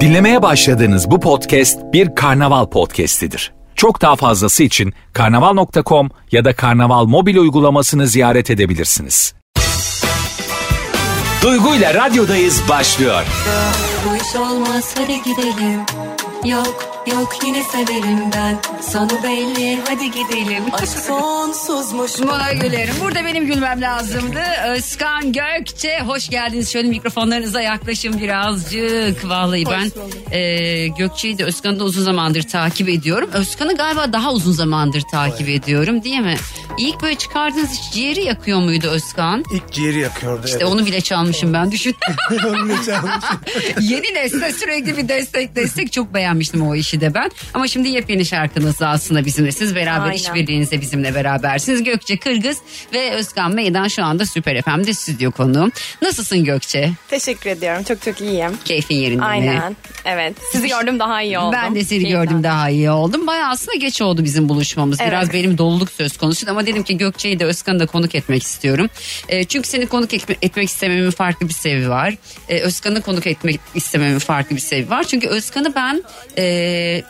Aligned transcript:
Dinlemeye 0.00 0.42
başladığınız 0.42 1.10
bu 1.10 1.20
podcast 1.20 1.78
bir 1.92 2.14
karnaval 2.14 2.66
podcastidir. 2.66 3.52
Çok 3.74 4.02
daha 4.02 4.16
fazlası 4.16 4.62
için 4.62 4.94
karnaval.com 5.12 6.10
ya 6.32 6.44
da 6.44 6.56
karnaval 6.56 7.04
mobil 7.04 7.36
uygulamasını 7.36 8.06
ziyaret 8.06 8.50
edebilirsiniz. 8.50 9.34
Duygu 11.42 11.74
ile 11.74 11.94
radyodayız 11.94 12.62
başlıyor. 12.68 13.22
Bu 14.08 14.16
iş 14.16 14.36
olmaz 14.36 14.94
hadi 14.98 15.22
gidelim 15.22 15.80
Yok 16.44 16.95
yok 17.12 17.38
yine 17.46 17.62
severim 17.62 18.18
ben 18.34 18.58
Sonu 18.82 19.22
belli 19.22 19.78
hadi 19.88 20.10
gidelim 20.10 20.64
Aşk 20.72 20.88
sonsuzmuş 20.88 22.12
Buna 22.22 22.52
gülerim. 22.52 22.94
Burada 23.00 23.24
benim 23.24 23.46
gülmem 23.46 23.80
lazımdı. 23.80 24.40
Özkan 24.68 25.32
Gökçe 25.32 26.00
hoş 26.06 26.28
geldiniz. 26.28 26.72
Şöyle 26.72 26.88
mikrofonlarınıza 26.88 27.60
yaklaşın 27.60 28.20
birazcık. 28.20 29.28
Vallahi 29.28 29.64
ben 29.66 29.90
e, 30.36 30.88
Gökçe'yi 30.88 31.38
de 31.38 31.44
Özkan'ı 31.44 31.78
da 31.80 31.84
uzun 31.84 32.02
zamandır 32.02 32.42
takip 32.42 32.88
ediyorum. 32.88 33.30
Özkan'ı 33.32 33.76
galiba 33.76 34.12
daha 34.12 34.32
uzun 34.32 34.52
zamandır 34.52 35.02
takip 35.12 35.48
ediyorum 35.48 36.04
değil 36.04 36.20
mi? 36.20 36.36
İlk 36.78 37.02
böyle 37.02 37.14
çıkardığınız 37.14 37.70
hiç 37.70 37.92
ciğeri 37.94 38.24
yakıyor 38.24 38.60
muydu 38.60 38.88
Özkan? 38.88 39.44
İlk 39.52 39.72
ciğeri 39.72 39.98
yakıyordu. 39.98 40.42
İşte 40.46 40.64
onu 40.64 40.86
bile 40.86 41.00
çalmışım 41.00 41.52
ben 41.52 41.72
düşün. 41.72 41.96
Onu 42.46 42.64
bile 42.64 42.76
çalmışım. 42.86 43.40
Yeni 43.80 44.14
nesle 44.14 44.52
sürekli 44.52 44.96
bir 44.96 45.08
destek 45.08 45.56
destek 45.56 45.92
çok 45.92 46.14
beğenmiştim 46.14 46.68
o 46.68 46.74
işi 46.74 46.95
de 47.00 47.14
ben. 47.14 47.30
Ama 47.54 47.68
şimdi 47.68 47.88
yepyeni 47.88 48.26
şarkınızla 48.26 48.88
aslında 48.88 49.24
bizimle 49.24 49.52
siz 49.52 49.74
beraber 49.74 50.04
Aynen. 50.04 50.16
işbirliğinizde 50.16 50.80
bizimle 50.80 51.14
berabersiniz. 51.14 51.84
Gökçe 51.84 52.16
Kırgız 52.16 52.58
ve 52.92 53.10
Özkan 53.10 53.54
Meydan 53.54 53.88
şu 53.88 54.04
anda 54.04 54.26
Süper 54.26 54.62
FM'de 54.62 54.94
stüdyo 54.94 55.30
konuğum. 55.30 55.72
Nasılsın 56.02 56.44
Gökçe? 56.44 56.90
Teşekkür 57.08 57.50
ediyorum. 57.50 57.82
Çok 57.82 58.02
çok 58.02 58.20
iyiyim. 58.20 58.50
Keyfin 58.64 58.94
yerinde 58.96 59.16
mi? 59.20 59.24
Aynen. 59.24 59.76
Evet. 60.04 60.34
Sizi 60.52 60.68
gördüm 60.68 60.98
daha 60.98 61.22
iyi 61.22 61.38
oldum. 61.38 61.52
Ben 61.52 61.74
de 61.74 61.84
seni 61.84 61.98
Keyiften. 61.98 62.22
gördüm 62.24 62.42
daha 62.42 62.70
iyi 62.70 62.90
oldum. 62.90 63.26
Bayağı 63.26 63.50
aslında 63.50 63.74
geç 63.78 64.02
oldu 64.02 64.24
bizim 64.24 64.48
buluşmamız. 64.48 65.00
Evet. 65.00 65.10
Biraz 65.12 65.32
benim 65.32 65.58
doluluk 65.58 65.90
söz 65.90 66.16
konusu 66.16 66.50
ama 66.50 66.66
dedim 66.66 66.82
ki 66.82 66.96
Gökçe'yi 66.96 67.38
de 67.38 67.44
Özkan'ı 67.44 67.78
da 67.80 67.86
konuk 67.86 68.14
etmek 68.14 68.42
istiyorum. 68.42 68.88
E, 69.28 69.44
çünkü 69.44 69.68
seni 69.68 69.86
konuk 69.86 70.14
etme- 70.14 70.36
etmek 70.42 70.68
istememin 70.68 71.10
farklı 71.10 71.48
bir 71.48 71.54
sebebi 71.54 71.90
var. 71.90 72.14
E, 72.48 72.60
Özkan'ı 72.60 73.02
konuk 73.02 73.26
etmek 73.26 73.60
istememin 73.74 74.18
farklı 74.18 74.56
bir 74.56 74.60
sebebi 74.60 74.90
var. 74.90 75.04
Çünkü 75.04 75.28
Özkan'ı 75.28 75.74
ben 75.74 76.02
e, 76.38 76.42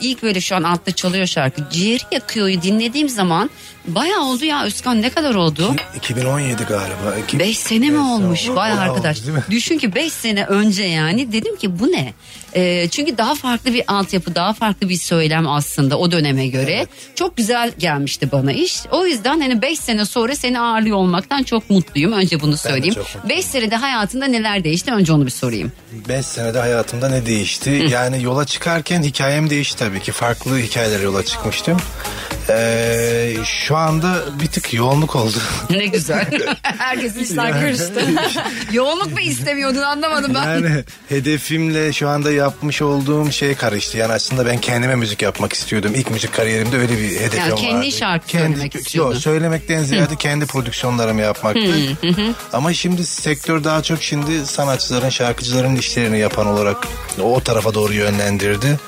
ilk 0.01 0.23
böyle 0.23 0.41
şu 0.41 0.57
an 0.57 0.63
altta 0.63 0.93
çalıyor 0.93 1.27
şarkı. 1.27 1.63
Ciğeri 1.71 2.03
yakıyor'yu 2.13 2.63
dinlediğim 2.63 3.09
zaman 3.09 3.51
bayağı 3.87 4.21
oldu 4.25 4.45
ya 4.45 4.65
Özkan 4.65 5.03
ne 5.03 5.11
kadar 5.11 5.35
oldu? 5.35 5.75
2017 5.97 6.63
galiba. 6.65 7.17
İki- 7.25 7.39
5 7.39 7.59
sene 7.59 7.91
mi 7.91 7.99
olmuş? 7.99 8.49
Vay 8.49 8.73
arkadaş. 8.73 9.21
oldu? 9.21 9.29
Düşün 9.51 9.79
ki 9.79 9.95
5 9.95 10.13
sene 10.13 10.45
önce 10.45 10.85
yani 10.85 11.33
dedim 11.33 11.57
ki 11.57 11.79
bu 11.79 11.87
ne? 11.93 12.13
Ee, 12.55 12.89
çünkü 12.91 13.19
daha 13.19 13.35
farklı 13.35 13.75
bir 13.75 13.83
altyapı, 13.89 14.35
daha 14.35 14.53
farklı 14.53 14.89
bir 14.89 14.97
söylem 14.97 15.49
aslında 15.49 15.99
o 15.99 16.11
döneme 16.11 16.47
göre. 16.47 16.87
Çok 17.15 17.37
güzel 17.37 17.73
gelmişti 17.79 18.33
bana 18.33 18.53
iş. 18.53 18.81
O 18.91 19.07
yüzden 19.07 19.41
hani 19.41 19.63
5 19.63 19.79
sene 19.81 20.05
sonra 20.05 20.37
seni 20.37 20.61
ağırlıyor 20.61 20.97
olmaktan 20.97 21.43
çok 21.43 21.71
mutluyum. 21.71 22.13
Önce 22.13 22.41
bunu 22.41 22.57
söyleyeyim. 22.57 22.95
çok 22.95 23.05
mutluyum. 23.15 23.29
5 23.29 23.45
senede 23.45 23.77
hayatında 23.77 24.27
neler 24.27 24.65
değişti? 24.65 24.93
Önce 24.93 25.13
onu 25.13 25.27
bir 25.27 25.31
sorayım. 25.31 25.73
5 26.09 26.27
senede 26.27 26.59
hayatımda 26.59 27.09
ne 27.09 27.27
değişti? 27.27 27.87
Yani 27.91 28.23
yola 28.23 28.45
çıkarken 28.45 29.03
hikayem 29.03 29.51
değişti 29.51 29.79
tabii 29.79 30.01
ki. 30.03 30.13
Farklı 30.13 30.59
hikayelere 30.59 31.03
yola 31.03 31.25
çıkmıştım. 31.25 31.77
Ee, 32.51 33.37
şu 33.45 33.76
anda 33.77 34.23
bir 34.43 34.47
tık 34.47 34.75
yoğunluk 34.75 35.17
oldu. 35.17 35.37
Ne 35.71 35.87
güzel. 35.87 36.31
Herkesin 36.63 37.21
işler 37.21 37.53
karıştı. 37.53 37.93
Yoğunluk 38.73 39.13
mu 39.13 39.21
istemiyordun 39.21 39.83
anlamadım 39.83 40.35
ben. 40.35 40.45
Yani 40.45 40.85
hedefimle 41.09 41.93
şu 41.93 42.09
anda 42.09 42.33
yapmış 42.33 42.83
olduğum 42.83 43.33
şey 43.33 43.55
karıştı. 43.55 43.99
Yani 43.99 44.13
aslında 44.13 44.47
ben 44.47 44.59
kendime 44.59 44.95
müzik 44.95 45.23
yapmak 45.23 45.53
istiyordum. 45.53 45.93
İlk 45.95 46.11
müzik 46.11 46.33
kariyerimde 46.35 46.77
öyle 46.77 46.99
bir 46.99 47.11
hedefim 47.21 47.39
Yani 47.41 47.53
vardı. 47.53 47.61
kendi 47.61 47.93
şarkı 47.93 48.31
söylemek 48.31 48.75
istiyordun. 48.75 49.13
Yok 49.13 49.23
söylemekten 49.23 49.83
ziyade 49.83 50.17
kendi 50.17 50.47
prodüksiyonlarımı 50.47 51.21
yapmaktı. 51.21 51.61
Ama 52.53 52.73
şimdi 52.73 53.07
sektör 53.07 53.65
daha 53.65 53.83
çok 53.83 54.03
şimdi 54.03 54.47
sanatçıların, 54.47 55.09
şarkıcıların 55.09 55.77
işlerini 55.77 56.19
yapan 56.19 56.47
olarak 56.47 56.77
o 57.23 57.41
tarafa 57.41 57.75
doğru 57.75 57.93
yönlendirdi. 57.93 58.79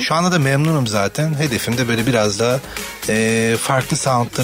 Şu 0.00 0.14
anda 0.14 0.32
da 0.32 0.38
memnunum 0.38 0.86
zaten. 0.86 1.34
Hedefim 1.34 1.78
de 1.78 1.88
böyle 1.88 2.06
biraz 2.06 2.38
daha 2.40 2.60
e, 3.08 3.56
farklı 3.60 3.96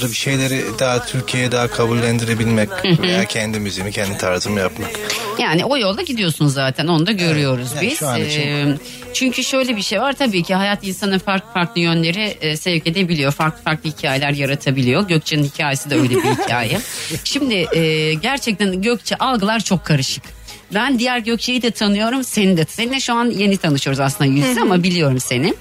bir 0.03 0.15
şeyleri 0.15 0.65
daha 0.79 1.07
Türkiye'ye 1.07 1.53
daha 1.53 1.69
kabullendirebilmek 1.69 2.69
veya 2.85 3.25
kendi 3.25 3.61
müziğimi, 3.61 3.93
kendi 3.93 4.19
tarzımı 4.19 4.61
yapmak. 4.61 4.91
Yani 5.39 5.65
o 5.65 5.77
yolda 5.79 6.03
gidiyorsun 6.03 6.47
zaten 6.47 6.87
onu 6.87 7.07
da 7.07 7.13
görüyoruz 7.13 7.69
yani 7.77 7.87
biz. 7.91 7.99
şu 7.99 8.09
an 8.09 8.21
için. 8.25 8.41
Ee, 8.41 8.77
çünkü 9.13 9.45
şöyle 9.45 9.77
bir 9.77 9.83
şey 9.83 10.01
var 10.01 10.13
tabii 10.13 10.43
ki 10.43 10.55
hayat 10.55 10.85
insanın 10.87 11.19
farklı 11.19 11.53
farklı 11.53 11.81
yönleri 11.81 12.37
e, 12.41 12.57
sevk 12.57 12.87
edebiliyor. 12.87 13.33
Farklı 13.33 13.63
farklı 13.63 13.91
hikayeler 13.91 14.31
yaratabiliyor. 14.31 15.09
Gökçe'nin 15.09 15.45
hikayesi 15.45 15.91
de 15.91 15.95
öyle 15.95 16.15
bir 16.15 16.25
hikaye. 16.25 16.81
Şimdi 17.25 17.55
e, 17.55 18.15
gerçekten 18.15 18.83
Gökçe 18.83 19.17
algılar 19.17 19.61
çok 19.61 19.85
karışık. 19.85 20.25
Ben 20.75 20.99
diğer 20.99 21.19
Gökçe'yi 21.19 21.63
de 21.63 21.71
tanıyorum 21.71 22.25
seni 22.25 22.57
de. 22.57 22.65
Seninle 22.69 23.01
şu 23.01 23.15
an 23.15 23.31
yeni 23.31 23.57
tanışıyoruz 23.57 24.01
aslında 24.01 24.31
yüz 24.31 24.47
yüze 24.49 24.61
ama 24.61 24.83
biliyorum 24.83 25.21
seni. 25.21 25.55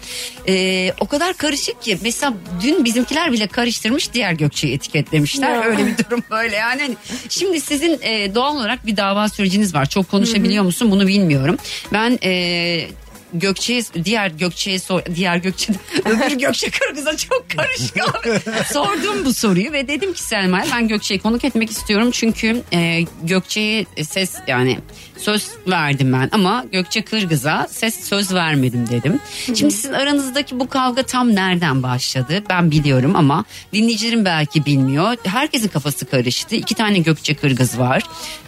Ee, 0.48 0.94
o 1.00 1.06
kadar 1.06 1.34
karışık 1.34 1.82
ki 1.82 1.98
mesela 2.02 2.34
dün 2.64 2.86
bizimkiler 2.86 3.32
bile 3.32 3.48
karıştırmış 3.48 4.14
diğer 4.14 4.32
Gökçe'yi 4.32 4.74
etiketlemişler. 4.74 5.56
Ya. 5.56 5.64
Öyle 5.64 5.86
bir 5.86 5.98
durum 5.98 6.24
böyle 6.32 6.56
yani. 6.56 6.82
Hani 6.82 6.96
Şimdi 7.30 7.62
sizin 7.62 8.00
e, 8.02 8.36
doğal 8.36 8.56
olarak 8.56 8.86
bir 8.86 8.98
dava 8.98 9.30
süreciniz 9.30 9.76
var. 9.76 9.86
Çok 9.86 10.12
konuşabiliyor 10.12 10.64
musun 10.64 10.92
bunu 10.92 11.08
bilmiyorum. 11.08 11.58
Ben 11.94 12.20
e, 12.24 12.88
Gökçe'ye 13.34 13.84
diğer 14.06 14.32
Gökçe'ye 14.32 14.80
sor 14.80 15.02
diğer 15.16 15.38
Gökçe 15.38 15.74
öbür 16.06 16.40
Gökçe 16.40 16.70
Kırgız'a 16.70 17.18
çok 17.18 17.46
karışık 17.50 17.98
abi. 17.98 18.40
Sordum 18.74 19.26
bu 19.26 19.34
soruyu 19.34 19.72
ve 19.72 19.88
dedim 19.88 20.14
ki 20.14 20.22
Selma'ya 20.22 20.66
ben 20.72 20.88
Gökçe'yi 20.88 21.20
konuk 21.20 21.44
etmek 21.46 21.72
istiyorum 21.72 22.12
çünkü 22.12 22.62
e, 22.74 23.06
Gökçe'ye 23.24 23.86
ses 24.04 24.36
yani 24.48 24.80
söz 25.24 25.48
verdim 25.68 26.14
ben 26.14 26.30
ama 26.32 26.66
Gökçe 26.72 27.02
Kırgız'a 27.02 27.68
ses 27.72 28.10
söz 28.10 28.34
vermedim 28.34 28.90
dedim. 28.90 29.20
Şimdi 29.46 29.72
sizin 29.72 29.94
aranızdaki 29.94 30.60
bu 30.60 30.70
kavga 30.70 31.04
tam 31.04 31.36
nereden 31.36 31.84
başladı 31.84 32.44
ben 32.50 32.72
biliyorum 32.72 33.16
ama 33.16 33.46
dinleyicilerim 33.74 34.26
belki 34.26 34.66
bilmiyor. 34.66 35.16
Herkesin 35.24 35.68
kafası 35.68 36.06
karıştı. 36.06 36.56
İki 36.56 36.76
tane 36.76 37.00
Gökçe 37.00 37.34
Kırgız 37.34 37.80
var. 37.80 38.04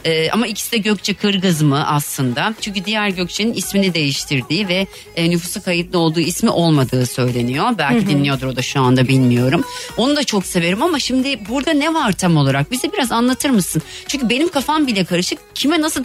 E, 0.06 0.32
ama 0.32 0.48
ikisi 0.48 0.72
de 0.72 0.78
Gökçe 0.78 1.14
Kırgız 1.14 1.62
mı 1.62 1.88
aslında? 1.88 2.54
Çünkü 2.62 2.86
diğer 2.86 3.10
Gökçe'nin 3.10 3.54
ismini 3.54 3.94
değiştirdiği 3.94 4.68
ve 4.68 4.88
e, 5.16 5.30
nüfusu 5.30 5.64
kayıtlı 5.64 6.00
olduğu 6.00 6.20
ismi 6.20 6.50
olmadığı 6.50 7.06
söyleniyor. 7.06 7.70
Belki 7.78 8.08
dinliyordur 8.08 8.48
o 8.48 8.56
da 8.56 8.62
şu 8.62 8.82
anda 8.82 9.08
bilmiyorum. 9.08 9.64
Onu 9.98 10.16
da 10.16 10.24
çok 10.24 10.46
severim 10.46 10.84
ama 10.84 11.00
şimdi 11.00 11.40
burada 11.50 11.74
ne 11.74 11.94
var 11.94 12.12
tam 12.12 12.38
olarak? 12.38 12.72
Bize 12.72 12.94
biraz 12.94 13.12
anlatır 13.12 13.50
mısın? 13.50 13.82
Çünkü 14.08 14.30
benim 14.30 14.48
kafam 14.48 14.88
bile 14.88 15.06
karışık. 15.06 15.40
Kime 15.56 15.82
nasıl 15.82 16.04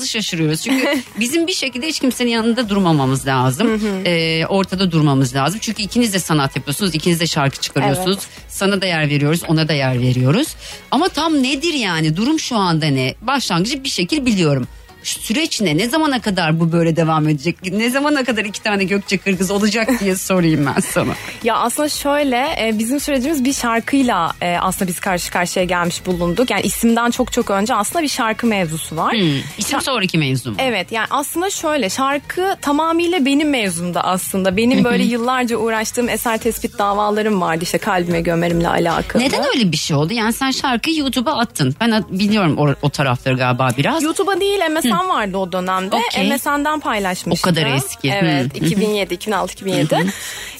davranacağımızı 0.00 0.06
şaşırıyoruz. 0.06 0.62
Çünkü 0.62 1.02
bizim 1.20 1.46
bir 1.46 1.52
şekilde 1.52 1.86
hiç 1.86 2.00
kimsenin 2.00 2.30
yanında 2.30 2.68
durmamamız 2.68 3.26
lazım. 3.26 3.80
E, 4.04 4.46
ortada 4.46 4.90
durmamız 4.90 5.34
lazım. 5.34 5.58
Çünkü 5.62 5.82
ikiniz 5.82 6.14
de 6.14 6.18
sanat 6.18 6.56
yapıyorsunuz. 6.56 6.94
ikiniz 6.94 7.20
de 7.20 7.26
şarkı 7.26 7.60
çıkarıyorsunuz. 7.60 8.18
Sana 8.48 8.80
da 8.80 8.86
yer 8.86 9.08
veriyoruz, 9.10 9.42
ona 9.48 9.68
da 9.68 9.72
yer 9.72 10.00
veriyoruz. 10.00 10.48
Ama 10.90 11.08
tam 11.08 11.42
nedir 11.42 11.74
yani? 11.74 12.16
Durum 12.16 12.38
şu 12.38 12.56
anda 12.56 12.86
ne? 12.86 13.14
Başlangıcı 13.20 13.84
bir 13.84 13.88
şekil 13.88 14.26
biliyorum. 14.26 14.66
Süreç 15.02 15.60
ne? 15.60 15.76
Ne 15.76 15.88
zamana 15.88 16.20
kadar 16.20 16.60
bu 16.60 16.72
böyle 16.72 16.96
devam 16.96 17.28
edecek? 17.28 17.56
Ne 17.72 17.90
zamana 17.90 18.24
kadar 18.24 18.44
iki 18.44 18.62
tane 18.62 18.84
Gökçe 18.84 19.18
Kırgız 19.18 19.50
olacak 19.50 19.88
diye 20.00 20.16
sorayım 20.16 20.66
ben 20.76 20.80
sana. 20.80 21.12
Ya 21.44 21.56
aslında 21.56 21.88
şöyle 21.88 22.36
e, 22.36 22.78
bizim 22.78 23.00
sürecimiz 23.00 23.44
bir 23.44 23.52
şarkıyla 23.52 24.32
e, 24.40 24.56
aslında 24.60 24.88
biz 24.88 25.00
karşı 25.00 25.30
karşıya 25.30 25.64
gelmiş 25.64 26.06
bulunduk. 26.06 26.50
Yani 26.50 26.62
isimden 26.62 27.10
çok 27.10 27.32
çok 27.32 27.50
önce 27.50 27.74
aslında 27.74 28.02
bir 28.02 28.08
şarkı 28.08 28.46
mevzusu 28.46 28.96
var. 28.96 29.12
Hmm. 29.12 29.38
İsim 29.58 29.78
Şa- 29.78 29.82
sonraki 29.82 30.18
mevzu 30.18 30.50
mu? 30.50 30.56
Evet 30.58 30.92
yani 30.92 31.06
aslında 31.10 31.50
şöyle 31.50 31.90
şarkı 31.90 32.56
tamamıyla 32.62 33.24
benim 33.24 33.50
mevzumda 33.50 34.04
aslında. 34.04 34.56
Benim 34.56 34.84
böyle 34.84 35.02
yıllarca 35.02 35.56
uğraştığım 35.56 36.08
eser 36.08 36.38
tespit 36.38 36.78
davalarım 36.78 37.40
vardı 37.40 37.60
işte 37.62 37.78
kalbime 37.78 38.20
gömerimle 38.20 38.68
alakalı. 38.68 39.22
Neden 39.22 39.44
öyle 39.54 39.72
bir 39.72 39.76
şey 39.76 39.96
oldu? 39.96 40.12
Yani 40.12 40.32
sen 40.32 40.50
şarkıyı 40.50 40.96
YouTube'a 40.96 41.38
attın. 41.38 41.74
Ben 41.80 42.04
biliyorum 42.10 42.58
o, 42.58 42.74
o 42.82 42.90
tarafları 42.90 43.36
galiba 43.36 43.70
biraz. 43.78 44.02
YouTube'a 44.02 44.40
değil 44.40 44.66
MSN 44.90 45.08
vardı 45.08 45.38
o 45.38 45.52
dönemde. 45.52 45.96
Okey. 45.96 46.30
MSN'den 46.30 46.80
paylaşmıştım. 46.80 47.50
O 47.50 47.54
kadar 47.54 47.66
eski. 47.66 48.10
Evet 48.10 48.54
Hı. 48.54 48.64
2007, 48.64 49.14
2006, 49.14 49.52
2007. 49.52 50.06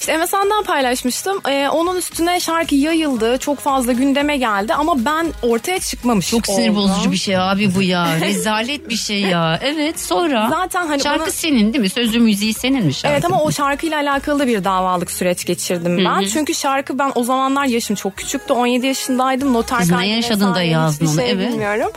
İşte 0.00 0.16
MSN'den 0.16 0.62
paylaşmıştım. 0.64 1.40
Ee, 1.48 1.68
onun 1.68 1.96
üstüne 1.96 2.40
şarkı 2.40 2.74
yayıldı. 2.74 3.38
Çok 3.38 3.58
fazla 3.58 3.92
gündeme 3.92 4.36
geldi 4.36 4.74
ama 4.74 5.04
ben 5.04 5.26
ortaya 5.42 5.80
çıkmamış 5.80 6.30
Çok 6.30 6.46
sinir 6.46 6.68
oldum. 6.68 6.76
bozucu 6.76 7.12
bir 7.12 7.16
şey 7.16 7.38
abi 7.38 7.74
bu 7.74 7.82
ya. 7.82 8.06
Rezalet 8.20 8.88
bir 8.88 8.96
şey 8.96 9.20
ya. 9.20 9.60
Evet 9.62 10.00
sonra. 10.00 10.48
Zaten 10.50 10.86
hani 10.86 11.02
Şarkı 11.02 11.20
bana- 11.20 11.30
senin 11.30 11.72
değil 11.72 11.82
mi? 11.82 11.88
Sözü 11.88 12.20
müziği 12.20 12.54
senin 12.54 12.84
mi 12.86 12.94
şarkı? 12.94 13.14
Evet 13.14 13.24
ama 13.24 13.42
o 13.42 13.52
şarkıyla 13.52 13.96
alakalı 13.98 14.38
da 14.38 14.46
bir 14.46 14.64
davalık 14.64 15.10
süreç 15.10 15.44
geçirdim 15.44 16.04
ben. 16.04 16.24
Çünkü 16.32 16.54
şarkı 16.54 16.98
ben 16.98 17.12
o 17.14 17.24
zamanlar 17.24 17.64
yaşım 17.64 17.96
çok 17.96 18.16
küçüktü. 18.16 18.52
17 18.52 18.86
yaşındaydım. 18.86 19.54
Noter 19.54 19.78
Kız 19.78 19.90
ne 19.90 20.08
yaşadın 20.08 20.54
da 20.54 20.62
yazdın 20.62 21.06
onu, 21.06 21.14
şey 21.16 21.30
evet. 21.30 21.52
Bilmiyorum. 21.52 21.90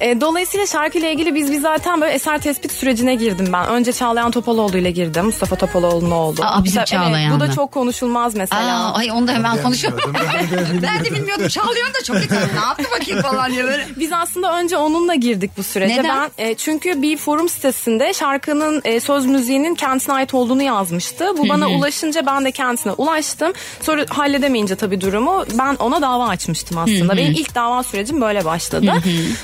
E, 0.00 0.20
dolayısıyla 0.20 0.66
şarkıyla 0.66 1.08
ilgili 1.08 1.34
biz 1.34 1.52
biz 1.52 1.62
zaten 1.62 2.00
böyle 2.00 2.12
eser 2.12 2.38
tespit 2.40 2.72
sürecine 2.72 3.14
girdim 3.14 3.48
ben. 3.52 3.66
Önce 3.66 3.92
Çağlayan 3.92 4.30
Topaloğlu 4.30 4.78
ile 4.78 4.90
girdim. 4.90 5.24
Mustafa 5.24 5.56
Topaloğlu'nun 5.56 6.10
oğlu. 6.10 6.42
Aa, 6.42 6.64
bizim 6.64 6.80
Mesela, 6.80 7.04
evet, 7.04 7.39
da 7.40 7.52
çok 7.52 7.72
konuşulmaz 7.72 8.34
mesela. 8.34 8.84
Aa, 8.84 8.94
ay 8.94 9.10
onu 9.10 9.28
da 9.28 9.32
hemen 9.32 9.62
konuşalım. 9.62 9.98
bilmiyordum. 9.98 10.80
ben 10.82 11.04
de 11.04 11.10
bilmiyordum. 11.14 11.48
Çağlayan 11.48 11.94
da 11.94 12.04
çok 12.04 12.16
iyi. 12.16 12.28
Ne 12.30 12.60
yaptı 12.66 12.84
bakayım 13.00 13.22
falan 13.22 13.52
diye 13.52 13.64
böyle. 13.64 13.86
Biz 13.96 14.12
aslında 14.12 14.58
önce 14.58 14.76
onunla 14.76 15.14
girdik 15.14 15.50
bu 15.56 15.62
sürece. 15.62 15.96
Neden? 16.02 16.30
Ben 16.38 16.44
e, 16.44 16.54
çünkü 16.54 17.02
bir 17.02 17.16
forum 17.16 17.48
sitesinde 17.48 18.12
şarkının 18.14 18.82
e, 18.84 19.00
söz 19.00 19.26
müziğinin 19.26 19.74
kendisine 19.74 20.14
ait 20.14 20.34
olduğunu 20.34 20.62
yazmıştı. 20.62 21.24
Bu 21.38 21.48
bana 21.48 21.68
ulaşınca 21.68 22.26
ben 22.26 22.44
de 22.44 22.50
kendisine 22.50 22.92
ulaştım. 22.92 23.52
Sonra 23.82 24.04
halledemeyince 24.08 24.76
tabii 24.76 25.00
durumu 25.00 25.44
ben 25.58 25.76
ona 25.76 26.02
dava 26.02 26.28
açmıştım 26.28 26.78
aslında. 26.78 27.16
Benim 27.16 27.32
ilk 27.32 27.54
dava 27.54 27.82
sürecim 27.82 28.20
böyle 28.20 28.44
başladı. 28.44 28.92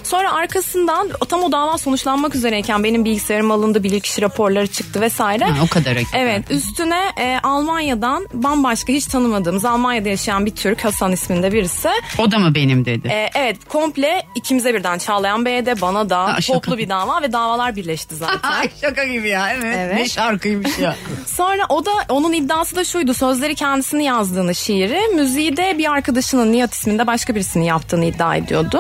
Sonra 0.03 0.33
arkasından 0.33 1.09
tam 1.29 1.43
o 1.43 1.53
dava 1.53 1.79
sonuçlanmak 1.79 2.35
üzereyken 2.35 2.85
benim 2.85 3.05
bilgisayarım 3.05 3.51
alındı, 3.51 3.83
bilirkişi 3.83 4.23
raporları 4.23 4.67
çıktı 4.67 5.01
vesaire. 5.01 5.45
Ha, 5.45 5.65
o 5.65 5.69
kadar 5.69 5.95
hakikaten. 5.97 6.21
Evet 6.27 6.51
üstüne 6.51 7.01
e, 7.19 7.39
Almanya'dan 7.87 8.27
bambaşka 8.33 8.93
hiç 8.93 9.07
tanımadığımız 9.07 9.65
Almanya'da 9.65 10.09
yaşayan 10.09 10.47
bir 10.47 10.51
Türk 10.51 10.85
Hasan 10.85 11.13
isminde 11.13 11.53
birisi. 11.53 11.89
O 12.19 12.31
da 12.31 12.39
mı 12.39 12.55
benim 12.55 12.85
dedi. 12.85 13.09
E, 13.09 13.31
evet 13.35 13.57
komple 13.69 14.23
ikimize 14.35 14.75
birden 14.75 14.99
Çağlayan 14.99 15.45
Bey'e 15.45 15.67
de 15.67 15.81
bana 15.81 16.11
da 16.11 16.19
Ha, 16.35 16.41
şaka. 16.41 16.61
toplu 16.61 16.79
bir 16.79 16.89
dava 16.89 17.23
ve 17.23 17.33
davalar 17.33 17.77
birleşti 17.77 18.15
zaten. 18.17 18.51
Ay 18.61 18.71
şaka 18.81 19.05
gibi 19.05 19.29
ya 19.29 19.51
evet. 19.53 19.77
Evet. 19.79 19.95
Ne 19.95 20.09
şarkıymış 20.09 20.79
ya. 20.79 20.97
Sonra 21.27 21.63
o 21.69 21.87
da 21.87 21.91
onun 22.09 22.33
iddiası 22.33 22.77
da 22.77 22.85
şuydu 22.85 23.15
sözleri 23.15 23.55
kendisini 23.55 24.05
yazdığını 24.05 24.55
şiiri 24.55 25.01
müziği 25.15 25.57
de 25.57 25.79
bir 25.79 25.93
arkadaşının 25.93 26.53
Nihat 26.53 26.75
isminde 26.75 27.07
başka 27.07 27.35
birisinin 27.35 27.65
yaptığını 27.65 28.05
iddia 28.05 28.37
ediyordu. 28.37 28.79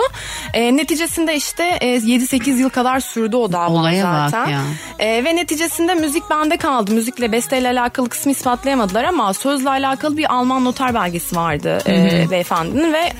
E, 0.54 0.76
neticesinde 0.76 1.36
işte 1.36 1.64
e, 1.80 1.86
7-8 1.96 2.50
yıl 2.56 2.70
kadar 2.70 3.00
sürdü 3.00 3.36
o 3.36 3.52
dava 3.52 3.68
Olaya 3.74 4.04
bak 4.04 4.30
zaten. 4.30 4.50
ya. 4.52 4.60
E, 4.98 5.24
ve 5.24 5.36
neticesinde 5.36 5.94
müzik 5.94 6.30
bende 6.30 6.56
kaldı. 6.56 6.92
Müzikle 6.92 7.32
besteyle 7.32 7.68
alakalı 7.68 8.08
kısmı 8.08 8.32
ispatlayamadılar 8.32 8.95
ama 9.04 9.34
sözle 9.34 9.68
alakalı 9.68 10.16
bir 10.16 10.34
Alman 10.34 10.64
noter 10.64 10.94
belgesi 10.94 11.36
vardı 11.36 11.78
e, 11.86 12.26
beyefendinin 12.30 12.92
ve 12.92 13.12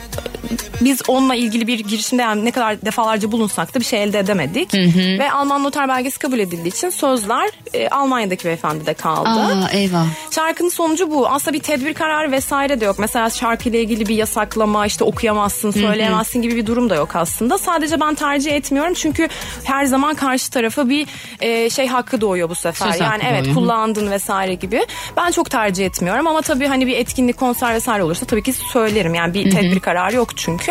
biz 0.81 1.03
onunla 1.09 1.35
ilgili 1.35 1.67
bir 1.67 1.79
girişimde 1.79 2.23
yani 2.23 2.45
ne 2.45 2.51
kadar 2.51 2.83
defalarca 2.83 3.33
bulunsak 3.33 3.75
da 3.75 3.81
bir 3.81 3.85
şey 3.85 4.03
elde 4.03 4.19
edemedik. 4.19 4.75
Ve 5.19 5.33
Alman 5.33 5.65
noter 5.65 5.89
belgesi 5.89 6.19
kabul 6.19 6.39
edildiği 6.39 6.69
için 6.69 6.91
sözler 6.91 7.51
e, 7.75 7.89
Almanya'daki 7.89 8.45
beyefendide 8.45 8.95
kaldı. 8.95 9.29
Aa 9.29 9.71
eyvah. 9.73 10.07
Şarkının 10.35 10.69
sonucu 10.69 11.11
bu. 11.11 11.29
Aslında 11.29 11.53
bir 11.53 11.63
tedbir 11.63 11.95
kararı 11.95 12.33
vesaire 12.33 12.81
de 12.81 12.85
yok. 12.85 12.99
Mesela 12.99 13.31
şarkıyla 13.31 13.79
ilgili 13.79 14.07
bir 14.09 14.15
yasaklama 14.15 14.87
işte 14.87 15.05
okuyamazsın, 15.05 15.71
söyleyemezsin 15.71 16.43
gibi 16.43 16.57
bir 16.57 16.67
durum 16.67 16.91
da 16.91 16.95
yok 16.95 17.17
aslında. 17.17 17.59
Sadece 17.59 18.01
ben 18.01 18.15
tercih 18.15 18.53
etmiyorum 18.53 18.95
çünkü 18.95 19.29
her 19.65 19.85
zaman 19.85 20.15
karşı 20.15 20.51
tarafa 20.51 20.89
bir 20.89 21.07
e, 21.41 21.71
şey 21.71 21.87
hakkı 21.87 22.21
doğuyor 22.21 22.51
bu 22.51 22.55
sefer. 22.55 22.91
Söz 22.91 23.01
yani 23.01 23.23
evet 23.27 23.45
doğuyor. 23.45 23.55
kullandın 23.55 24.11
vesaire 24.11 24.55
gibi. 24.55 24.81
Ben 25.17 25.31
çok 25.31 25.51
tercih 25.51 25.87
etmiyorum 25.87 26.27
ama 26.27 26.43
tabii 26.43 26.67
hani 26.67 26.87
bir 26.87 26.97
etkinlik 26.97 27.37
konser 27.37 27.75
vesaire 27.75 28.03
olursa 28.03 28.27
tabii 28.27 28.43
ki 28.43 28.53
söylerim. 28.53 29.15
Yani 29.15 29.35
bir 29.35 29.51
tedbir 29.51 29.81
kararı 29.81 30.17
yok 30.17 30.37
çünkü. 30.37 30.66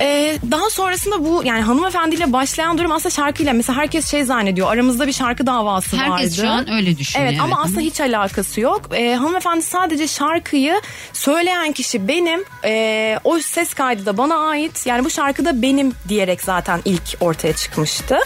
Ee, 0.00 0.38
daha 0.50 0.70
sonrasında 0.70 1.24
bu 1.24 1.42
yani 1.44 1.62
hanımefendiyle 1.62 2.32
başlayan 2.32 2.78
durum 2.78 2.92
aslında 2.92 3.10
şarkıyla 3.14 3.52
mesela 3.52 3.78
herkes 3.78 4.10
şey 4.10 4.24
zannediyor 4.24 4.72
aramızda 4.72 5.06
bir 5.06 5.12
şarkı 5.12 5.46
davası 5.46 5.96
vardı. 5.96 6.10
Herkes 6.12 6.36
şu 6.36 6.48
an 6.48 6.72
öyle 6.72 6.98
düşünüyor. 6.98 7.30
Evet, 7.30 7.40
ama 7.40 7.62
aslında 7.62 7.80
hiç 7.80 8.00
alakası 8.00 8.60
yok. 8.60 8.90
Ee, 8.94 9.14
hanımefendi 9.14 9.62
sadece 9.62 10.08
şarkıyı 10.08 10.80
söyleyen 11.12 11.72
kişi 11.72 12.08
benim. 12.08 12.44
Ee, 12.64 13.18
o 13.24 13.38
ses 13.38 13.74
kaydı 13.74 14.06
da 14.06 14.16
bana 14.16 14.36
ait. 14.48 14.86
Yani 14.86 15.04
bu 15.04 15.10
şarkıda 15.10 15.62
benim 15.62 15.92
diyerek 16.08 16.40
zaten 16.42 16.80
ilk 16.84 17.16
ortaya 17.20 17.52
çıkmıştı. 17.52 18.18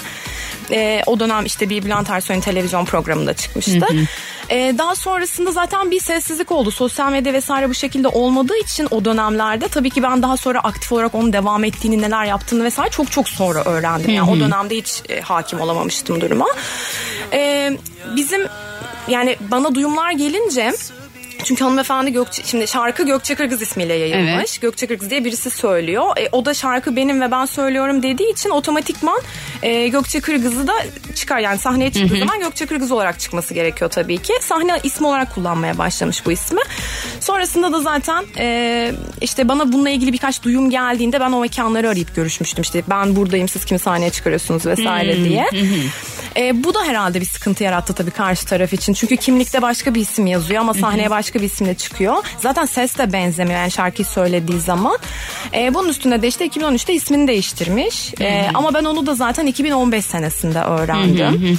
Ee, 0.70 1.02
o 1.06 1.20
dönem 1.20 1.46
işte 1.46 1.68
bir 1.68 1.84
Bülent 1.84 2.10
Ersoy'un 2.10 2.40
televizyon 2.40 2.84
programında 2.84 3.34
çıkmıştı. 3.34 3.86
Ee, 4.50 4.74
daha 4.78 4.94
sonrasında 4.94 5.52
zaten 5.52 5.90
bir 5.90 6.00
sessizlik 6.00 6.52
oldu. 6.52 6.70
Sosyal 6.70 7.10
medya 7.12 7.32
vesaire 7.32 7.68
bu 7.68 7.74
şekilde 7.74 8.08
olmadığı 8.08 8.56
için 8.56 8.88
o 8.90 9.04
dönemlerde 9.04 9.68
tabii 9.68 9.90
ki 9.90 10.02
ben 10.02 10.22
daha 10.22 10.36
sonra 10.36 10.60
aktif 10.60 10.92
olarak 10.92 11.14
onun 11.14 11.32
devam 11.32 11.64
ettiğini, 11.64 12.02
neler 12.02 12.24
yaptığını 12.24 12.64
vesaire 12.64 12.90
çok 12.90 13.12
çok 13.12 13.28
sonra 13.28 13.62
öğrendim. 13.64 14.10
Yani 14.10 14.30
o 14.30 14.40
dönemde 14.40 14.76
hiç 14.76 15.02
e, 15.08 15.20
hakim 15.20 15.60
olamamıştım 15.60 16.20
duruma. 16.20 16.46
Ee, 17.32 17.78
bizim 18.16 18.40
yani 19.08 19.36
bana 19.40 19.74
duyumlar 19.74 20.12
gelince 20.12 20.72
çünkü 21.44 21.64
hanımefendi 21.64 22.12
Gökçe, 22.12 22.42
şimdi 22.42 22.68
şarkı 22.68 23.06
Gökçe 23.06 23.34
Kırgız 23.34 23.62
ismiyle 23.62 23.94
yayılmış. 23.94 24.34
Evet. 24.34 24.58
Gökçe 24.60 24.86
Kırgız 24.86 25.10
diye 25.10 25.24
birisi 25.24 25.50
söylüyor. 25.50 26.16
E, 26.18 26.28
o 26.32 26.44
da 26.44 26.54
şarkı 26.54 26.96
benim 26.96 27.20
ve 27.20 27.30
ben 27.30 27.44
söylüyorum 27.44 28.02
dediği 28.02 28.32
için 28.32 28.50
otomatikman 28.50 29.20
e, 29.62 29.88
Gökçe 29.88 30.20
Kırgız'ı 30.20 30.66
da 30.66 30.72
çıkar. 31.14 31.38
Yani 31.38 31.58
sahneye 31.58 31.92
çıktığı 31.92 32.18
zaman 32.18 32.40
Gökçe 32.40 32.66
Kırgız 32.66 32.92
olarak 32.92 33.20
çıkması 33.20 33.54
gerekiyor 33.54 33.90
tabii 33.90 34.18
ki. 34.18 34.32
Sahne 34.40 34.80
ismi 34.82 35.06
olarak 35.06 35.34
kullanmaya 35.34 35.78
başlamış 35.78 36.26
bu 36.26 36.32
ismi. 36.32 36.60
Sonrasında 37.20 37.72
da 37.72 37.80
zaten 37.80 38.24
e, 38.38 38.92
işte 39.20 39.48
bana 39.48 39.72
bununla 39.72 39.90
ilgili 39.90 40.12
birkaç 40.12 40.42
duyum 40.42 40.70
geldiğinde 40.70 41.20
ben 41.20 41.32
o 41.32 41.40
mekanları 41.40 41.88
arayıp 41.88 42.16
görüşmüştüm. 42.16 42.62
İşte 42.62 42.82
ben 42.90 43.16
buradayım 43.16 43.48
siz 43.48 43.64
kimi 43.64 43.78
sahneye 43.78 44.10
çıkarıyorsunuz 44.10 44.66
vesaire 44.66 45.24
diye. 45.24 45.46
E, 46.36 46.64
bu 46.64 46.74
da 46.74 46.84
herhalde 46.84 47.20
bir 47.20 47.24
sıkıntı 47.26 47.64
yarattı 47.64 47.92
tabii 47.94 48.10
karşı 48.10 48.46
taraf 48.46 48.72
için. 48.72 48.92
Çünkü 48.92 49.16
kimlikte 49.16 49.62
başka 49.62 49.94
bir 49.94 50.00
isim 50.00 50.26
yazıyor 50.26 50.60
ama 50.60 50.74
sahneye 50.74 51.10
başka 51.10 51.38
bir 51.38 51.44
isimle 51.44 51.74
çıkıyor. 51.74 52.16
Zaten 52.40 52.64
ses 52.64 52.98
de 52.98 53.12
benzemiyor 53.12 53.60
yani 53.60 53.70
şarkıyı 53.70 54.06
söylediği 54.06 54.60
zaman. 54.60 54.98
E, 55.54 55.74
bunun 55.74 55.88
üstüne 55.88 56.22
de 56.22 56.28
işte 56.28 56.46
2013'te 56.46 56.94
ismini 56.94 57.28
değiştirmiş. 57.28 58.14
E, 58.20 58.24
ama 58.54 58.74
ben 58.74 58.84
onu 58.84 59.06
da 59.06 59.14
zaten 59.14 59.46
2015 59.46 60.04
senesinde 60.04 60.58
öğrendim. 60.60 61.58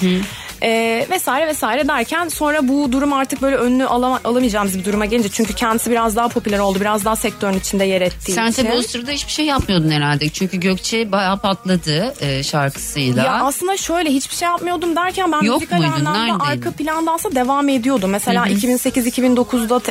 E, 0.64 1.06
vesaire 1.10 1.48
vesaire 1.48 1.88
derken 1.88 2.28
sonra 2.28 2.68
bu 2.68 2.92
durum 2.92 3.14
artık 3.14 3.42
böyle 3.42 3.56
önünü 3.56 3.86
alama, 3.86 4.20
alamayacağımız 4.24 4.80
bir 4.80 4.86
duruma 4.86 5.06
gelince 5.06 5.30
çünkü 5.30 5.54
kendisi 5.54 5.92
biraz 5.92 6.16
daha 6.16 6.28
popüler 6.28 6.60
oldu 6.60 6.80
biraz 6.81 7.06
daha 7.06 7.16
sektörün 7.16 7.57
içinde 7.60 7.86
yer 7.86 8.02
ettiği 8.02 8.31
Sen 8.31 8.48
için. 8.48 8.64
tabii 8.64 8.74
o 8.76 8.81
sırada 8.81 9.12
hiçbir 9.12 9.31
şey 9.31 9.45
yapmıyordun 9.45 9.92
herhalde. 9.92 10.30
Çünkü 10.30 10.57
Gökçe 10.57 11.12
bayağı 11.12 11.38
patladı 11.42 12.14
e, 12.22 12.44
şarkısıyla. 12.44 13.24
Ya 13.26 13.33
aslında 13.44 13.78
şöyle 13.78 14.10
hiçbir 14.10 14.36
şey 14.36 14.48
yapmıyordum 14.48 14.95
derken 14.95 15.31
ben 15.31 15.42
Yok 15.42 15.56
müzikal 15.60 15.78
muydun? 15.78 15.92
anlamda 15.94 16.19
Neredeydin? 16.19 16.40
arka 16.40 16.72
planda 16.72 17.12
aslında 17.12 17.36
devam 17.36 17.69
ediyordum. 17.69 18.10
Mesela 18.10 18.48
2008-2009'da 18.48 19.81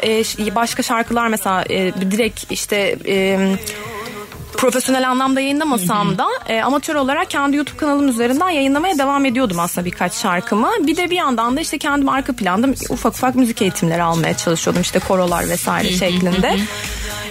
e, 0.48 0.54
başka 0.54 0.82
şarkılar 0.82 1.28
mesela 1.28 1.64
e, 1.70 1.92
direkt 2.10 2.52
işte 2.52 2.96
e, 3.08 3.38
profesyonel 4.58 5.10
anlamda 5.10 5.40
yayınlamasam 5.40 6.18
da 6.18 6.26
e, 6.48 6.60
amatör 6.62 6.94
olarak 6.94 7.30
kendi 7.30 7.56
YouTube 7.56 7.76
kanalım 7.76 8.08
üzerinden 8.08 8.48
yayınlamaya 8.48 8.98
devam 8.98 9.24
ediyordum 9.24 9.60
aslında 9.60 9.84
birkaç 9.84 10.12
şarkımı. 10.12 10.70
Bir 10.80 10.96
de 10.96 11.10
bir 11.10 11.16
yandan 11.16 11.56
da 11.56 11.60
işte 11.60 11.78
kendim 11.78 12.08
arka 12.08 12.32
planda 12.32 12.68
ufak 12.90 13.12
ufak 13.12 13.34
müzik 13.34 13.62
eğitimleri 13.62 14.02
almaya 14.02 14.36
çalışıyordum 14.36 14.82
işte 14.82 14.98
korolar 14.98 15.48
vesaire 15.48 15.92
şeklinde. 15.92 16.56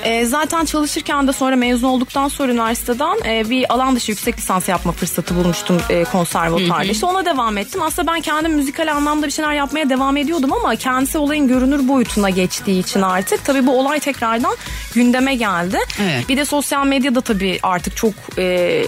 E, 0.03 0.25
zaten 0.25 0.65
çalışırken 0.65 1.27
de 1.27 1.33
sonra 1.33 1.55
mezun 1.55 1.87
olduktan 1.87 2.27
sonra 2.27 2.51
üniversiteden 2.51 3.17
e, 3.25 3.49
bir 3.49 3.73
alan 3.73 3.95
dışı 3.95 4.11
yüksek 4.11 4.37
lisans 4.37 4.69
yapma 4.69 4.91
fırsatı 4.91 5.35
bulmuştum 5.35 5.77
e, 5.89 6.03
konservatuarda. 6.03 6.83
İşte 6.83 7.05
ona 7.05 7.25
devam 7.25 7.57
ettim. 7.57 7.81
Aslında 7.81 8.11
ben 8.11 8.21
kendim 8.21 8.53
müzikal 8.53 8.95
anlamda 8.95 9.25
bir 9.25 9.31
şeyler 9.31 9.53
yapmaya 9.53 9.89
devam 9.89 10.17
ediyordum 10.17 10.53
ama 10.53 10.75
kendisi 10.75 11.17
olayın 11.17 11.47
görünür 11.47 11.87
boyutuna 11.87 12.29
geçtiği 12.29 12.79
için 12.79 13.01
artık 13.01 13.45
tabii 13.45 13.67
bu 13.67 13.79
olay 13.79 13.99
tekrardan 13.99 14.55
gündeme 14.95 15.35
geldi. 15.35 15.77
Evet. 16.01 16.29
Bir 16.29 16.37
de 16.37 16.45
sosyal 16.45 16.85
medyada 16.85 17.16
tabii 17.21 17.59
artık 17.63 17.97
çok 17.97 18.13
e, 18.37 18.83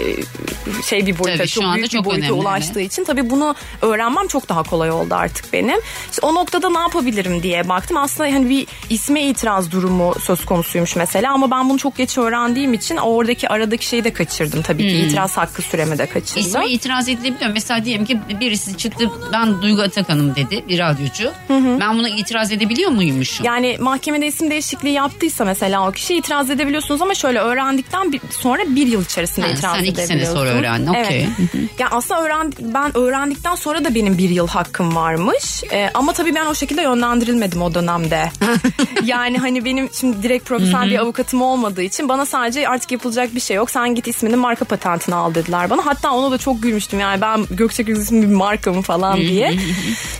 şey 0.85 1.05
bir 1.05 1.19
boyuta, 1.19 1.37
Tabii, 1.37 1.47
çok 1.47 1.63
anda 1.63 1.75
büyük 1.75 1.91
çok 1.91 2.01
bir 2.01 2.09
boyuta 2.09 2.25
önemli, 2.25 2.41
ulaştığı 2.41 2.81
için 2.81 3.03
tabii 3.03 3.29
bunu 3.29 3.55
öğrenmem 3.81 4.27
çok 4.27 4.49
daha 4.49 4.63
kolay 4.63 4.91
oldu 4.91 5.15
artık 5.15 5.53
benim. 5.53 5.79
İşte 6.11 6.25
o 6.25 6.35
noktada 6.35 6.69
ne 6.69 6.79
yapabilirim 6.79 7.43
diye 7.43 7.69
baktım. 7.69 7.97
Aslında 7.97 8.33
hani 8.33 8.49
bir 8.49 8.67
isme 8.89 9.23
itiraz 9.23 9.71
durumu 9.71 10.15
söz 10.21 10.45
konusuymuş 10.45 10.95
mesela 10.95 11.33
ama 11.33 11.51
ben 11.51 11.69
bunu 11.69 11.77
çok 11.77 11.97
geç 11.97 12.17
öğrendiğim 12.17 12.73
için 12.73 12.97
oradaki 12.97 13.49
aradaki 13.49 13.85
şeyi 13.85 14.03
de 14.03 14.13
kaçırdım 14.13 14.61
tabii 14.61 14.87
ki 14.87 14.95
itiraz 14.95 15.37
hakkı 15.37 15.61
süremi 15.61 15.97
de 15.97 16.05
kaçırdım. 16.05 16.41
İsmi 16.41 16.67
itiraz 16.67 17.09
edilebiliyor. 17.09 17.51
Mesela 17.53 17.85
diyelim 17.85 18.05
ki 18.05 18.19
birisi 18.39 18.77
çıktı 18.77 19.11
ben 19.33 19.61
Duygu 19.61 19.81
Atakan'ım 19.81 20.35
dedi 20.35 20.65
bir 20.69 20.79
radyocu. 20.79 21.31
Ben 21.49 21.97
buna 21.97 22.09
itiraz 22.09 22.51
edebiliyor 22.51 22.91
muymuşum? 22.91 23.45
Yani 23.45 23.77
mahkemede 23.79 24.27
isim 24.27 24.51
değişikliği 24.51 24.93
yaptıysa 24.93 25.45
mesela 25.45 25.89
o 25.89 25.91
kişi 25.91 26.15
itiraz 26.15 26.49
edebiliyorsunuz 26.49 27.01
ama 27.01 27.13
şöyle 27.13 27.39
öğrendikten 27.39 28.11
bir- 28.27 28.33
sonra 28.33 28.61
bir 28.67 28.87
yıl 28.87 29.03
içerisinde 29.03 29.45
Ha, 29.45 29.51
itiraz 29.51 29.75
sen 29.75 29.83
iki 29.83 29.91
sene 29.95 30.05
edebiliyorsun. 30.05 30.35
sonra 30.37 30.49
öğrendin, 30.49 30.87
okey. 30.87 31.19
Evet. 31.39 31.69
yani 31.79 31.89
aslında 31.91 32.21
öğren, 32.21 32.53
ben 32.59 32.97
öğrendikten 32.97 33.55
sonra 33.55 33.85
da 33.85 33.95
benim 33.95 34.17
bir 34.17 34.29
yıl 34.29 34.47
hakkım 34.47 34.95
varmış. 34.95 35.63
Ee, 35.71 35.89
ama 35.93 36.13
tabii 36.13 36.35
ben 36.35 36.45
o 36.45 36.55
şekilde 36.55 36.81
yönlendirilmedim 36.81 37.61
o 37.61 37.73
dönemde. 37.73 38.31
yani 39.03 39.37
hani 39.37 39.65
benim 39.65 39.89
şimdi 39.99 40.23
direkt 40.23 40.45
profesyonel 40.45 40.89
bir 40.89 40.97
avukatım 40.99 41.41
olmadığı 41.41 41.81
için 41.81 42.09
bana 42.09 42.25
sadece 42.25 42.67
artık 42.69 42.91
yapılacak 42.91 43.35
bir 43.35 43.39
şey 43.39 43.57
yok. 43.57 43.71
Sen 43.71 43.95
git 43.95 44.07
ismini 44.07 44.35
marka 44.35 44.65
patentini 44.65 45.15
al 45.15 45.35
dediler 45.35 45.69
bana. 45.69 45.85
Hatta 45.85 46.11
ona 46.11 46.31
da 46.31 46.37
çok 46.37 46.61
gülmüştüm 46.63 46.99
yani 46.99 47.21
ben 47.21 47.45
Gökçek 47.51 47.89
ismi 47.89 48.21
bir 48.21 48.35
marka 48.35 48.73
mı 48.73 48.81
falan 48.81 49.17
diye. 49.17 49.53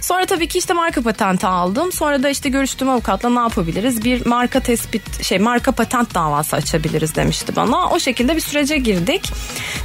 Sonra 0.02 0.26
tabii 0.26 0.48
ki 0.48 0.58
işte 0.58 0.74
marka 0.74 1.02
patenti 1.02 1.48
aldım. 1.48 1.92
Sonra 1.92 2.24
da 2.24 2.30
işte 2.30 2.50
görüştüm 2.50 2.90
avukatla 2.90 3.30
ne 3.30 3.40
yapabiliriz? 3.40 4.04
Bir 4.04 4.26
marka 4.26 4.60
tespit 4.60 5.24
şey 5.24 5.40
marka 5.40 5.72
patent 5.72 6.14
davası 6.16 6.56
açabiliriz 6.56 7.16
demişti 7.16 7.56
bana. 7.56 7.79
O 7.88 8.00
şekilde 8.00 8.36
bir 8.36 8.42
sürece 8.42 8.78
girdik. 8.78 9.32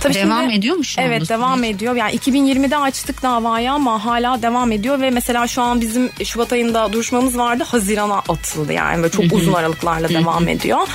Tabii 0.01 0.15
Devam 0.15 0.51
ediyor 0.51 0.77
mu 0.77 0.85
şu 0.85 1.01
anda 1.01 1.11
Evet 1.11 1.29
devam 1.29 1.59
süreç? 1.59 1.75
ediyor. 1.77 1.95
Yani 1.97 2.17
2020'de 2.17 2.77
açtık 2.77 3.23
davayı 3.23 3.73
ama 3.73 4.05
hala 4.05 4.43
devam 4.43 4.73
ediyor 4.73 5.01
ve 5.01 5.11
mesela 5.11 5.47
şu 5.47 5.63
an 5.63 5.81
bizim 5.81 6.11
Şubat 6.25 6.53
ayında 6.53 6.93
duruşmamız 6.93 7.39
vardı. 7.39 7.65
Hazirana 7.67 8.19
atıldı 8.19 8.73
yani 8.73 9.03
ve 9.03 9.11
çok 9.11 9.33
uzun 9.33 9.53
aralıklarla 9.53 10.09
devam 10.09 10.49
ediyor. 10.49 10.89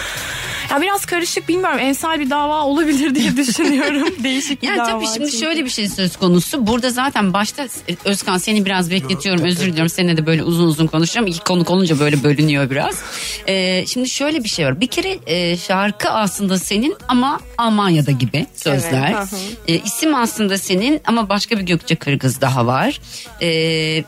Ya 0.72 0.82
biraz 0.82 1.06
karışık 1.06 1.48
bilmiyorum. 1.50 1.80
Emsal 1.80 2.20
bir 2.20 2.30
dava 2.30 2.64
olabilir 2.64 3.16
diye 3.16 3.38
düşünüyorum. 3.38 4.08
Değişik 4.24 4.62
bir 4.62 4.68
Yani 4.68 4.78
dava. 4.78 4.88
tabii 4.88 5.06
şimdi 5.14 5.32
çünkü. 5.32 5.38
şöyle 5.46 5.66
bir 5.66 5.70
şey 5.70 5.90
söz 5.90 6.18
konusu. 6.18 6.68
Burada 6.68 6.90
zaten 6.90 7.34
başta 7.34 7.68
Özkan 8.06 8.38
seni 8.38 8.66
biraz 8.66 8.92
bekletiyorum. 8.92 9.44
Özür 9.46 9.66
diliyorum. 9.66 9.90
Seninle 9.90 10.18
de 10.18 10.26
böyle 10.26 10.44
uzun 10.44 10.68
uzun 10.68 10.88
konuşacağım. 10.88 11.28
İki 11.28 11.40
konuk 11.40 11.70
olunca 11.70 12.00
böyle 12.00 12.24
bölünüyor 12.24 12.70
biraz. 12.70 13.02
Ee, 13.48 13.86
şimdi 13.88 14.10
şöyle 14.10 14.44
bir 14.44 14.50
şey 14.50 14.66
var. 14.66 14.82
Bir 14.82 14.88
kere 14.88 15.20
e, 15.26 15.58
şarkı 15.58 16.10
aslında 16.10 16.60
senin 16.60 16.96
ama 17.08 17.40
Almanya'da 17.58 18.12
gibi 18.12 18.46
sözler. 18.56 19.16
Evet. 19.18 19.58
E, 19.68 19.76
isim 19.86 20.16
aslında 20.16 20.58
senin 20.58 21.02
ama 21.06 21.30
başka 21.30 21.58
bir 21.58 21.64
Gökçe 21.64 21.96
Kırgız 21.96 22.42
daha 22.42 22.66
var. 22.68 23.02
E, 23.42 24.04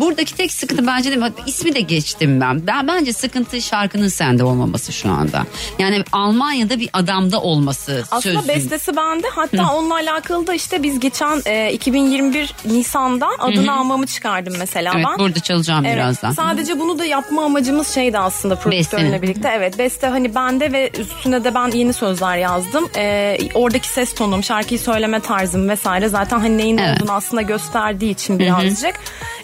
buradaki 0.00 0.34
tek 0.36 0.52
sıkıntı 0.52 0.86
bence 0.86 1.10
de 1.20 1.32
ismi 1.46 1.74
de 1.74 1.80
geçtim 1.80 2.40
ben. 2.40 2.66
Ben 2.66 2.88
bence 2.88 3.12
sıkıntı 3.12 3.62
şarkının 3.62 4.08
sende 4.08 4.44
olmaması 4.44 4.92
şu 4.92 5.10
anda. 5.10 5.46
Yani 5.78 6.04
Almanya'da 6.12 6.80
bir 6.80 6.90
adamda 6.92 7.40
olması 7.40 8.04
Aslında 8.10 8.20
sözün. 8.42 8.48
bestesi 8.48 8.96
bende. 8.96 9.26
Hatta 9.34 9.72
onunla 9.74 9.94
alakalı 9.94 10.46
da 10.46 10.54
işte 10.54 10.82
biz 10.82 11.00
geçen 11.00 11.40
e, 11.46 11.72
2021 11.72 12.54
Nisan'da 12.64 13.28
adını 13.38 13.78
almamı 13.78 14.06
çıkardım 14.06 14.54
mesela 14.58 14.92
Evet 14.96 15.06
ben. 15.10 15.18
burada 15.18 15.40
çalacağım 15.40 15.84
Evet, 15.84 15.96
birazdan. 15.96 16.32
Sadece 16.32 16.78
bunu 16.78 16.98
da 16.98 17.04
yapma 17.04 17.44
amacımız 17.44 17.88
şeydi 17.94 18.18
aslında 18.18 18.54
prodüktörle 18.56 19.22
birlikte. 19.22 19.52
Evet 19.56 19.78
beste 19.78 20.06
hani 20.06 20.34
bende 20.34 20.72
ve 20.72 20.90
üstüne 20.98 21.44
de 21.44 21.54
ben 21.54 21.70
yeni 21.70 21.92
sözler 21.92 22.36
yazdım. 22.36 22.88
Ee, 22.96 23.38
oradaki 23.54 23.88
ses 23.88 24.14
tonum, 24.14 24.44
şarkıyı 24.44 24.80
söyleme 24.80 25.20
tarzım 25.20 25.68
vesaire 25.68 26.08
zaten 26.08 26.38
hani 26.38 26.58
neyin 26.58 26.78
Evet. 26.78 26.96
olduğunu 27.02 27.12
aslında 27.12 27.42
gösterdiği 27.42 28.10
için 28.10 28.38
birazcık. 28.38 28.94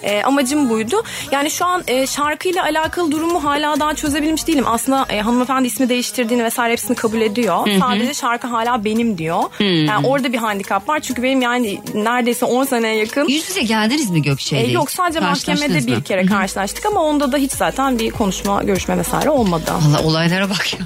Ee, 0.03 0.23
amacım 0.43 0.71
buydu. 0.71 1.03
Yani 1.33 1.51
şu 1.51 1.65
an 1.67 1.83
e, 1.87 2.07
şarkıyla 2.07 2.63
alakalı 2.65 3.11
durumu 3.13 3.45
hala 3.45 3.81
daha 3.81 3.95
çözebilmiş 3.95 4.47
değilim. 4.47 4.65
Aslında 4.67 5.07
e, 5.11 5.21
hanımefendi 5.21 5.67
ismi 5.69 5.89
değiştirdiğini 5.89 6.45
vesaire 6.45 6.73
hepsini 6.73 6.97
kabul 6.97 7.21
ediyor. 7.21 7.69
Sadece 7.81 8.15
şarkı 8.15 8.47
hala 8.47 8.85
benim 8.85 9.19
diyor. 9.19 9.43
Yani 9.61 10.07
orada 10.07 10.33
bir 10.33 10.39
handikap 10.39 10.89
var. 10.89 11.01
Çünkü 11.01 11.23
benim 11.23 11.43
yani 11.43 11.81
neredeyse 11.95 12.45
10 12.45 12.65
seneye 12.65 12.97
yakın 12.97 13.29
Yüz 13.29 13.49
yüze 13.49 13.63
geldiniz 13.63 14.11
mi 14.11 14.23
Gökçe'yle? 14.23 14.69
e, 14.69 14.73
yok 14.73 14.91
sadece 14.91 15.21
mahkemede 15.21 15.61
Karşılaştınız 15.61 15.87
bir 15.87 15.97
mı? 15.97 16.03
kere 16.03 16.27
karşılaştık 16.27 16.87
ama 16.87 17.03
onda 17.03 17.33
da 17.33 17.37
hiç 17.37 17.53
zaten 17.53 17.99
bir 17.99 18.11
konuşma, 18.11 18.63
görüşme 18.63 18.99
vesaire 18.99 19.31
olmadı. 19.31 19.65
Allah 19.73 20.03
olaylara 20.03 20.51
bak 20.51 20.73
ya. 20.73 20.79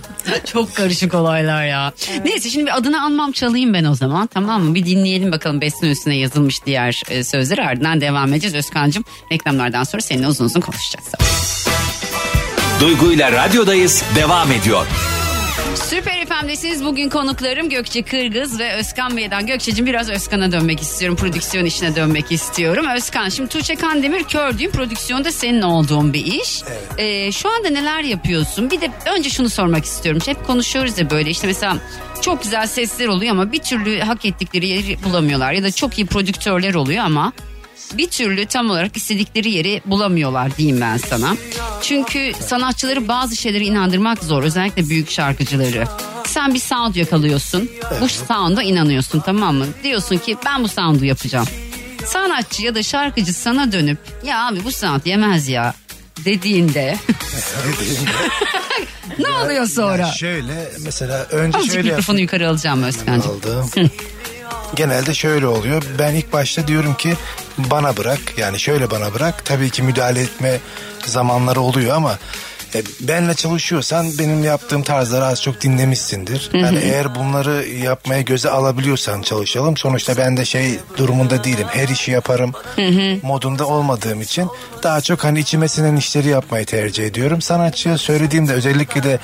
Çok 0.53 0.75
karışık 0.75 1.15
olaylar 1.15 1.67
ya. 1.67 1.93
Neyse 2.25 2.51
şimdi 2.51 2.67
bir 2.67 2.77
adını 2.77 3.03
anmam 3.03 3.33
çalayım 3.33 3.75
ben 3.75 3.85
o 3.85 3.95
zaman 3.95 4.27
tamam 4.27 4.63
mı? 4.63 4.75
Bir 4.75 4.87
dinleyelim 4.87 5.33
bakalım 5.33 5.61
Bestin 5.61 5.87
üstüne 5.91 6.17
yazılmış 6.17 6.67
diğer 6.67 7.03
e, 7.11 7.25
sözleri 7.25 7.63
ardından 7.63 8.01
devam 8.01 8.29
edeceğiz. 8.33 8.55
Özkan'cığım 8.55 9.05
reklamlardan 9.47 9.85
sonra 9.85 10.03
seninle 10.03 10.29
uzun 10.29 10.45
uzun 10.45 10.61
konuşacağız. 10.61 11.07
Duygu 12.81 13.13
ile 13.13 13.33
radyodayız 13.33 14.05
devam 14.17 14.53
ediyor. 14.53 14.87
Süper 15.75 16.27
FM'desiniz. 16.27 16.85
Bugün 16.85 17.09
konuklarım 17.09 17.69
Gökçe 17.69 18.03
Kırgız 18.03 18.59
ve 18.59 18.75
Özkan 18.75 19.17
Bey'den. 19.17 19.47
Gökçe'cim 19.47 19.87
biraz 19.87 20.11
Özkan'a 20.11 20.53
dönmek 20.53 20.81
istiyorum. 20.81 21.17
Prodüksiyon 21.17 21.65
işine 21.65 21.97
dönmek 21.97 22.33
istiyorum. 22.33 22.87
Özkan 22.97 23.29
şimdi 23.29 23.49
Tuğçe 23.49 23.75
Kandemir 23.75 24.25
Kördüğüm 24.25 24.71
prodüksiyonda 24.71 25.33
senin 25.33 25.63
olduğun 25.63 26.13
bir 26.13 26.25
iş. 26.25 26.63
Ee, 26.99 27.33
şu 27.33 27.49
anda 27.51 27.69
neler 27.69 28.03
yapıyorsun? 28.03 28.71
Bir 28.71 28.81
de 28.81 28.91
önce 29.17 29.31
şunu 29.31 29.49
sormak 29.49 29.85
istiyorum. 29.85 30.23
Hep 30.27 30.47
konuşuyoruz 30.47 30.99
ya 30.99 31.11
böyle 31.11 31.31
işte 31.31 31.47
mesela 31.47 31.77
çok 32.23 32.43
güzel 32.43 32.67
sesler 32.67 33.07
oluyor 33.07 33.33
ama 33.33 33.53
bir 33.53 33.59
türlü 33.59 34.01
hak 34.01 34.25
ettikleri 34.25 34.69
yeri 34.69 35.05
bulamıyorlar. 35.05 35.53
Ya 35.53 35.63
da 35.63 35.71
çok 35.73 35.99
iyi 35.99 36.07
prodüktörler 36.07 36.75
oluyor 36.75 37.05
ama 37.05 37.33
bir 37.95 38.11
türlü 38.11 38.47
tam 38.47 38.71
olarak 38.71 38.97
istedikleri 38.97 39.51
yeri 39.51 39.81
bulamıyorlar 39.87 40.57
diyeyim 40.57 40.81
ben 40.81 40.97
sana. 40.97 41.37
Çünkü 41.83 42.33
sanatçıları 42.41 43.09
bazı 43.09 43.37
şeylere 43.37 43.65
inandırmak 43.65 44.25
zor. 44.25 44.43
Özellikle 44.43 44.89
büyük 44.89 45.11
şarkıcıları. 45.11 45.85
Sen 46.27 46.55
bir 46.55 46.59
sound 46.59 46.95
yakalıyorsun. 46.95 47.71
Bu 48.01 48.09
sound'a 48.09 48.63
inanıyorsun 48.63 49.21
tamam 49.21 49.55
mı? 49.57 49.67
Diyorsun 49.83 50.19
ki 50.19 50.37
ben 50.47 50.65
bu 50.65 50.69
sound'u 50.69 51.05
yapacağım. 51.05 51.47
Sanatçı 52.07 52.63
ya 52.63 52.75
da 52.75 52.83
şarkıcı 52.83 53.35
sana 53.35 53.73
dönüp 53.73 53.99
ya 54.25 54.47
abi 54.47 54.65
bu 54.65 54.73
sound 54.73 55.07
yemez 55.07 55.49
ya 55.49 55.75
dediğinde 56.25 56.97
ne 59.19 59.29
oluyor 59.29 59.67
sonra? 59.67 60.07
Şöyle 60.07 60.69
mesela 60.85 61.25
önce 61.25 61.59
Azıcık 61.59 61.75
şöyle 61.75 61.89
mikrofonu 61.91 62.21
yukarı 62.21 62.49
alacağım 62.51 62.83
Özkan'cığım. 62.83 63.31
aldım. 63.31 63.71
Genelde 64.75 65.15
şöyle 65.15 65.47
oluyor. 65.47 65.83
Ben 65.99 66.15
ilk 66.15 66.33
başta 66.33 66.69
diyorum 66.69 66.95
ki 66.95 67.15
bana 67.59 67.97
bırak. 67.97 68.21
Yani 68.37 68.61
şöyle 68.61 68.91
bana 68.91 69.15
bırak. 69.15 69.45
Tabii 69.45 69.71
ki 69.71 69.83
müdahale 69.83 70.21
etme 70.21 70.59
zamanları 71.07 71.61
oluyor 71.61 71.97
ama 71.97 72.19
e, 72.75 72.83
benle 73.01 73.35
çalışıyorsan 73.35 74.19
benim 74.19 74.45
yaptığım 74.45 74.83
tarzları 74.83 75.25
az 75.25 75.43
çok 75.43 75.61
dinlemişsindir. 75.61 76.51
Yani 76.53 76.79
eğer 76.83 77.15
bunları 77.15 77.67
yapmaya 77.69 78.21
göze 78.21 78.51
alabiliyorsan 78.51 79.23
çalışalım. 79.23 79.77
Sonuçta 79.77 80.17
ben 80.17 80.37
de 80.37 80.45
şey 80.45 80.79
durumunda 80.97 81.45
değilim. 81.45 81.67
Her 81.71 81.89
işi 81.89 82.11
yaparım 82.11 82.53
modunda 83.23 83.67
olmadığım 83.67 84.21
için 84.21 84.49
daha 84.83 85.01
çok 85.01 85.25
hani 85.25 85.41
içime 85.41 85.69
sinen 85.69 85.97
işleri 85.97 86.29
yapmayı 86.29 86.67
tercih 86.67 87.05
ediyorum. 87.07 87.41
Sanatçıya 87.43 87.99
söylediğimde 87.99 88.53
özellikle 88.53 89.03
de 89.03 89.19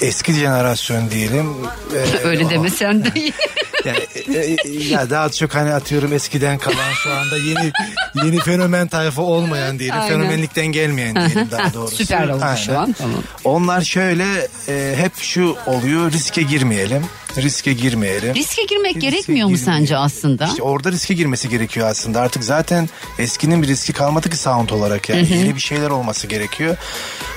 eski 0.00 0.32
jenerasyon 0.32 1.10
diyelim. 1.10 1.54
e, 1.94 2.18
Öyle 2.24 2.50
deme 2.50 2.70
sen 2.78 3.04
de. 3.04 3.08
Yani, 3.86 3.98
e, 4.38 4.56
e, 4.64 4.84
ya 4.88 5.10
daha 5.10 5.28
çok 5.28 5.54
hani 5.54 5.74
atıyorum 5.74 6.12
eskiden 6.12 6.58
kalan 6.58 6.92
şu 7.02 7.12
anda 7.12 7.36
yeni 7.36 7.72
yeni 8.24 8.40
fenomen 8.40 8.88
tayfa 8.88 9.22
olmayan 9.22 9.78
diyelim. 9.78 10.00
Aynen. 10.00 10.08
Fenomenlikten 10.08 10.66
gelmeyen 10.66 11.14
diyelim 11.14 11.48
daha 11.50 11.74
doğrusu. 11.74 11.96
Süper 12.04 12.28
oldu 12.28 12.44
şu 12.66 12.78
an 12.78 12.92
tamam. 12.92 13.22
Onlar 13.44 13.80
şöyle 13.80 14.48
e, 14.68 14.94
hep 14.96 15.16
şu 15.16 15.56
oluyor 15.66 16.12
riske 16.12 16.42
girmeyelim. 16.42 17.02
Riske 17.36 17.72
girmeyelim. 17.72 18.34
Riske 18.34 18.62
girmek 18.64 18.94
Riske 18.94 19.10
gerekmiyor 19.10 19.48
mu 19.48 19.56
girmeyelim. 19.56 19.80
sence 19.80 19.96
aslında? 19.96 20.46
İşte 20.46 20.62
orada 20.62 20.92
riske 20.92 21.14
girmesi 21.14 21.48
gerekiyor 21.48 21.88
aslında. 21.88 22.20
Artık 22.20 22.44
zaten 22.44 22.88
eskinin 23.18 23.62
bir 23.62 23.68
riski 23.68 23.92
kalmadı 23.92 24.30
ki 24.30 24.36
sound 24.36 24.68
olarak 24.70 25.08
yani. 25.08 25.28
Yeni 25.32 25.54
bir 25.54 25.60
şeyler 25.60 25.90
olması 25.90 26.26
gerekiyor. 26.26 26.76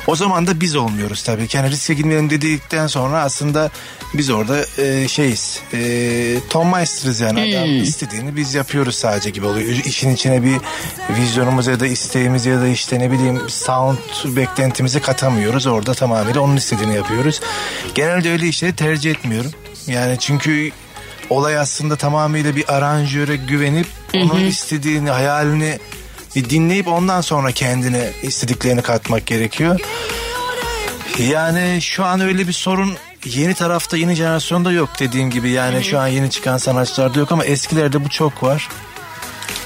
O 0.07 0.15
zaman 0.15 0.47
da 0.47 0.61
biz 0.61 0.75
olmuyoruz 0.75 1.23
tabii 1.23 1.47
ki. 1.47 1.57
Yani 1.57 1.71
riske 1.71 1.93
girmeyelim 1.93 2.29
dedikten 2.29 2.87
sonra 2.87 3.21
aslında 3.21 3.71
biz 4.13 4.29
orada 4.29 4.65
e, 4.77 5.07
şeyiz. 5.07 5.59
E, 5.73 5.79
Tom 6.49 6.71
Meister'ız 6.71 7.19
yani. 7.19 7.39
Adam 7.57 7.83
istediğini 7.83 8.35
biz 8.35 8.53
yapıyoruz 8.53 8.95
sadece 8.95 9.29
gibi 9.29 9.45
oluyor. 9.45 9.69
İşin 9.85 10.09
içine 10.15 10.43
bir 10.43 10.57
vizyonumuz 11.17 11.67
ya 11.67 11.79
da 11.79 11.87
isteğimiz 11.87 12.45
ya 12.45 12.61
da 12.61 12.67
işte 12.67 12.99
ne 12.99 13.11
bileyim 13.11 13.41
sound 13.47 13.97
beklentimizi 14.25 15.01
katamıyoruz. 15.01 15.65
Orada 15.67 15.93
tamamıyla 15.93 16.41
onun 16.41 16.55
istediğini 16.55 16.95
yapıyoruz. 16.95 17.41
Genelde 17.95 18.31
öyle 18.31 18.47
işleri 18.47 18.75
tercih 18.75 19.11
etmiyorum. 19.11 19.51
Yani 19.87 20.19
çünkü 20.19 20.71
olay 21.29 21.57
aslında 21.57 21.95
tamamıyla 21.95 22.55
bir 22.55 22.73
aranjöre 22.73 23.35
güvenip 23.35 23.87
onun 24.15 24.45
istediğini, 24.45 25.09
hayalini 25.09 25.79
bir 26.35 26.49
dinleyip 26.49 26.87
ondan 26.87 27.21
sonra 27.21 27.51
kendine 27.51 28.09
istediklerini 28.23 28.81
katmak 28.81 29.25
gerekiyor. 29.25 29.79
Yani 31.19 31.81
şu 31.81 32.05
an 32.05 32.19
öyle 32.21 32.47
bir 32.47 32.53
sorun 32.53 32.93
yeni 33.25 33.53
tarafta 33.53 33.97
yeni 33.97 34.15
jenerasyonda 34.15 34.71
yok 34.71 34.89
dediğim 34.99 35.29
gibi 35.29 35.49
yani 35.49 35.83
şu 35.83 35.99
an 35.99 36.07
yeni 36.07 36.29
çıkan 36.31 36.57
sanatçılarda 36.57 37.19
yok 37.19 37.31
ama 37.31 37.45
eskilerde 37.45 38.05
bu 38.05 38.09
çok 38.09 38.43
var. 38.43 38.69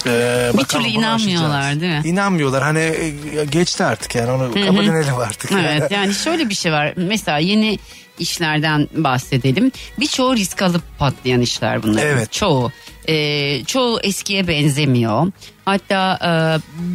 Ee, 0.07 0.51
Bir 0.57 0.63
türlü 0.63 0.87
inanmıyorlar, 0.87 1.59
aşacağız. 1.59 1.81
değil 1.81 1.93
mi? 1.93 2.01
İnanmıyorlar 2.09 2.63
hani 2.63 2.79
e, 2.79 3.45
geçti 3.45 3.83
artık 3.83 4.15
yani 4.15 4.31
onu 4.31 4.53
kabullenelim 4.65 5.15
artık. 5.17 5.51
Evet 5.51 5.91
yani 5.91 6.13
şöyle 6.13 6.49
bir 6.49 6.55
şey 6.55 6.71
var. 6.71 6.93
Mesela 6.97 7.37
yeni 7.37 7.79
işlerden 8.19 8.87
bahsedelim. 8.93 9.71
Birçoğu 9.99 10.35
risk 10.35 10.61
alıp 10.61 10.81
patlayan 10.99 11.41
işler 11.41 11.83
bunlar. 11.83 12.05
Evet. 12.05 12.31
Çoğu. 12.31 12.71
Ee, 13.09 13.61
çoğu 13.67 13.99
eskiye 14.03 14.47
benzemiyor. 14.47 15.31
Hatta 15.65 16.19
e, 16.25 16.29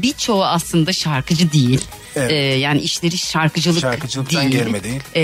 birçoğu 0.03 0.45
aslında 0.45 0.93
şarkıcı 0.93 1.53
değil. 1.53 1.81
Evet. 2.17 2.31
Ee, 2.33 2.35
yani 2.35 2.81
işleri 2.81 3.19
şarkıcılık 3.19 3.81
Şarkıcılıktan 3.81 4.43
değil. 4.53 4.65
gelme 4.65 4.85
değil. 4.85 5.01
Ee, 5.17 5.21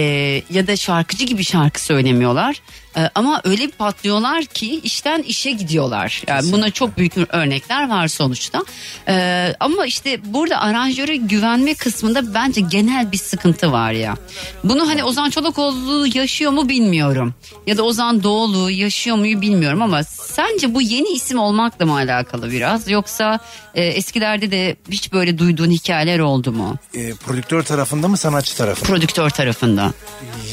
ya 0.51 0.67
da 0.67 0.77
şarkıcı 0.77 1.25
gibi 1.25 1.45
şarkı 1.45 1.81
söylemiyorlar. 1.81 2.61
Ee, 2.97 3.11
ama 3.15 3.41
öyle 3.45 3.63
bir 3.63 3.73
patlıyorlar 3.73 4.45
ki 4.45 4.81
işten 4.83 5.23
işe 5.23 5.51
gidiyorlar. 5.51 6.23
Yani 6.27 6.53
buna 6.53 6.71
çok 6.71 6.99
büyük 6.99 7.13
örnekler 7.35 7.89
var 7.89 8.09
sonuçta. 8.09 8.65
Ee, 9.09 9.55
ama 9.61 9.87
işte 9.87 10.21
burada 10.25 10.61
aranjöre 10.61 11.17
güvenme 11.17 11.75
kısmında 11.75 12.35
bence 12.35 12.61
genel 12.61 13.13
bir 13.13 13.17
sıkıntı 13.19 13.73
var 13.73 13.93
ya. 13.93 14.17
Bunu 14.65 14.89
hani 14.89 15.05
Ozan 15.05 15.31
Çolakoğlu 15.31 16.07
yaşıyor 16.15 16.53
mu 16.53 16.69
bilmiyorum. 16.69 17.35
Ya 17.67 17.77
da 17.77 17.83
Ozan 17.83 18.23
Doğulu 18.23 18.71
yaşıyor 18.71 19.17
mu 19.17 19.25
bilmiyorum 19.25 19.83
ama 19.83 20.05
sence 20.05 20.75
bu 20.75 20.83
yeni 20.83 21.09
isim 21.09 21.39
olmakla 21.39 21.87
mı 21.87 21.95
alakalı 21.95 22.51
biraz? 22.51 22.91
Yoksa 22.91 23.39
e, 23.75 23.85
eskilerde 23.85 24.51
de 24.51 24.77
hiç 24.91 25.13
böyle 25.13 25.39
duyduğun 25.39 25.71
hikayeler 25.71 26.19
oldu 26.19 26.53
mu? 26.53 26.77
E, 26.95 27.15
prodüktör 27.15 27.63
tarafında 27.63 28.09
mı 28.09 28.17
sanatçı 28.17 28.57
tarafında? 28.57 28.89
Prodüktör 28.89 29.31
tarafında. 29.31 29.93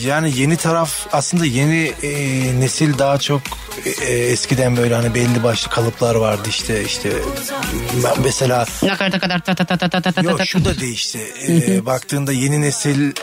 Yani 0.05 0.33
yeni 0.37 0.57
taraf 0.57 1.07
aslında 1.11 1.45
yeni 1.45 1.91
e, 2.03 2.30
nesil 2.59 2.97
daha 2.97 3.17
çok 3.17 3.41
e, 4.07 4.13
eskiden 4.13 4.77
böyle 4.77 4.95
hani 4.95 5.15
belli 5.15 5.43
başlı 5.43 5.71
kalıplar 5.71 6.15
vardı 6.15 6.49
işte 6.49 6.83
işte 6.83 7.09
ben 8.03 8.13
mesela 8.23 8.65
Ne 8.83 8.97
kadar 8.97 9.43
ta 9.43 9.55
ta 9.55 9.65
ta 9.65 9.77
ta 9.77 9.89
ta 9.89 10.01
ta 10.01 10.11
ta 10.11 10.21
Yok 10.21 10.45
şu 10.45 10.65
da 10.65 10.79
değişti. 10.79 11.19
Ee, 11.47 11.85
baktığında 11.85 12.31
yeni 12.31 12.61
neslin 12.61 13.13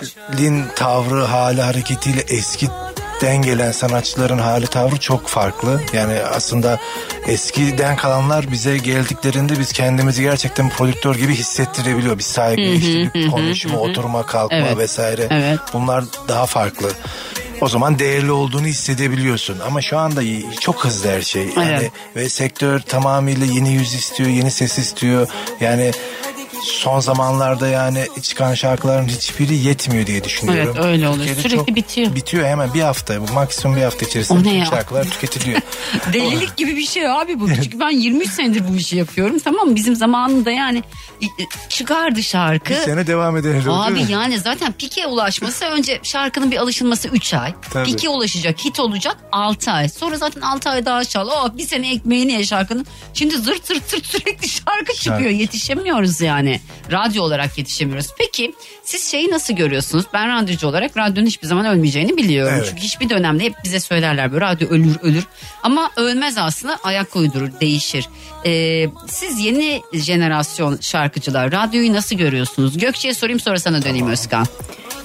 tavrı, 0.76 1.22
hali, 1.24 1.62
hareketiyle 1.62 2.20
eskiden 2.20 3.42
gelen 3.42 3.72
sanatçıların 3.72 4.38
hali 4.38 4.66
tavrı 4.66 4.96
çok 4.96 5.28
farklı. 5.28 5.80
Yani 5.92 6.14
aslında 6.14 6.78
eskiden 7.26 7.96
kalanlar 7.96 8.52
bize 8.52 8.78
geldiklerinde 8.78 9.58
biz 9.58 9.72
kendimizi 9.72 10.22
gerçekten 10.22 10.70
prodüktör 10.70 11.14
gibi 11.14 11.34
hissettirebiliyor. 11.34 12.18
Bir 12.18 12.22
saygı, 12.22 12.62
işte 12.62 13.10
bir 13.14 13.30
konuşma, 13.30 13.78
oturma, 13.78 14.26
kalkma 14.26 14.56
Evet. 14.56 14.78
vesaire. 14.78 15.26
Evet. 15.30 15.58
Bunlar 15.72 16.04
daha 16.28 16.46
farklı. 16.46 16.88
O 17.60 17.68
zaman 17.68 17.98
değerli 17.98 18.32
olduğunu 18.32 18.66
hissedebiliyorsun. 18.66 19.58
Ama 19.58 19.82
şu 19.82 19.98
anda 19.98 20.20
çok 20.60 20.84
hızlı 20.84 21.10
her 21.10 21.22
şey. 21.22 21.42
Yani 21.56 21.70
Evet. 21.80 21.92
ve 22.16 22.28
sektör 22.28 22.80
tamamıyla 22.80 23.46
yeni 23.46 23.72
yüz 23.72 23.94
istiyor, 23.94 24.30
yeni 24.30 24.50
ses 24.50 24.78
istiyor. 24.78 25.28
Yani 25.60 25.92
son 26.62 27.00
zamanlarda 27.00 27.68
yani 27.68 28.06
çıkan 28.22 28.54
şarkıların 28.54 29.08
hiçbiri 29.08 29.54
yetmiyor 29.54 30.06
diye 30.06 30.24
düşünüyorum. 30.24 30.74
Evet, 30.76 30.86
öyle 30.86 31.08
oluyor. 31.08 31.26
Türkiye'de 31.26 31.48
Sürekli 31.48 31.74
bitiyor. 31.74 32.14
Bitiyor 32.14 32.46
hemen 32.46 32.74
bir 32.74 32.80
hafta, 32.80 33.20
maksimum 33.34 33.76
bir 33.76 33.82
hafta 33.82 34.06
içerisinde 34.06 34.40
bütün 34.40 34.64
şarkılar 34.64 35.04
tüketiliyor. 35.04 35.60
Delilik 36.12 36.56
gibi 36.56 36.76
bir 36.76 36.86
şey 36.86 37.10
abi 37.10 37.40
bu. 37.40 37.48
Çünkü 37.54 37.80
ben 37.80 37.90
23 37.90 38.30
senedir 38.30 38.62
bu 38.68 38.76
işi 38.76 38.96
yapıyorum. 38.96 39.38
Tamam 39.38 39.68
mı? 39.68 39.74
Bizim 39.76 39.96
zamanında 39.96 40.50
yani 40.50 40.82
e, 41.22 41.26
çıkardı 41.68 42.22
şarkı. 42.22 42.70
bir 42.70 42.78
sene 42.78 43.06
devam 43.06 43.36
eder. 43.36 43.54
Abi 43.68 44.04
yani 44.08 44.38
zaten 44.38 44.72
pike 44.72 45.06
ulaşması 45.06 45.64
önce 45.64 46.00
şarkının 46.02 46.50
bir 46.50 46.56
alışılması 46.56 47.08
3 47.08 47.34
ay. 47.34 47.54
Tabii. 47.72 47.84
Pike 47.84 48.08
ulaşacak, 48.08 48.64
hit 48.64 48.80
olacak 48.80 49.16
6 49.32 49.70
ay. 49.70 49.88
Sonra 49.88 50.16
zaten 50.16 50.40
6 50.40 50.70
ay 50.70 50.86
daha 50.86 51.04
çal. 51.04 51.28
Oh 51.28 51.48
bir 51.58 51.66
sene 51.66 51.92
ekmeğini 51.92 52.32
ye 52.32 52.44
şarkının. 52.44 52.86
Şimdi 53.14 53.36
zırt 53.36 53.66
zırt 53.66 53.90
zırt 53.90 54.06
sürekli 54.06 54.48
şarkı 54.48 54.94
çıkıyor. 54.94 55.30
Yetişemiyoruz 55.30 56.20
yani. 56.20 56.47
Radyo 56.92 57.22
olarak 57.22 57.58
yetişemiyoruz. 57.58 58.06
Peki 58.18 58.54
siz 58.84 59.10
şeyi 59.10 59.30
nasıl 59.30 59.54
görüyorsunuz? 59.54 60.04
Ben 60.12 60.42
radyocu 60.42 60.68
olarak 60.68 60.96
radyonun 60.96 61.26
hiçbir 61.26 61.46
zaman 61.46 61.66
ölmeyeceğini 61.66 62.16
biliyorum. 62.16 62.54
Evet. 62.56 62.66
Çünkü 62.70 62.82
hiçbir 62.82 63.08
dönemde 63.10 63.44
hep 63.44 63.54
bize 63.64 63.80
söylerler 63.80 64.32
böyle 64.32 64.44
radyo 64.44 64.68
ölür 64.68 64.96
ölür. 65.02 65.24
Ama 65.62 65.90
ölmez 65.96 66.38
aslında 66.38 66.78
ayak 66.82 67.16
uydurur, 67.16 67.50
değişir. 67.60 68.08
Ee, 68.46 68.86
siz 69.06 69.40
yeni 69.40 69.82
jenerasyon 69.92 70.78
şarkıcılar 70.80 71.52
radyoyu 71.52 71.92
nasıl 71.92 72.16
görüyorsunuz? 72.16 72.78
Gökçe'ye 72.78 73.14
sorayım 73.14 73.40
sonra 73.40 73.58
sana 73.58 73.82
döneyim 73.84 74.08
Özkan. 74.08 74.46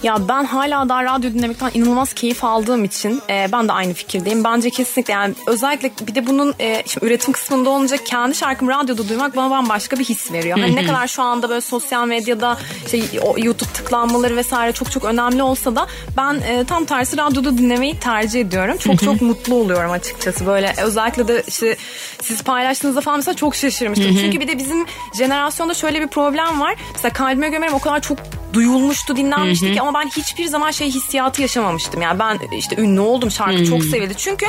Ya 0.03 0.17
ben 0.29 0.45
hala 0.45 0.89
daha 0.89 1.03
radyo 1.03 1.33
dinlemekten 1.33 1.72
inanılmaz 1.74 2.13
keyif 2.13 2.43
aldığım 2.43 2.83
için 2.83 3.22
e, 3.29 3.48
ben 3.51 3.67
de 3.67 3.74
aynı 3.74 3.93
fikirdeyim. 3.93 4.43
Bence 4.43 4.69
kesinlikle 4.69 5.13
yani 5.13 5.33
özellikle 5.48 6.07
bir 6.07 6.15
de 6.15 6.27
bunun 6.27 6.53
e, 6.60 6.83
şimdi 6.88 7.05
üretim 7.05 7.33
kısmında 7.33 7.69
olunca 7.69 7.98
kendi 7.98 8.36
şarkımı 8.36 8.72
radyoda 8.72 9.10
duymak 9.10 9.36
bana 9.36 9.50
bambaşka 9.50 10.00
bir 10.00 10.05
his 10.05 10.31
veriyor. 10.31 10.60
Hani 10.60 10.75
ne 10.75 10.86
kadar 10.86 11.07
şu 11.07 11.24
anda 11.24 11.50
böyle 11.50 11.62
sosyal 11.62 12.07
medyada 12.07 12.57
işte 12.86 13.00
YouTube 13.38 13.69
tıklanmaları 13.69 14.36
vesaire 14.36 14.72
çok 14.72 14.91
çok 14.91 15.03
önemli 15.03 15.43
olsa 15.43 15.75
da 15.75 15.88
ben 16.17 16.33
e, 16.33 16.63
tam 16.63 16.85
tersi 16.85 17.18
radyoda 17.18 17.57
dinlemeyi 17.57 18.00
tercih 18.00 18.42
ediyorum. 18.42 18.77
Çok 18.77 19.00
çok 19.00 19.22
mutlu 19.22 19.55
oluyorum 19.55 19.92
açıkçası. 19.92 20.46
Böyle 20.46 20.74
özellikle 20.83 21.27
de 21.27 21.44
işte 21.48 21.77
siz 22.22 22.44
paylaştığınızda 22.44 23.01
falan 23.01 23.20
mesela 23.20 23.35
çok 23.35 23.55
şaşırmıştım. 23.55 24.18
Çünkü 24.22 24.39
bir 24.39 24.48
de 24.48 24.57
bizim 24.57 24.85
jenerasyonda 25.18 25.74
şöyle 25.74 26.01
bir 26.01 26.07
problem 26.07 26.61
var. 26.61 26.75
Mesela 26.94 27.13
kalbime 27.13 27.50
gömerim 27.50 27.74
o 27.74 27.79
kadar 27.79 28.01
çok 28.01 28.18
duyulmuştu, 28.53 29.16
dinlenmişti 29.16 29.74
ki 29.74 29.81
ama 29.81 29.93
ben 29.94 30.08
hiçbir 30.08 30.46
zaman 30.46 30.72
şey 30.72 30.88
hissiyatı 30.88 31.42
yaşamamıştım. 31.42 32.01
Yani 32.01 32.20
ben 32.20 32.40
işte 32.58 32.75
ünlü 32.82 33.00
oldum, 33.00 33.32
şarkı 33.32 33.66
çok 33.66 33.84
sevildi. 33.84 34.14
Çünkü 34.18 34.46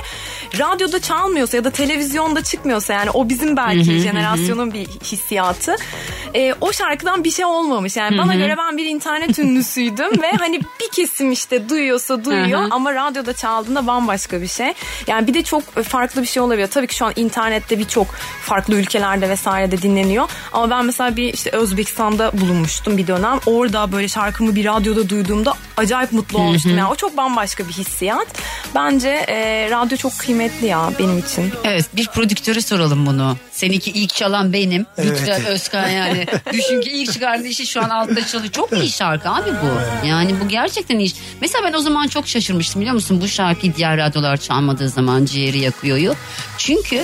radyoda 0.59 1.01
çalmıyorsa 1.01 1.57
ya 1.57 1.65
da 1.65 1.71
televizyonda 1.71 2.43
çıkmıyorsa 2.43 2.93
yani 2.93 3.11
o 3.11 3.29
bizim 3.29 3.57
belki 3.57 3.99
jenerasyonun 3.99 4.75
bir 4.75 4.87
hissiyatı. 4.87 5.77
Ee, 6.35 6.55
o 6.61 6.73
şarkıdan 6.73 7.25
bir 7.25 7.31
şey 7.31 7.45
olmamış. 7.45 7.97
Yani 7.97 8.19
bana 8.19 8.35
göre 8.35 8.57
ben 8.59 8.77
bir 8.77 8.87
internet 8.87 9.39
ünlüsüydüm 9.39 10.11
ve 10.23 10.33
hani 10.39 10.61
bir 10.61 10.89
kesim 10.93 11.33
işte 11.33 11.69
duyuyorsa 11.69 12.25
duyuyor 12.25 12.67
ama 12.71 12.95
radyoda 12.95 13.33
çaldığında 13.33 13.87
bambaşka 13.87 14.43
bir 14.43 14.47
şey. 14.47 14.73
Yani 15.07 15.27
bir 15.27 15.35
de 15.35 15.43
çok 15.43 15.63
farklı 15.75 16.23
bir 16.23 16.27
şey 16.27 16.43
olabiliyor. 16.43 16.69
Tabii 16.69 16.87
ki 16.87 16.95
şu 16.97 17.07
an 17.07 17.13
internette 17.17 17.79
birçok 17.79 18.07
farklı 18.43 18.75
ülkelerde 18.75 19.29
vesairede 19.29 19.83
dinleniyor. 19.83 20.29
Ama 20.53 20.71
ben 20.71 20.87
mesela 20.87 21.17
bir 21.17 21.33
işte 21.33 21.51
Özbekistan'da 21.51 22.31
bulunmuştum 22.41 22.97
bir 22.97 23.07
dönem. 23.07 23.39
Orada 23.47 23.93
böyle 23.93 24.09
şarkımı 24.09 24.55
bir 24.55 24.65
radyoda 24.65 25.09
duyduğumda 25.35 25.55
acayip 25.77 26.13
mutlu 26.13 26.39
olmuştum. 26.39 26.79
Yani 26.79 26.91
o 26.91 26.95
çok 26.95 27.17
bambaşka 27.17 27.69
bir 27.69 27.73
hissiyat. 27.73 28.27
Bence 28.75 29.09
e, 29.09 29.69
radyo 29.71 29.97
çok 29.97 30.19
kıymetli 30.19 30.67
ya 30.67 30.91
benim 30.99 31.19
için. 31.19 31.53
Evet 31.65 31.97
bir 31.97 32.07
prodüktöre 32.09 32.61
soralım 32.61 33.07
bunu. 33.07 33.37
Seninki 33.55 33.91
ilk 33.91 34.15
çalan 34.15 34.53
benim. 34.53 34.87
Lütfen 34.99 35.45
Özkan 35.45 35.89
yani. 35.89 36.27
Düşün 36.53 36.81
ki 36.81 36.91
ilk 36.91 37.13
çıkardığı 37.13 37.47
işi 37.47 37.67
şu 37.67 37.85
an 37.85 37.89
altta 37.89 38.27
çalıyor. 38.27 38.53
Çok 38.53 38.73
iyi 38.73 38.91
şarkı 38.91 39.31
abi 39.31 39.51
bu. 39.51 40.07
Yani 40.07 40.41
bu 40.41 40.49
gerçekten 40.49 40.99
iyi. 40.99 41.13
Mesela 41.41 41.65
ben 41.65 41.73
o 41.73 41.79
zaman 41.79 42.09
çok 42.09 42.29
şaşırmıştım 42.29 42.81
biliyor 42.81 42.95
musun? 42.95 43.21
Bu 43.21 43.29
şarkıyı 43.29 43.77
diğer 43.77 43.97
radyolar 43.97 44.37
çalmadığı 44.37 44.89
zaman 44.89 45.25
ciğeri 45.25 45.59
yakıyor. 45.59 46.17
Çünkü 46.59 47.03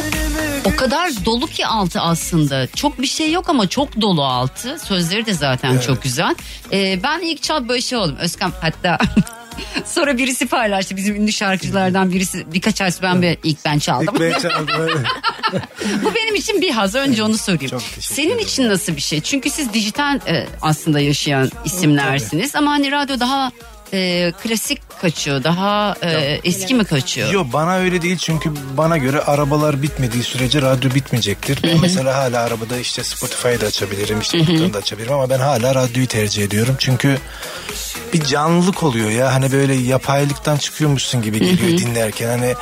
o 0.65 0.77
kadar 0.77 1.11
dolu 1.25 1.47
ki 1.47 1.67
altı 1.67 2.01
aslında. 2.01 2.67
Çok 2.67 3.03
bir 3.03 3.07
şey 3.07 3.33
yok 3.33 3.49
ama 3.49 3.69
çok 3.69 4.01
dolu 4.01 4.25
altı. 4.25 4.79
Sözleri 4.79 5.27
de 5.27 5.35
zaten 5.35 5.79
çok 5.79 6.03
güzel. 6.03 6.35
Ee, 6.73 7.01
ben 7.03 7.21
ilk 7.21 7.43
çal 7.43 7.69
böyle 7.69 7.81
şey 7.81 7.99
oldum. 7.99 8.17
Özkan 8.21 8.53
hatta 8.61 8.99
Sonra 9.85 10.19
birisi 10.19 10.47
paylaştı 10.47 10.97
bizim 10.97 11.17
ünlü 11.17 11.33
şarkıcılardan 11.33 12.13
birisi 12.13 12.53
birkaç 12.53 12.81
ay 12.81 12.91
ben 13.03 13.23
bir, 13.23 13.39
ilk 13.45 13.65
ben 13.65 13.79
çaldım. 13.79 14.15
İlk 14.15 14.21
ben 14.21 14.39
çaldım. 14.39 14.69
Bu 16.05 16.15
benim 16.15 16.35
için 16.35 16.61
bir 16.61 16.71
haz. 16.71 16.95
Önce 16.95 17.23
onu 17.23 17.39
sorayım. 17.39 17.83
Senin 18.01 18.29
ederim. 18.29 18.39
için 18.39 18.69
nasıl 18.69 18.97
bir 18.97 19.01
şey? 19.01 19.21
Çünkü 19.21 19.51
siz 19.51 19.73
dijital 19.73 20.21
e, 20.27 20.47
aslında 20.63 21.01
yaşayan 21.01 21.51
isimlersiniz. 21.65 22.55
Ama 22.55 22.71
hani 22.71 22.91
radyo 22.91 23.21
daha 23.21 23.53
e, 23.93 24.33
klasik 24.43 24.90
kaçıyor. 25.01 25.45
Daha 25.45 25.95
e, 26.03 26.41
eski 26.45 26.75
mi 26.75 26.85
kaçıyor? 26.85 27.33
Yok 27.33 27.47
bana 27.53 27.77
öyle 27.77 28.03
değil 28.03 28.17
çünkü 28.17 28.51
bana 28.77 28.99
göre 28.99 29.21
arabalar 29.21 29.83
bitmediği 29.83 30.23
sürece 30.23 30.63
radyo 30.63 30.91
bitmeyecektir. 30.95 31.63
Ben 31.63 31.81
mesela 31.81 32.17
hala 32.19 32.41
arabada 32.41 32.79
işte 32.79 33.05
Spotify'da 33.05 33.67
açabilirim 33.67 34.21
işte 34.21 34.39
buradan 34.39 34.75
da 34.75 34.79
açabilirim 34.79 35.13
ama 35.13 35.31
ben 35.31 35.39
hala 35.39 35.75
radyoyu 35.75 36.09
tercih 36.09 36.45
ediyorum. 36.45 36.75
Çünkü 36.79 37.19
bir 38.13 38.25
canlılık 38.25 38.83
oluyor 38.83 39.11
ya 39.11 39.35
hani 39.35 39.53
böyle 39.53 39.75
yapaylıktan 39.75 40.57
çıkıyormuşsun 40.57 41.23
gibi 41.23 41.39
geliyor 41.41 41.79
dinlerken 41.79 42.29
hani 42.29 42.55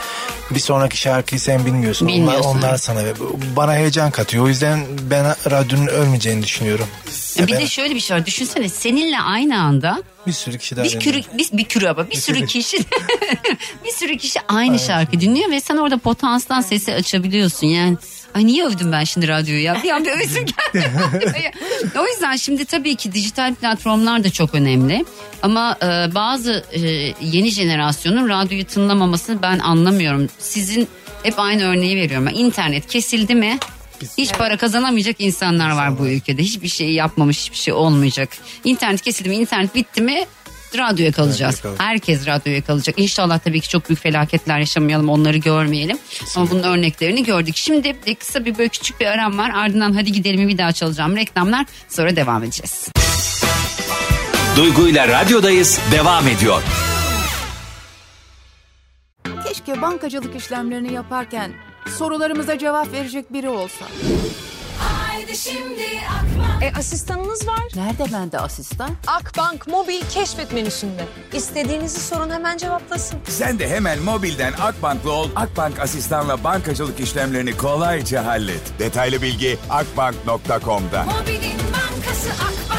bir 0.50 0.60
sonraki 0.60 0.96
şarkıyı 0.96 1.40
sen 1.40 1.66
bilmiyorsun. 1.66 2.06
Onlar, 2.06 2.16
Bilmiyorsun, 2.16 2.50
onlar 2.50 2.70
evet. 2.70 2.80
sana 2.80 3.04
ve 3.04 3.12
bana 3.56 3.74
heyecan 3.74 4.10
katıyor. 4.10 4.44
O 4.44 4.48
yüzden 4.48 4.80
ben 5.10 5.24
radyonun 5.50 5.86
ölmeyeceğini 5.86 6.42
düşünüyorum. 6.42 6.86
Ya 7.36 7.46
bir 7.46 7.52
ben- 7.52 7.60
de 7.60 7.66
şöyle 7.66 7.94
bir 7.94 8.00
şey 8.00 8.16
var. 8.16 8.26
Düşünsene 8.26 8.68
seninle 8.68 9.20
aynı 9.20 9.60
anda 9.60 10.02
bir 10.26 10.32
sürü 10.32 10.58
kişi 10.58 10.76
daha 10.76 10.84
bir 10.84 11.00
kürü, 11.00 11.22
bir, 11.38 11.48
bir 11.52 11.64
kürü 11.64 11.88
ama 11.88 12.10
bir 12.10 12.16
sürü 12.16 12.27
sürü- 12.34 12.46
kişi 12.46 12.76
bir 13.84 13.90
sürü 13.90 14.16
kişi 14.18 14.38
aynı 14.48 14.78
şarkı 14.78 15.20
dinliyor 15.20 15.50
ve 15.50 15.60
sen 15.60 15.76
orada 15.76 15.98
potanstan 15.98 16.60
sesi 16.60 16.94
açabiliyorsun 16.94 17.66
yani. 17.66 17.96
Ay 18.34 18.46
niye 18.46 18.64
övdüm 18.64 18.92
ben 18.92 19.04
şimdi 19.04 19.28
radyoyu 19.28 19.62
ya? 19.62 19.80
Bir 19.84 19.90
an 19.90 20.04
bir 20.04 20.10
övesim 20.10 20.46
geldi. 20.74 20.90
o 21.98 22.06
yüzden 22.06 22.36
şimdi 22.36 22.64
tabii 22.64 22.94
ki 22.96 23.12
dijital 23.12 23.54
platformlar 23.54 24.24
da 24.24 24.30
çok 24.30 24.54
önemli. 24.54 25.04
Ama 25.42 25.76
e, 25.82 26.14
bazı 26.14 26.64
e, 26.72 26.80
yeni 27.22 27.50
jenerasyonun 27.50 28.28
radyoyu 28.28 28.64
tınlamamasını 28.64 29.42
ben 29.42 29.58
anlamıyorum. 29.58 30.28
Sizin 30.38 30.88
hep 31.22 31.34
aynı 31.38 31.62
örneği 31.64 31.96
veriyorum. 31.96 32.28
İnternet 32.34 32.86
kesildi 32.86 33.34
mi 33.34 33.58
Hiç 34.18 34.32
para 34.32 34.56
kazanamayacak 34.56 35.16
insanlar 35.18 35.70
var 35.70 35.98
bu 35.98 36.08
ülkede. 36.08 36.42
Hiçbir 36.42 36.68
şey 36.68 36.90
yapmamış, 36.92 37.38
hiçbir 37.40 37.56
şey 37.56 37.74
olmayacak. 37.74 38.28
İnternet 38.64 39.02
kesildi 39.02 39.28
mi, 39.28 39.34
internet 39.36 39.74
bitti 39.74 40.02
mi 40.02 40.24
radyoya 40.76 41.12
kalacağız. 41.12 41.58
Radyoya 41.58 41.76
kalacak. 41.76 41.88
Herkes 41.88 42.26
radyoya 42.26 42.62
kalacak. 42.64 42.94
İnşallah 42.98 43.38
tabii 43.38 43.60
ki 43.60 43.68
çok 43.68 43.88
büyük 43.88 44.00
felaketler 44.02 44.58
yaşamayalım, 44.58 45.08
onları 45.08 45.36
görmeyelim. 45.36 45.98
Ama 46.36 46.50
bunun 46.50 46.62
örneklerini 46.62 47.24
gördük. 47.24 47.56
Şimdi 47.56 47.96
de 48.06 48.14
kısa 48.14 48.44
bir 48.44 48.58
böyle 48.58 48.68
küçük 48.68 49.00
bir 49.00 49.06
aram 49.06 49.38
var. 49.38 49.50
Ardından 49.54 49.92
hadi 49.92 50.12
gidelim 50.12 50.48
bir 50.48 50.58
daha 50.58 50.72
çalacağım 50.72 51.16
reklamlar. 51.16 51.66
Sonra 51.88 52.16
devam 52.16 52.44
edeceğiz. 52.44 52.88
Duygu 54.56 54.88
ile 54.88 55.08
radyodayız 55.08 55.80
devam 55.92 56.28
ediyor. 56.28 56.62
Keşke 59.48 59.82
bankacılık 59.82 60.36
işlemlerini 60.36 60.92
yaparken 60.92 61.52
sorularımıza 61.98 62.58
cevap 62.58 62.92
verecek 62.92 63.32
biri 63.32 63.48
olsa. 63.48 63.84
E 66.62 66.72
asistanınız 66.78 67.46
var. 67.46 67.62
Nerede 67.76 68.12
bende 68.12 68.38
asistan? 68.38 68.90
Akbank 69.06 69.66
mobil 69.66 70.00
keşfet 70.10 70.52
menüsünde. 70.52 71.04
İstediğinizi 71.32 72.00
sorun 72.00 72.30
hemen 72.30 72.56
cevaplasın. 72.58 73.18
Sen 73.28 73.58
de 73.58 73.68
hemen 73.68 74.02
mobilden 74.02 74.52
Akbank'la 74.52 75.10
ol. 75.10 75.28
Akbank 75.36 75.80
asistanla 75.80 76.44
bankacılık 76.44 77.00
işlemlerini 77.00 77.56
kolayca 77.56 78.24
hallet. 78.26 78.78
Detaylı 78.78 79.22
bilgi 79.22 79.58
akbank.com'da. 79.70 81.04
Mobilin 81.04 81.58
bankası 81.72 82.30
Akbank. 82.30 82.77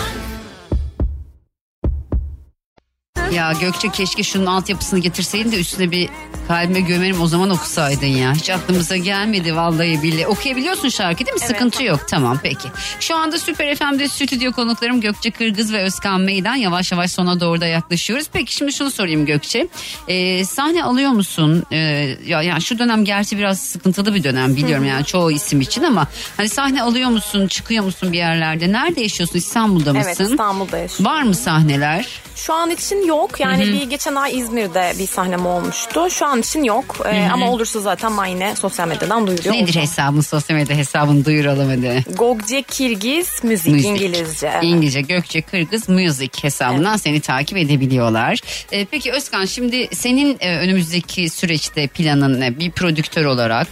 Ya 3.34 3.54
Gökçe 3.62 3.90
keşke 3.90 4.24
şunun 4.24 4.46
altyapısını 4.46 5.00
getirseydin 5.00 5.52
de 5.52 5.60
üstüne 5.60 5.92
bir 5.92 6.10
kalbime 6.48 6.80
gömerim 6.80 7.22
o 7.22 7.28
zaman 7.28 7.50
okusaydın 7.50 8.06
ya. 8.08 8.34
Hiç 8.34 8.50
aklımıza 8.50 8.98
gelmedi 8.98 9.56
vallahi 9.56 10.04
billahi. 10.04 10.28
Okuyabiliyorsun 10.28 10.90
şarkı 10.90 11.26
değil 11.26 11.34
mi? 11.34 11.40
Sıkıntı 11.40 11.84
yok. 11.84 12.00
Tamam 12.08 12.40
peki. 12.44 12.68
Şu 13.00 13.16
anda 13.16 13.40
Süper 13.40 13.76
FM'de 13.76 14.08
stüdyo 14.08 14.52
konuklarım 14.52 15.02
Gökçe 15.02 15.32
Kırgız 15.32 15.74
ve 15.74 15.82
Özkan 15.84 16.22
Meydan. 16.22 16.56
Yavaş 16.56 16.92
yavaş 16.92 17.12
sona 17.12 17.40
doğru 17.40 17.62
da 17.62 17.66
yaklaşıyoruz. 17.66 18.28
Peki 18.34 18.54
şimdi 18.56 18.74
şunu 18.74 18.92
sorayım 18.92 19.26
Gökçe. 19.26 19.68
Ee, 20.08 20.46
sahne 20.46 20.84
alıyor 20.84 21.12
musun? 21.12 21.64
Ee, 21.72 21.78
ya 22.26 22.42
yani 22.42 22.62
şu 22.62 22.80
dönem 22.80 23.06
gerçi 23.06 23.38
biraz 23.38 23.60
sıkıntılı 23.60 24.16
bir 24.16 24.24
dönem 24.24 24.56
biliyorum 24.56 24.86
yani 24.86 25.06
çoğu 25.06 25.32
isim 25.32 25.62
için 25.62 25.84
ama 25.84 26.08
hani 26.38 26.50
sahne 26.50 26.82
alıyor 26.84 27.10
musun? 27.10 27.48
Çıkıyor 27.48 27.84
musun 27.84 28.14
bir 28.14 28.18
yerlerde? 28.18 28.72
Nerede 28.72 29.02
yaşıyorsun? 29.02 29.38
İstanbul'da 29.38 29.94
mısın? 29.94 30.10
Evet 30.18 30.20
İstanbul'da 30.32 30.78
yaşıyorum. 30.78 31.06
Var 31.06 31.22
mı 31.24 31.36
sahneler? 31.36 32.08
Şu 32.36 32.54
an 32.54 32.70
için 32.70 33.08
yok. 33.20 33.40
Yani 33.40 33.66
bir 33.66 33.90
geçen 33.90 34.16
ay 34.16 34.38
İzmir'de 34.40 34.94
bir 35.00 35.08
sahnem 35.08 35.46
olmuştu. 35.46 36.10
Şu 36.10 36.26
an 36.26 36.40
için 36.40 36.64
yok. 36.64 36.98
Ee, 37.12 37.28
ama 37.34 37.52
olursa 37.52 37.80
zaten 37.80 38.18
ben 38.18 38.26
yine 38.26 38.56
sosyal 38.56 38.88
medyadan 38.88 39.28
duyuruyor 39.28 39.56
Nedir 39.56 39.64
olacağım. 39.64 39.88
hesabın 39.88 40.22
sosyal 40.22 40.58
medya 40.58 40.76
hesabını 40.78 41.26
duyuralım 41.26 41.70
hadi. 41.70 42.04
Gogce 42.18 42.62
Kirgiz 42.62 43.30
müzik, 43.44 43.72
Müzik. 43.74 43.90
İngilizce. 43.90 44.48
evet. 44.54 44.64
İngilizce 44.64 45.02
Gökçe 45.02 45.42
Kırgız 45.42 45.90
Music 45.90 46.32
hesabından 46.42 46.98
seni 46.98 47.20
takip 47.22 47.58
edebiliyorlar. 47.58 48.40
Ee, 48.72 48.86
peki 48.86 49.12
Özkan 49.12 49.46
şimdi 49.46 49.88
senin 49.96 50.38
e, 50.40 50.58
önümüzdeki 50.58 51.30
süreçte 51.30 51.88
planın 51.88 52.40
ne? 52.42 52.60
Bir 52.60 52.72
prodüktör 52.72 53.26
olarak 53.26 53.68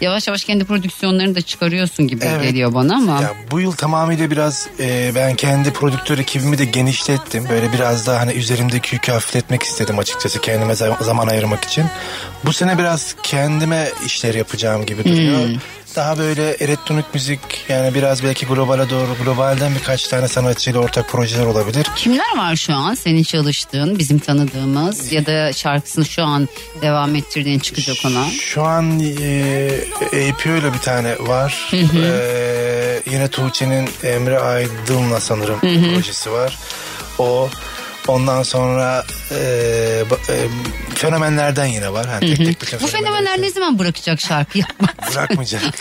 yavaş 0.00 0.26
yavaş 0.28 0.44
kendi 0.44 0.64
prodüksiyonlarını 0.64 1.34
da 1.34 1.40
çıkarıyorsun 1.40 2.08
gibi 2.08 2.24
Evet. 2.24 2.42
geliyor 2.42 2.74
bana 2.74 2.94
ama. 2.96 3.22
Ya 3.22 3.32
bu 3.50 3.60
yıl 3.60 3.72
tamamıyla 3.72 4.30
biraz 4.30 4.68
e, 4.80 5.12
ben 5.14 5.34
kendi 5.34 5.72
prodüktör 5.72 6.18
ekibimi 6.18 6.58
de 6.58 6.64
genişlettim. 6.64 7.46
Böyle 7.50 7.72
biraz 7.72 8.06
daha 8.06 8.20
hani 8.20 8.32
üzerimdeki 8.32 8.87
yükü 8.92 9.12
hafifletmek 9.12 9.62
istedim 9.62 9.98
açıkçası 9.98 10.40
kendime 10.40 10.72
za- 10.72 11.04
zaman 11.04 11.26
ayırmak 11.26 11.64
için. 11.64 11.84
Bu 12.44 12.52
sene 12.52 12.78
biraz 12.78 13.14
kendime 13.22 13.88
işler 14.06 14.34
yapacağım 14.34 14.86
gibi 14.86 15.04
duruyor. 15.04 15.48
Daha 15.96 16.18
böyle 16.18 16.50
elektronik 16.50 17.14
müzik 17.14 17.40
yani 17.68 17.94
biraz 17.94 18.24
belki 18.24 18.46
globale 18.46 18.90
doğru 18.90 19.08
globalden 19.24 19.74
birkaç 19.74 20.08
tane 20.08 20.28
sanatçıyla 20.28 20.80
ortak 20.80 21.08
projeler 21.08 21.46
olabilir. 21.46 21.86
Kimler 21.96 22.36
var 22.36 22.56
şu 22.56 22.74
an 22.74 22.94
senin 22.94 23.22
çalıştığın 23.22 23.98
bizim 23.98 24.18
tanıdığımız 24.18 25.12
ya 25.12 25.26
da 25.26 25.52
şarkısını 25.52 26.04
şu 26.06 26.22
an 26.22 26.48
devam 26.82 27.14
ettirdiğin 27.16 27.58
çıkacak 27.58 27.96
olan? 28.04 28.28
Şu 28.30 28.62
an 28.64 29.00
e, 29.00 29.70
APO 30.12 30.48
ile 30.50 30.72
bir 30.74 30.78
tane 30.78 31.18
var. 31.18 31.70
E, 31.72 33.00
yine 33.10 33.28
Tuğçe'nin 33.28 33.88
Emre 34.04 34.38
Aydın'la 34.38 35.20
sanırım 35.20 35.60
projesi 35.60 36.32
var. 36.32 36.58
O 37.18 37.48
ondan 38.08 38.42
sonra 38.42 39.04
e, 39.30 39.34
e, 40.28 40.48
fenomenlerden 40.94 41.66
yine 41.66 41.92
var. 41.92 42.06
Hani 42.06 42.20
tek 42.36 42.46
tek 42.46 42.60
bütün 42.62 42.80
Bu 42.80 42.86
fenomenler 42.86 43.42
ne 43.42 43.50
zaman 43.50 43.78
bırakacak 43.78 44.20
şarkı 44.20 44.58
yapmak? 44.58 45.10
bırakmayacak. 45.14 45.62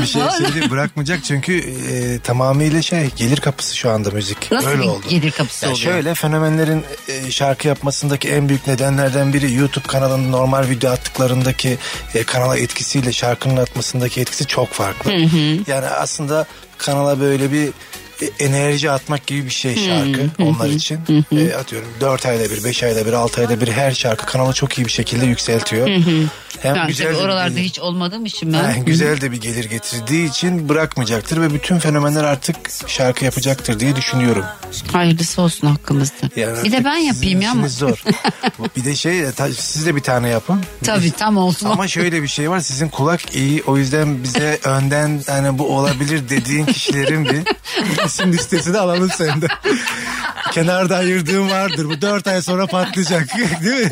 bir 0.00 0.06
şey 0.06 0.22
söyleyeyim 0.38 0.70
bırakmayacak 0.70 1.24
çünkü 1.24 1.58
e, 1.90 2.18
tamamıyla 2.18 2.82
şey 2.82 3.10
gelir 3.16 3.36
kapısı 3.40 3.76
şu 3.76 3.90
anda 3.90 4.10
müzik. 4.10 4.52
Nasıl 4.52 4.68
Öyle 4.68 4.82
bir 4.82 4.86
oldu. 4.86 5.06
gelir 5.08 5.30
kapısı 5.30 5.66
Ya 5.66 5.72
oluyor? 5.72 5.84
şöyle 5.92 6.14
fenomenlerin 6.14 6.84
e, 7.08 7.30
şarkı 7.30 7.68
yapmasındaki 7.68 8.28
en 8.28 8.48
büyük 8.48 8.66
nedenlerden 8.66 9.32
biri 9.32 9.54
YouTube 9.54 9.86
kanalında 9.86 10.28
normal 10.36 10.68
video 10.68 10.90
attıklarındaki 10.92 11.78
e, 12.14 12.22
kanala 12.24 12.58
etkisiyle 12.58 13.12
şarkının 13.12 13.56
atmasındaki 13.56 14.20
etkisi 14.20 14.46
çok 14.46 14.72
farklı. 14.72 15.12
Yani 15.66 15.86
aslında 15.86 16.46
kanala 16.78 17.20
böyle 17.20 17.52
bir 17.52 17.68
enerji 18.38 18.90
atmak 18.90 19.26
gibi 19.26 19.44
bir 19.44 19.50
şey 19.50 19.76
şarkı 19.76 20.42
onlar 20.42 20.68
için. 20.68 20.98
E, 21.32 21.54
atıyorum 21.54 21.88
4 22.00 22.26
ayda 22.26 22.44
bir, 22.50 22.64
5 22.64 22.82
ayda 22.82 23.06
bir, 23.06 23.12
6 23.12 23.40
ayda 23.40 23.60
bir 23.60 23.68
her 23.68 23.92
şarkı 23.92 24.26
kanalı 24.26 24.52
çok 24.52 24.78
iyi 24.78 24.84
bir 24.84 24.90
şekilde 24.90 25.26
yükseltiyor. 25.26 25.88
Hem 26.62 26.74
Ben 26.74 26.86
güzel 26.86 27.06
tabii 27.06 27.14
de 27.16 27.18
bir- 27.20 27.24
oralarda 27.24 27.58
hiç 27.58 27.78
olmadığım 27.78 28.24
için 28.26 28.52
ben. 28.52 28.58
yani 28.58 28.84
güzel 28.84 29.20
de 29.20 29.32
bir 29.32 29.40
gelir 29.40 29.64
getirdiği 29.64 30.28
için 30.28 30.68
bırakmayacaktır 30.68 31.40
ve 31.40 31.54
bütün 31.54 31.78
fenomenler 31.78 32.24
artık 32.24 32.56
şarkı 32.86 33.24
yapacaktır 33.24 33.80
diye 33.80 33.96
düşünüyorum. 33.96 34.44
Hayırlısı 34.92 35.42
olsun 35.42 35.66
hakkımızda. 35.66 36.14
Yani 36.36 36.64
bir 36.64 36.72
de 36.72 36.84
ben 36.84 36.96
yapayım 36.96 37.40
ya 37.40 37.50
ama. 37.50 37.68
zor. 37.68 38.02
bir 38.76 38.84
de 38.84 38.96
şey 38.96 39.30
ta- 39.30 39.52
siz 39.52 39.86
de 39.86 39.96
bir 39.96 40.00
tane 40.02 40.28
yapın. 40.28 40.62
Tabii 40.84 41.10
tam 41.10 41.36
olsun. 41.36 41.70
Ama 41.70 41.88
şöyle 41.88 42.22
bir 42.22 42.28
şey 42.28 42.50
var 42.50 42.60
sizin 42.60 42.88
kulak 42.88 43.34
iyi 43.36 43.62
o 43.66 43.76
yüzden 43.76 44.22
bize 44.24 44.58
önden 44.64 45.22
hani 45.26 45.58
bu 45.58 45.76
olabilir 45.76 46.28
dediğin 46.28 46.66
kişilerin 46.66 47.24
bir 47.24 47.42
isim 48.06 48.32
listesini 48.32 48.78
alalım 48.78 49.10
senden. 49.10 49.48
Kenarda 50.52 50.96
ayırdığım 50.96 51.50
vardır 51.50 51.84
bu 51.84 52.00
dört 52.00 52.26
ay 52.26 52.42
sonra 52.42 52.66
patlayacak 52.66 53.28
değil 53.64 53.76
mi? 53.86 53.90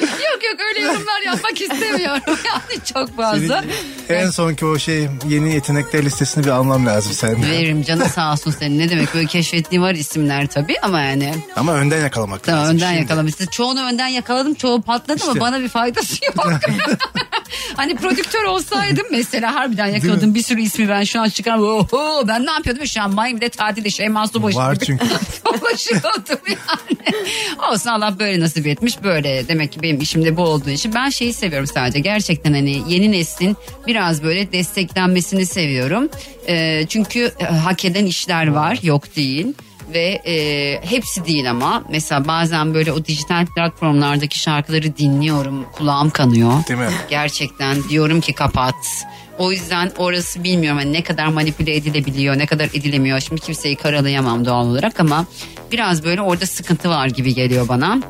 Yok 0.00 0.44
yok 0.44 0.60
öyle 0.68 0.80
yorumlar 0.80 1.20
yapmak 1.26 1.60
istemiyorum. 1.60 1.89
Yani 2.00 2.84
çok 2.94 3.16
fazla. 3.16 3.64
Senin 4.08 4.20
en 4.20 4.30
sonki 4.30 4.66
o 4.66 4.78
şey 4.78 5.08
yeni 5.28 5.54
yetenekler 5.54 6.04
listesini 6.04 6.44
bir 6.44 6.50
almam 6.50 6.86
lazım 6.86 7.12
senden. 7.12 7.50
Veririm 7.50 7.82
canı 7.82 8.08
sağ 8.08 8.32
olsun 8.32 8.50
senin. 8.58 8.78
Ne 8.78 8.90
demek 8.90 9.14
böyle 9.14 9.26
keşfettiğim 9.26 9.82
var 9.82 9.94
isimler 9.94 10.46
tabii 10.46 10.74
ama 10.82 11.00
yani. 11.00 11.34
Ama 11.56 11.72
önden 11.74 12.00
yakalamak 12.00 12.42
Tamam 12.42 12.60
lazım. 12.62 12.76
önden 12.76 12.92
yakalamışsın. 12.92 13.46
Çoğunu 13.46 13.82
önden 13.84 14.06
yakaladım 14.08 14.54
çoğu 14.54 14.82
patladı 14.82 15.22
ama 15.22 15.32
İşte. 15.32 15.40
bana 15.40 15.60
bir 15.60 15.68
faydası 15.68 16.16
yok. 16.26 16.46
hani 17.76 17.96
prodüktör 17.96 18.44
olsaydım 18.44 19.06
mesela 19.10 19.54
harbiden 19.54 19.86
yakaladım 19.86 20.34
bir 20.34 20.42
sürü 20.42 20.60
ismi 20.62 20.88
ben 20.88 21.04
şu 21.04 21.20
an 21.20 21.28
çıkarım. 21.28 21.62
Oho 21.64 22.28
ben 22.28 22.46
ne 22.46 22.50
yapıyordum 22.50 22.86
şu 22.86 23.02
an 23.02 23.10
Miami'de 23.14 23.48
tatilde 23.48 23.90
Şeyma 23.90 24.28
Subaşı 24.28 24.56
Var 24.56 24.72
gibi 24.74 24.84
çünkü. 24.86 25.04
dolaşıyordum 25.44 26.38
yani. 26.48 27.18
Olsun 27.72 27.90
Allah 27.90 28.18
böyle 28.18 28.40
nasip 28.40 28.66
etmiş 28.66 29.02
böyle 29.02 29.48
demek 29.48 29.72
ki 29.72 29.82
benim 29.82 30.00
işimde 30.00 30.36
bu 30.36 30.42
olduğu 30.42 30.70
için 30.70 30.94
ben 30.94 31.08
şeyi 31.08 31.34
seviyorum 31.34 31.66
sadece 31.80 32.00
gerçekten 32.00 32.52
hani 32.52 32.82
yeni 32.88 33.12
neslin 33.12 33.56
biraz 33.86 34.22
böyle 34.22 34.52
desteklenmesini 34.52 35.46
seviyorum. 35.46 36.08
Ee, 36.48 36.86
çünkü 36.88 37.32
e, 37.40 37.44
hak 37.44 37.84
eden 37.84 38.04
işler 38.04 38.46
var 38.46 38.78
yok 38.82 39.16
değil 39.16 39.46
ve 39.94 40.20
e, 40.26 40.34
hepsi 40.84 41.24
değil 41.24 41.50
ama 41.50 41.84
mesela 41.90 42.26
bazen 42.26 42.74
böyle 42.74 42.92
o 42.92 43.04
dijital 43.04 43.46
platformlardaki 43.46 44.38
şarkıları 44.38 44.96
dinliyorum 44.96 45.66
kulağım 45.72 46.10
kanıyor. 46.10 46.52
Değil 46.68 46.80
mi? 46.80 46.88
Gerçekten 47.10 47.88
diyorum 47.88 48.20
ki 48.20 48.32
kapat. 48.32 48.74
O 49.38 49.52
yüzden 49.52 49.92
orası 49.98 50.44
bilmiyorum 50.44 50.78
hani 50.78 50.92
ne 50.92 51.02
kadar 51.02 51.26
manipüle 51.26 51.76
edilebiliyor 51.76 52.38
ne 52.38 52.46
kadar 52.46 52.64
edilemiyor. 52.64 53.20
Şimdi 53.20 53.40
kimseyi 53.40 53.76
karalayamam 53.76 54.44
doğal 54.44 54.66
olarak 54.66 55.00
ama 55.00 55.26
biraz 55.72 56.04
böyle 56.04 56.20
orada 56.20 56.46
sıkıntı 56.46 56.88
var 56.88 57.06
gibi 57.06 57.34
geliyor 57.34 57.68
bana. 57.68 58.00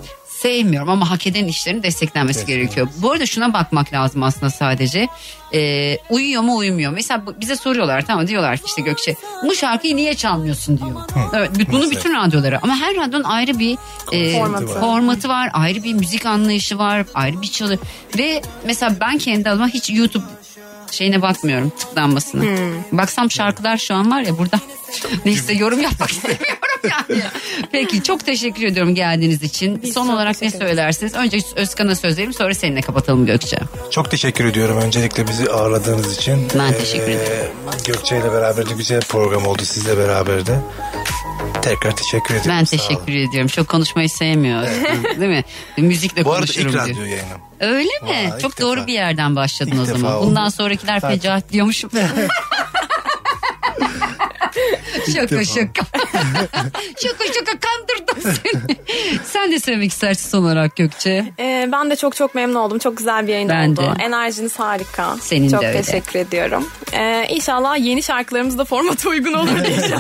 Sevmiyorum 0.42 0.88
ama 0.88 1.10
hak 1.10 1.26
eden 1.26 1.44
işlerin 1.44 1.82
desteklenmesi 1.82 2.46
gerekiyor. 2.46 2.88
Bu 2.96 3.10
arada 3.12 3.26
şuna 3.26 3.52
bakmak 3.54 3.92
lazım 3.92 4.22
aslında 4.22 4.50
sadece. 4.50 5.08
Ee, 5.54 5.98
uyuyor 6.10 6.42
mu 6.42 6.56
uyumuyor. 6.56 6.92
Mesela 6.92 7.22
bize 7.40 7.56
soruyorlar 7.56 8.06
tamam 8.06 8.26
diyorlar 8.26 8.56
ki 8.56 8.62
işte 8.66 8.82
Gökçe 8.82 9.14
bu 9.44 9.54
şarkıyı 9.54 9.96
niye 9.96 10.14
çalmıyorsun 10.14 10.78
diyor. 10.78 11.00
Evet, 11.34 11.50
bunu 11.72 11.78
Mesela. 11.78 11.90
bütün 11.90 12.14
radyolara 12.14 12.58
ama 12.62 12.76
her 12.76 12.96
radyonun 12.96 13.24
ayrı 13.24 13.58
bir 13.58 13.78
e, 14.12 14.38
Formatı 14.38 14.74
var. 14.74 14.80
formatı 14.80 15.28
var. 15.28 15.50
Ayrı 15.52 15.82
bir 15.82 15.94
müzik 15.94 16.26
anlayışı 16.26 16.78
var. 16.78 17.06
Ayrı 17.14 17.42
bir 17.42 17.48
çalı. 17.48 17.78
Ve 18.18 18.42
mesela 18.64 18.96
ben 19.00 19.18
kendi 19.18 19.50
adıma 19.50 19.68
hiç 19.68 19.90
YouTube 19.90 20.24
şeyine 20.90 21.22
bakmıyorum 21.22 21.70
tıklanmasına. 21.70 22.42
Baksam 22.92 23.30
şarkılar 23.30 23.76
şu 23.76 23.94
an 23.94 24.10
var 24.10 24.20
ya 24.20 24.38
burada. 24.38 24.60
Neyse 25.24 25.52
yorum 25.52 25.80
yapmak 25.80 26.10
istemiyorum. 26.12 26.46
Yani. 26.90 27.22
Peki 27.72 28.02
çok 28.02 28.26
teşekkür 28.26 28.62
ediyorum 28.66 28.94
geldiğiniz 28.94 29.42
için. 29.42 29.82
Biz 29.82 29.94
Son 29.94 30.08
olarak 30.08 30.42
ne 30.42 30.50
söylersiniz? 30.50 31.14
Önce 31.14 31.38
Özkan'a 31.56 31.94
söz 31.94 32.12
vereyim 32.14 32.32
sonra 32.32 32.54
seninle 32.54 32.80
kapatalım 32.80 33.26
Gökçe. 33.26 33.58
Çok 33.90 34.10
teşekkür 34.10 34.44
ediyorum 34.44 34.76
öncelikle 34.78 35.28
bizi 35.28 35.50
ağırladığınız 35.50 36.16
için. 36.16 36.48
Ben 36.58 36.72
teşekkür 36.72 37.08
ederim. 37.10 37.50
Gökçe 37.86 38.16
ile 38.18 38.32
beraber 38.32 38.68
de 38.70 38.72
güzel 38.74 39.00
bir 39.00 39.06
program 39.06 39.46
oldu 39.46 39.62
sizle 39.64 39.98
beraber 39.98 40.46
de. 40.46 40.60
Tekrar 41.62 41.96
teşekkür 41.96 42.34
ederim. 42.34 42.50
Ben 42.50 42.64
teşekkür 42.64 43.12
ediyorum. 43.14 43.48
Çok 43.48 43.68
konuşmayı 43.68 44.08
sevmiyor. 44.10 44.62
Özkan, 44.62 45.04
Değil 45.20 45.30
mi? 45.30 45.44
Müzikle 45.78 46.24
Bu 46.24 46.32
arada 46.32 46.40
konuşurum 46.46 46.66
ilk 46.68 46.74
diyor. 46.74 46.88
radyo 46.88 47.02
yayınım. 47.04 47.40
Öyle 47.60 47.90
mi? 48.02 48.08
Vay, 48.08 48.24
ilk 48.26 48.40
Çok 48.40 48.60
doğru 48.60 48.76
defa. 48.76 48.86
bir 48.86 48.92
yerden 48.92 49.36
başladın 49.36 49.70
İlk 49.72 49.80
o 49.80 49.84
zaman. 49.84 50.14
oldu. 50.14 50.26
Bundan 50.26 50.48
sonrakiler 50.48 51.00
fecaat 51.00 51.52
diyormuşum. 51.52 51.90
şaka 55.14 55.44
şaka. 55.44 55.82
şaka 57.02 57.24
şaka 57.34 57.52
kandırdım 57.60 58.32
seni. 58.44 58.76
Sen 59.24 59.52
de 59.52 59.60
söylemek 59.60 59.90
istersin 59.90 60.28
son 60.30 60.42
olarak 60.44 60.76
Gökçe. 60.76 61.32
Ee, 61.38 61.68
ben 61.72 61.90
de 61.90 61.96
çok 61.96 62.16
çok 62.16 62.34
memnun 62.34 62.54
oldum. 62.54 62.78
Çok 62.78 62.96
güzel 62.96 63.26
bir 63.26 63.32
yayın 63.32 63.48
Ben 63.48 63.68
oldu. 63.68 63.80
de. 63.98 64.02
Enerjiniz 64.04 64.58
harika. 64.58 65.16
Senin 65.20 65.46
de 65.46 65.50
çok 65.50 65.64
öyle. 65.64 65.82
teşekkür 65.82 66.18
ediyorum. 66.18 66.68
Ee, 66.92 67.26
inşallah 67.30 67.78
yeni 67.78 68.02
şarkılarımız 68.02 68.58
da 68.58 68.64
formata 68.64 69.08
uygun 69.08 69.32
olur 69.32 69.64
diye. 69.66 69.90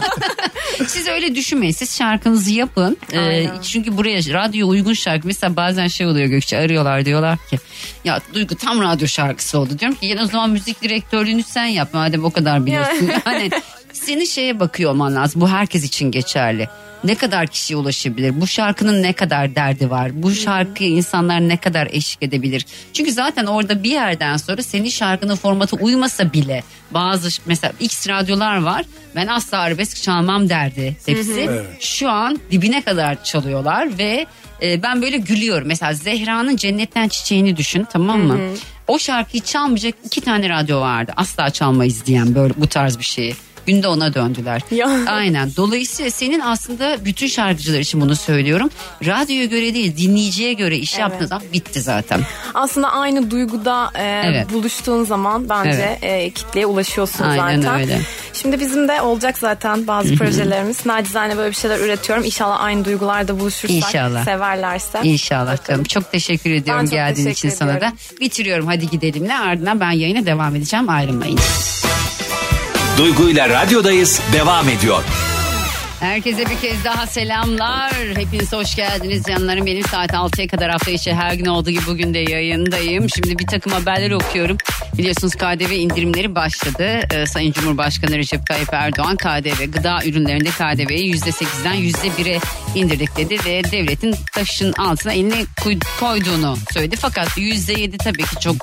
Siz 0.86 1.08
öyle 1.08 1.34
düşünmeyin. 1.34 1.72
Siz 1.72 1.98
şarkınızı 1.98 2.52
yapın. 2.52 2.96
Ee, 3.12 3.46
çünkü 3.62 3.96
buraya 3.96 4.18
radyo 4.18 4.68
uygun 4.68 4.92
şarkı. 4.92 5.26
Mesela 5.26 5.56
bazen 5.56 5.88
şey 5.88 6.06
oluyor 6.06 6.26
Gökçe 6.26 6.58
arıyorlar 6.58 7.04
diyorlar 7.04 7.38
ki 7.50 7.58
ya 8.04 8.20
Duygu 8.34 8.54
tam 8.54 8.82
radyo 8.82 9.06
şarkısı 9.08 9.58
oldu. 9.58 9.78
Diyorum 9.78 9.98
ki 9.98 10.06
"Ya 10.06 10.22
o 10.22 10.24
zaman 10.24 10.50
müzik 10.50 10.82
direktörlüğünü 10.82 11.42
sen 11.42 11.64
yap 11.64 11.88
madem 11.92 12.24
o 12.24 12.30
kadar 12.30 12.66
biliyorsun. 12.66 13.10
hani 13.24 13.50
senin 13.92 14.24
şeye 14.24 14.60
bakıyor 14.60 14.90
olman 14.90 15.14
lazım. 15.14 15.40
Bu 15.40 15.48
herkes 15.48 15.84
için 15.84 16.10
geçerli. 16.10 16.68
Ne 17.04 17.14
kadar 17.14 17.46
kişiye 17.46 17.76
ulaşabilir? 17.76 18.40
Bu 18.40 18.46
şarkının 18.46 19.02
ne 19.02 19.12
kadar 19.12 19.54
derdi 19.54 19.90
var? 19.90 20.22
Bu 20.22 20.32
şarkıya 20.32 20.90
insanlar 20.90 21.40
ne 21.40 21.56
kadar 21.56 21.88
eşlik 21.92 22.22
edebilir? 22.22 22.66
Çünkü 22.92 23.12
zaten 23.12 23.46
orada 23.46 23.82
bir 23.82 23.90
yerden 23.90 24.36
sonra 24.36 24.62
senin 24.62 24.88
şarkının 24.88 25.36
formatı 25.36 25.76
uymasa 25.76 26.32
bile 26.32 26.62
bazı 26.90 27.28
mesela 27.46 27.72
X 27.80 28.08
radyolar 28.08 28.56
var. 28.62 28.84
Ben 29.16 29.26
asla 29.26 29.58
arabesk 29.58 30.02
çalmam 30.02 30.48
derdi 30.48 30.96
hepsi. 31.06 31.50
Şu 31.80 32.08
an 32.10 32.40
dibine 32.50 32.82
kadar 32.82 33.24
çalıyorlar 33.24 33.98
ve 33.98 34.26
e, 34.62 34.82
ben 34.82 35.02
böyle 35.02 35.18
gülüyorum. 35.18 35.68
Mesela 35.68 35.92
Zehra'nın 35.94 36.56
Cennetten 36.56 37.08
Çiçeğini 37.08 37.56
düşün 37.56 37.86
tamam 37.92 38.20
mı? 38.20 38.38
O 38.88 38.98
şarkıyı 38.98 39.42
çalmayacak 39.42 39.94
iki 40.04 40.20
tane 40.20 40.48
radyo 40.48 40.80
vardı. 40.80 41.12
Asla 41.16 41.50
çalmayız 41.50 42.06
diyen 42.06 42.34
böyle 42.34 42.54
bu 42.56 42.66
tarz 42.66 42.98
bir 42.98 43.04
şeyi. 43.04 43.34
Günde 43.70 43.88
ona 43.88 44.14
döndüler. 44.14 44.62
Ya. 44.70 44.88
Aynen. 45.06 45.50
Dolayısıyla 45.56 46.10
senin 46.10 46.40
aslında 46.40 47.04
bütün 47.04 47.26
şarkıcılar 47.26 47.78
için 47.78 48.00
bunu 48.00 48.16
söylüyorum. 48.16 48.70
Radyoya 49.06 49.44
göre 49.44 49.74
değil 49.74 49.96
dinleyiciye 49.96 50.52
göre 50.52 50.76
iş 50.78 50.98
yaptığın 50.98 51.26
zaman 51.26 51.44
bitti 51.52 51.80
zaten. 51.80 52.20
Aslında 52.54 52.92
aynı 52.92 53.30
duyguda 53.30 53.90
e, 53.94 54.22
Evet. 54.24 54.52
buluştuğun 54.52 55.04
zaman 55.04 55.48
bence 55.48 55.98
Evet. 56.02 56.26
e, 56.26 56.30
kitleye 56.30 56.66
ulaşıyorsun 56.66 57.24
Aynen 57.24 57.60
zaten. 57.60 57.80
öyle. 57.80 58.00
Şimdi 58.32 58.60
bizim 58.60 58.88
de 58.88 59.00
olacak 59.00 59.38
zaten 59.38 59.86
bazı 59.86 60.14
projelerimiz. 60.16 60.86
Nacizane 60.86 61.36
böyle 61.36 61.50
bir 61.50 61.56
şeyler 61.56 61.78
üretiyorum. 61.78 62.24
İnşallah 62.24 62.60
aynı 62.60 62.84
duygularda 62.84 63.40
buluşursak. 63.40 63.70
İnşallah. 63.70 64.24
Severlerse. 64.24 65.00
İnşallah 65.02 65.52
Bakalım. 65.52 65.64
canım. 65.68 65.84
Çok 65.84 66.12
teşekkür 66.12 66.50
ediyorum 66.50 66.84
çok 66.84 66.92
geldiğin 66.92 67.26
için 67.28 67.34
teşekkür 67.48 67.56
sana 67.56 67.70
da. 67.72 67.76
ediyorum. 67.76 67.96
Bitiriyorum 68.20 68.66
hadi 68.66 68.90
gidelimle 68.90 69.34
ardından 69.34 69.80
ben 69.80 69.90
yayına 69.90 70.26
devam 70.26 70.56
edeceğim 70.56 70.88
ayrılmayın. 70.88 71.38
Duygu 73.00 73.30
ile 73.30 73.48
radyodayız 73.48 74.20
devam 74.32 74.68
ediyor. 74.68 75.04
Herkese 76.00 76.38
bir 76.50 76.56
kez 76.68 76.84
daha 76.84 77.06
selamlar. 77.06 77.92
Hepiniz 78.16 78.52
hoş 78.52 78.74
geldiniz 78.76 79.22
canlarım. 79.24 79.66
Benim 79.66 79.84
saat 79.84 80.10
6'ya 80.10 80.48
kadar 80.48 80.70
hafta 80.70 80.90
içi 80.90 81.14
her 81.14 81.34
gün 81.34 81.44
olduğu 81.44 81.70
gibi 81.70 81.86
bugün 81.86 82.14
de 82.14 82.18
yayındayım. 82.18 83.06
Şimdi 83.10 83.38
bir 83.38 83.46
takım 83.46 83.72
haberler 83.72 84.10
okuyorum. 84.10 84.56
Biliyorsunuz 84.98 85.34
KDV 85.34 85.70
indirimleri 85.72 86.34
başladı. 86.34 87.00
Ee, 87.14 87.26
Sayın 87.26 87.52
Cumhurbaşkanı 87.52 88.18
Recep 88.18 88.46
Tayyip 88.46 88.68
Erdoğan 88.74 89.16
KDV 89.16 89.64
gıda 89.72 89.98
ürünlerinde 90.04 90.48
KDV'yi 90.50 91.14
%8'den 91.14 91.74
%1'e 91.74 92.38
indirdik 92.74 93.16
dedi 93.16 93.36
ve 93.46 93.62
devletin 93.72 94.14
taşın 94.34 94.72
altına 94.72 95.12
elini 95.12 95.44
koy- 95.62 95.78
koyduğunu 96.00 96.56
söyledi. 96.72 96.96
Fakat 96.96 97.38
%7 97.38 97.98
tabii 97.98 98.22
ki 98.22 98.40
çok 98.40 98.56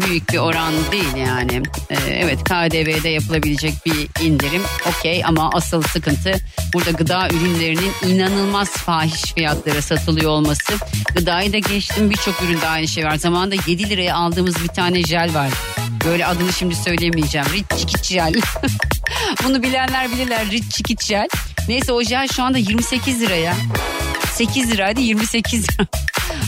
büyük 0.00 0.32
bir 0.32 0.38
oran 0.38 0.72
değil 0.92 1.16
yani. 1.26 1.62
Ee, 1.90 1.96
evet 2.10 2.44
KDV'de 2.44 3.08
yapılabilecek 3.08 3.74
bir 3.86 4.24
indirim 4.26 4.62
okey 4.88 5.24
ama 5.24 5.50
asıl 5.54 5.82
sıkıntı 5.82 6.32
burada 6.74 6.90
gıda 6.90 7.28
ürünlerinin 7.28 7.92
inanılmaz 8.06 8.68
fahiş 8.68 9.22
fiyatlara 9.34 9.82
satılıyor 9.82 10.30
olması. 10.30 10.72
Gıdayı 11.16 11.52
da 11.52 11.58
geçtim 11.58 12.10
birçok 12.10 12.42
üründe 12.42 12.68
aynı 12.68 12.88
şey 12.88 13.04
var. 13.04 13.16
Zamanında 13.16 13.54
7 13.66 13.90
liraya 13.90 14.16
aldığımız 14.16 14.62
bir 14.62 14.68
tane 14.68 15.02
jel 15.02 15.34
var. 15.34 15.48
Böyle 16.04 16.26
adını 16.26 16.52
şimdi 16.52 16.74
söyleyemeyeceğim. 16.74 17.46
Rich 17.52 17.78
Çikit 17.78 18.04
jel. 18.04 18.34
Bunu 19.44 19.62
bilenler 19.62 20.12
bilirler 20.12 20.50
Rich 20.50 20.70
Çikit 20.70 21.04
jel. 21.04 21.28
Neyse 21.68 21.92
o 21.92 22.02
jel 22.02 22.28
şu 22.28 22.42
anda 22.42 22.58
28 22.58 23.20
liraya. 23.20 23.54
8 24.32 24.70
liraydı 24.70 25.00
28 25.00 25.62
lira. 25.62 25.86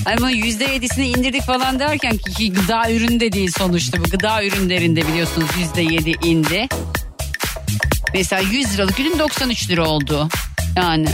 Ama 0.06 0.32
%7'sini 0.32 1.02
indirdik 1.02 1.42
falan 1.42 1.78
derken 1.78 2.16
ki, 2.16 2.52
gıda 2.52 2.90
ürünü 2.90 3.20
de 3.20 3.32
değil 3.32 3.50
sonuçta 3.58 3.98
bu. 3.98 4.02
Gıda 4.02 4.44
ürünlerinde 4.44 5.08
biliyorsunuz 5.08 5.48
%7 5.76 6.26
indi. 6.26 6.68
Mesela 8.14 8.42
100 8.42 8.74
liralık 8.74 9.00
ürün 9.00 9.18
93 9.18 9.70
lira 9.70 9.88
oldu. 9.88 10.28
Yani. 10.76 11.06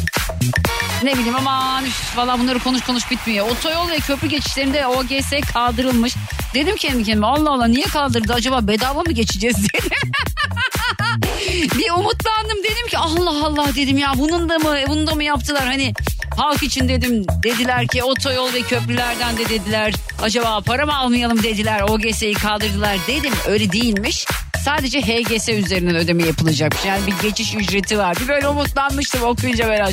Ne 1.03 1.13
bileyim 1.13 1.37
aman 1.37 1.85
üf 1.85 1.95
falan 1.95 2.41
bunları 2.41 2.59
konuş 2.59 2.83
konuş 2.83 3.11
bitmiyor. 3.11 3.49
Otoyol 3.49 3.91
ve 3.91 3.99
köprü 3.99 4.29
geçişlerinde 4.29 4.87
OGS 4.87 5.53
kaldırılmış. 5.53 6.15
Dedim 6.55 6.77
kendi 6.77 7.05
kendime 7.05 7.27
Allah 7.27 7.51
Allah 7.51 7.67
niye 7.67 7.87
kaldırdı? 7.87 8.33
Acaba 8.33 8.69
bedava 8.69 9.03
mı 9.03 9.13
geçeceğiz? 9.13 9.57
dedim. 9.75 9.91
bir 11.79 11.91
umutlandım. 11.91 12.59
Dedim 12.65 12.87
ki 12.91 12.99
Allah 12.99 13.47
Allah 13.47 13.75
dedim 13.75 13.99
ya. 13.99 14.13
Bunun 14.19 14.49
da 14.49 14.59
mı 14.59 14.77
bunu 14.89 15.07
da 15.07 15.15
mı 15.15 15.25
yaptılar? 15.25 15.67
Hani 15.67 15.95
halk 16.37 16.63
için 16.63 16.89
dedim 16.89 17.25
dediler 17.43 17.87
ki 17.87 18.03
otoyol 18.03 18.53
ve 18.53 18.63
köprülerden 18.63 19.37
de 19.37 19.49
dediler. 19.49 19.95
Acaba 20.23 20.61
para 20.61 20.87
mı 20.87 20.97
almayalım? 20.99 21.43
dediler. 21.43 21.83
OGS'yi 21.83 22.35
kaldırdılar 22.35 22.97
dedim. 23.07 23.33
Öyle 23.49 23.73
değilmiş 23.73 24.27
sadece 24.65 25.01
HGS 25.01 25.49
üzerinden 25.49 25.97
ödeme 25.97 26.25
yapılacakmış 26.25 26.85
yani 26.85 27.07
bir 27.07 27.29
geçiş 27.29 27.55
ücreti 27.55 27.99
var 27.99 28.17
bir 28.21 28.29
böyle 28.29 28.49
umutlanmıştım 28.49 29.23
okuyunca 29.23 29.69
ben 29.69 29.93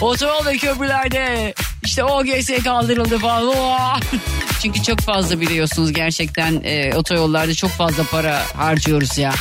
otoyol 0.00 0.46
ve 0.46 0.56
köprülerde 0.56 1.54
işte 1.84 2.04
OGS 2.04 2.50
kaldırıldı 2.64 3.18
falan 3.18 3.48
Oha! 3.48 4.00
çünkü 4.62 4.82
çok 4.82 5.00
fazla 5.00 5.40
biliyorsunuz 5.40 5.92
gerçekten 5.92 6.60
e, 6.64 6.94
otoyollarda 6.96 7.54
çok 7.54 7.70
fazla 7.70 8.02
para 8.02 8.42
harcıyoruz 8.56 9.18
ya 9.18 9.32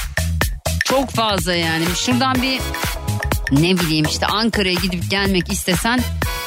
çok 0.87 1.09
fazla 1.09 1.53
yani. 1.53 1.85
Şuradan 1.95 2.41
bir 2.41 2.61
ne 3.51 3.79
bileyim 3.79 4.05
işte 4.05 4.25
Ankara'ya 4.25 4.73
gidip 4.73 5.11
gelmek 5.11 5.51
istesen 5.51 5.99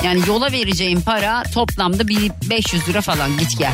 yani 0.04 0.20
yola 0.28 0.52
vereceğin 0.52 1.00
para 1.00 1.42
toplamda 1.42 2.08
bir 2.08 2.30
500 2.50 2.88
lira 2.88 3.00
falan 3.00 3.38
git 3.38 3.58
gel. 3.58 3.72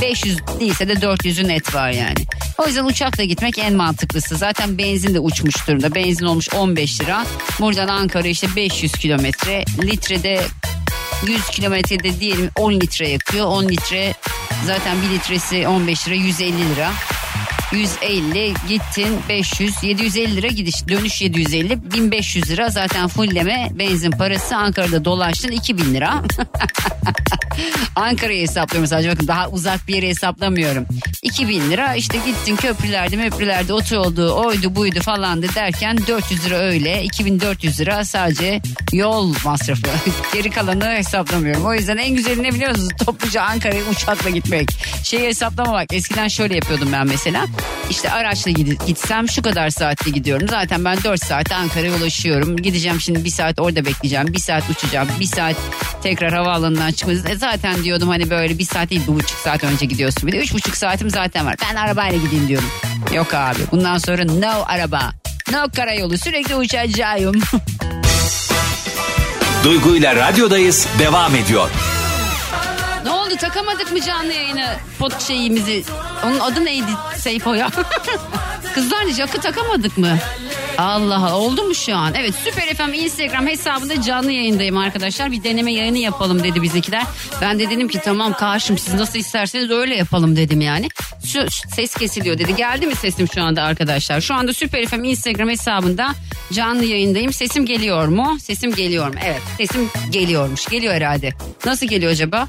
500 0.00 0.38
değilse 0.60 0.88
de 0.88 0.92
400'ün 0.92 1.48
net 1.48 1.74
var 1.74 1.90
yani. 1.90 2.14
O 2.58 2.66
yüzden 2.66 2.84
uçakla 2.84 3.24
gitmek 3.24 3.58
en 3.58 3.74
mantıklısı. 3.74 4.36
Zaten 4.36 4.78
benzin 4.78 5.14
de 5.14 5.20
uçmuş 5.20 5.68
durumda. 5.68 5.94
Benzin 5.94 6.26
olmuş 6.26 6.48
15 6.54 7.00
lira. 7.00 7.26
Buradan 7.60 7.88
Ankara 7.88 8.28
işte 8.28 8.46
500 8.56 8.92
kilometre. 8.92 9.64
Litrede 9.82 10.42
100 11.26 11.46
kilometrede 11.46 12.20
diyelim 12.20 12.50
10 12.56 12.72
litre 12.72 13.08
yakıyor. 13.08 13.46
10 13.46 13.68
litre 13.68 14.14
zaten 14.66 14.96
1 15.02 15.14
litresi 15.14 15.68
15 15.68 16.08
lira 16.08 16.14
150 16.14 16.74
lira. 16.74 16.92
150 17.72 18.54
gittin 18.68 19.18
500 19.28 19.82
750 19.82 20.36
lira 20.36 20.46
gidiş 20.46 20.88
dönüş 20.88 21.22
750 21.22 21.92
1500 21.92 22.50
lira 22.50 22.68
zaten 22.68 23.08
fullleme 23.08 23.68
benzin 23.72 24.10
parası 24.10 24.56
Ankara'da 24.56 25.04
dolaştın 25.04 25.50
2000 25.50 25.94
lira 25.94 26.22
Ankara'yı 27.96 28.42
hesaplıyorum 28.42 28.88
sadece 28.88 29.10
bakın 29.10 29.28
daha 29.28 29.48
uzak 29.48 29.88
bir 29.88 29.94
yere 29.94 30.08
hesaplamıyorum 30.08 30.86
2000 31.22 31.70
lira 31.70 31.94
işte 31.94 32.18
gittin 32.26 32.56
köprülerde 32.56 33.16
möprülerde 33.16 33.72
otoyoldu 33.72 34.34
oydu 34.34 34.76
buydu 34.76 35.00
falandı 35.00 35.46
derken 35.54 35.98
400 36.06 36.46
lira 36.46 36.56
öyle 36.56 37.02
2400 37.02 37.80
lira 37.80 38.04
sadece 38.04 38.60
yol 38.92 39.34
masrafı 39.44 39.88
geri 40.32 40.50
kalanı 40.50 40.90
hesaplamıyorum 40.90 41.66
o 41.66 41.74
yüzden 41.74 41.96
en 41.96 42.14
güzeli 42.14 42.42
ne 42.42 42.52
biliyor 42.52 42.70
musunuz 42.70 42.90
topluca 43.06 43.42
Ankara'ya 43.42 43.82
uçakla 43.92 44.30
gitmek 44.30 44.68
şeyi 45.02 45.22
hesaplamamak 45.22 45.92
eskiden 45.92 46.28
şöyle 46.28 46.54
yapıyordum 46.54 46.88
ben 46.92 47.06
mesela 47.06 47.46
işte 47.90 48.10
araçla 48.10 48.50
gitsem 48.86 49.28
şu 49.28 49.42
kadar 49.42 49.70
saatte 49.70 50.10
gidiyorum. 50.10 50.48
Zaten 50.48 50.84
ben 50.84 50.96
4 51.04 51.24
saatte 51.24 51.54
Ankara'ya 51.54 51.94
ulaşıyorum. 51.96 52.56
Gideceğim 52.56 53.00
şimdi 53.00 53.24
bir 53.24 53.30
saat 53.30 53.60
orada 53.60 53.84
bekleyeceğim. 53.84 54.26
Bir 54.26 54.38
saat 54.38 54.70
uçacağım. 54.70 55.08
Bir 55.20 55.26
saat 55.26 55.56
tekrar 56.02 56.32
havaalanından 56.32 56.92
çıkmayacağız. 56.92 57.30
E 57.30 57.38
zaten 57.44 57.84
diyordum 57.84 58.08
hani 58.08 58.30
böyle 58.30 58.58
bir 58.58 58.64
saat 58.64 58.90
değil 58.90 59.02
bir 59.08 59.14
buçuk 59.14 59.38
saat 59.38 59.64
önce 59.64 59.86
gidiyorsun. 59.86 60.26
Bir 60.26 60.32
de 60.32 60.36
üç 60.36 60.54
buçuk 60.54 60.76
saatim 60.76 61.10
zaten 61.10 61.46
var. 61.46 61.56
Ben 61.62 61.76
arabayla 61.76 62.18
gideyim 62.18 62.48
diyorum. 62.48 62.68
Yok 63.14 63.34
abi 63.34 63.58
bundan 63.72 63.98
sonra 63.98 64.24
no 64.24 64.64
araba. 64.66 65.12
No 65.52 65.66
karayolu 65.76 66.18
sürekli 66.18 66.54
uçacağım. 66.54 67.34
Duygu 69.64 69.96
ile 69.96 70.16
radyodayız 70.16 70.86
devam 70.98 71.34
ediyor. 71.34 71.70
Ne 73.04 73.10
oldu 73.26 73.36
takamadık 73.36 73.92
mı 73.92 74.00
canlı 74.00 74.32
yayını 74.32 74.66
pot 74.98 75.22
şeyimizi? 75.22 75.84
Onun 76.24 76.40
adı 76.40 76.64
neydi 76.64 76.90
Seyfo 77.16 77.54
ya? 77.54 77.70
Kızlar 78.74 79.06
Jack'ı 79.06 79.40
takamadık 79.40 79.98
mı? 79.98 80.18
Allah 80.78 81.16
Allah 81.16 81.36
oldu 81.36 81.62
mu 81.62 81.74
şu 81.74 81.96
an? 81.96 82.14
Evet 82.14 82.34
Süper 82.44 82.74
FM 82.74 82.92
Instagram 82.92 83.46
hesabında 83.46 84.02
canlı 84.02 84.32
yayındayım 84.32 84.76
arkadaşlar. 84.76 85.32
Bir 85.32 85.44
deneme 85.44 85.72
yayını 85.72 85.98
yapalım 85.98 86.42
dedi 86.42 86.62
bizimkiler. 86.62 87.04
Ben 87.40 87.58
de 87.58 87.70
dedim 87.70 87.88
ki 87.88 88.00
tamam 88.04 88.32
karşım 88.32 88.78
siz 88.78 88.94
nasıl 88.94 89.18
isterseniz 89.18 89.70
öyle 89.70 89.96
yapalım 89.96 90.36
dedim 90.36 90.60
yani. 90.60 90.88
Şu, 91.26 91.46
ses 91.74 91.94
kesiliyor 91.94 92.38
dedi. 92.38 92.56
Geldi 92.56 92.86
mi 92.86 92.94
sesim 92.94 93.28
şu 93.34 93.42
anda 93.42 93.62
arkadaşlar? 93.62 94.20
Şu 94.20 94.34
anda 94.34 94.52
Süper 94.52 94.86
FM 94.86 95.04
Instagram 95.04 95.48
hesabında 95.48 96.14
canlı 96.52 96.84
yayındayım. 96.84 97.32
Sesim 97.32 97.66
geliyor 97.66 98.08
mu? 98.08 98.38
Sesim 98.40 98.74
geliyor 98.74 99.08
mu? 99.08 99.14
Evet 99.24 99.42
sesim 99.58 99.90
geliyormuş. 100.10 100.66
Geliyor 100.66 100.94
herhalde. 100.94 101.32
Nasıl 101.66 101.86
geliyor 101.86 102.12
acaba? 102.12 102.48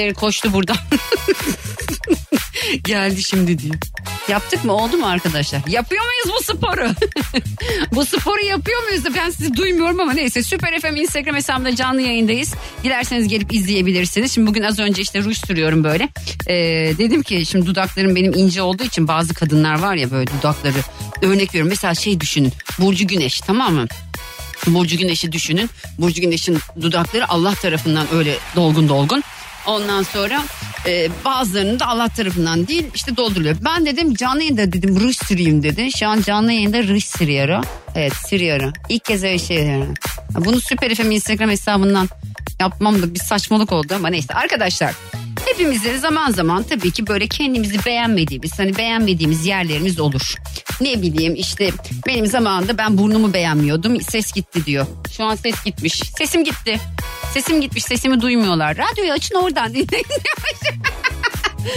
Birileri 0.00 0.14
koştu 0.14 0.52
buradan. 0.52 0.76
Geldi 2.84 3.22
şimdi 3.22 3.58
diyor. 3.58 3.74
Yaptık 4.28 4.64
mı 4.64 4.72
oldu 4.72 4.96
mu 4.96 5.06
arkadaşlar? 5.06 5.60
Yapıyor 5.68 6.02
muyuz 6.04 6.38
bu 6.38 6.42
sporu? 6.42 6.88
bu 7.92 8.06
sporu 8.06 8.40
yapıyor 8.40 8.82
muyuz 8.82 9.04
ben 9.16 9.30
sizi 9.30 9.56
duymuyorum 9.56 10.00
ama 10.00 10.12
neyse. 10.12 10.42
Süper 10.42 10.80
FM 10.80 10.96
Instagram 10.96 11.36
hesabında 11.36 11.76
canlı 11.76 12.00
yayındayız. 12.00 12.54
Dilerseniz 12.84 13.28
gelip 13.28 13.54
izleyebilirsiniz. 13.54 14.32
Şimdi 14.32 14.46
bugün 14.46 14.62
az 14.62 14.78
önce 14.78 15.02
işte 15.02 15.22
ruj 15.22 15.38
sürüyorum 15.46 15.84
böyle. 15.84 16.08
Ee, 16.46 16.54
dedim 16.98 17.22
ki 17.22 17.46
şimdi 17.46 17.66
dudaklarım 17.66 18.16
benim 18.16 18.32
ince 18.34 18.62
olduğu 18.62 18.84
için 18.84 19.08
bazı 19.08 19.34
kadınlar 19.34 19.78
var 19.78 19.94
ya 19.94 20.10
böyle 20.10 20.30
dudakları 20.38 20.78
örnek 21.22 21.48
veriyorum. 21.48 21.68
Mesela 21.68 21.94
şey 21.94 22.20
düşünün 22.20 22.52
Burcu 22.78 23.06
Güneş 23.06 23.40
tamam 23.40 23.74
mı? 23.74 23.86
Burcu 24.66 24.96
Güneş'i 24.96 25.32
düşünün. 25.32 25.70
Burcu 25.98 26.20
Güneş'in 26.20 26.58
dudakları 26.80 27.28
Allah 27.28 27.54
tarafından 27.54 28.06
öyle 28.14 28.36
dolgun 28.56 28.88
dolgun. 28.88 29.22
Ondan 29.66 30.02
sonra 30.02 30.42
e, 30.86 31.08
bazılarının 31.24 31.80
da 31.80 31.86
Allah 31.86 32.08
tarafından 32.08 32.66
değil 32.66 32.86
işte 32.94 33.16
dolduruluyor. 33.16 33.56
Ben 33.64 33.86
dedim 33.86 34.14
canlı 34.14 34.42
yayında 34.42 34.72
dedim 34.72 35.00
ruj 35.00 35.16
süreyim 35.16 35.62
dedi. 35.62 35.88
Şu 35.98 36.08
an 36.08 36.22
canlı 36.22 36.52
yayında 36.52 36.82
ruj 36.82 37.04
sürüyorum. 37.04 37.64
Evet 37.94 38.12
sürüyorum. 38.28 38.72
İlk 38.88 39.04
kez 39.04 39.24
öyle 39.24 39.38
şey 39.38 39.56
yapıyorum. 39.56 39.94
Bunu 40.30 40.60
Süper 40.60 40.94
FM 40.94 41.10
Instagram 41.10 41.50
hesabından 41.50 42.08
yapmam 42.60 43.02
da 43.02 43.14
bir 43.14 43.20
saçmalık 43.20 43.72
oldu 43.72 43.94
ama 43.96 44.08
neyse. 44.08 44.34
Arkadaşlar 44.34 44.94
hepimizde 45.52 45.98
zaman 45.98 46.30
zaman 46.30 46.62
tabii 46.62 46.90
ki 46.90 47.06
böyle 47.06 47.26
kendimizi 47.26 47.84
beğenmediğimiz 47.86 48.58
hani 48.58 48.76
beğenmediğimiz 48.76 49.46
yerlerimiz 49.46 50.00
olur. 50.00 50.34
Ne 50.80 51.02
bileyim 51.02 51.34
işte 51.34 51.70
benim 52.06 52.26
zamanında 52.26 52.78
ben 52.78 52.98
burnumu 52.98 53.34
beğenmiyordum 53.34 54.00
ses 54.00 54.32
gitti 54.32 54.66
diyor. 54.66 54.86
Şu 55.16 55.24
an 55.24 55.34
ses 55.34 55.64
gitmiş. 55.64 56.02
Sesim 56.18 56.44
gitti. 56.44 56.80
Sesim 57.34 57.60
gitmiş 57.60 57.84
sesimi 57.84 58.20
duymuyorlar. 58.20 58.76
Radyoyu 58.76 59.12
açın 59.12 59.34
oradan 59.34 59.74
dinleyin. 59.74 60.06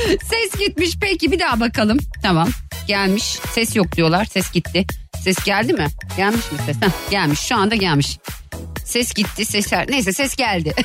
ses 0.08 0.60
gitmiş 0.60 0.92
peki 1.02 1.32
bir 1.32 1.40
daha 1.40 1.60
bakalım. 1.60 2.00
Tamam 2.24 2.50
gelmiş 2.88 3.24
ses 3.54 3.76
yok 3.76 3.96
diyorlar 3.96 4.26
ses 4.26 4.52
gitti. 4.52 4.86
Ses 5.24 5.44
geldi 5.44 5.74
mi? 5.74 5.88
Gelmiş 6.18 6.52
mi 6.52 6.58
ses? 6.66 6.76
Heh, 6.82 7.12
gelmiş 7.12 7.40
şu 7.40 7.56
anda 7.56 7.76
gelmiş. 7.76 8.18
Ses 8.86 9.14
gitti 9.14 9.46
sesler 9.46 9.92
neyse 9.92 10.14
ses 10.14 10.36
geldi. 10.36 10.74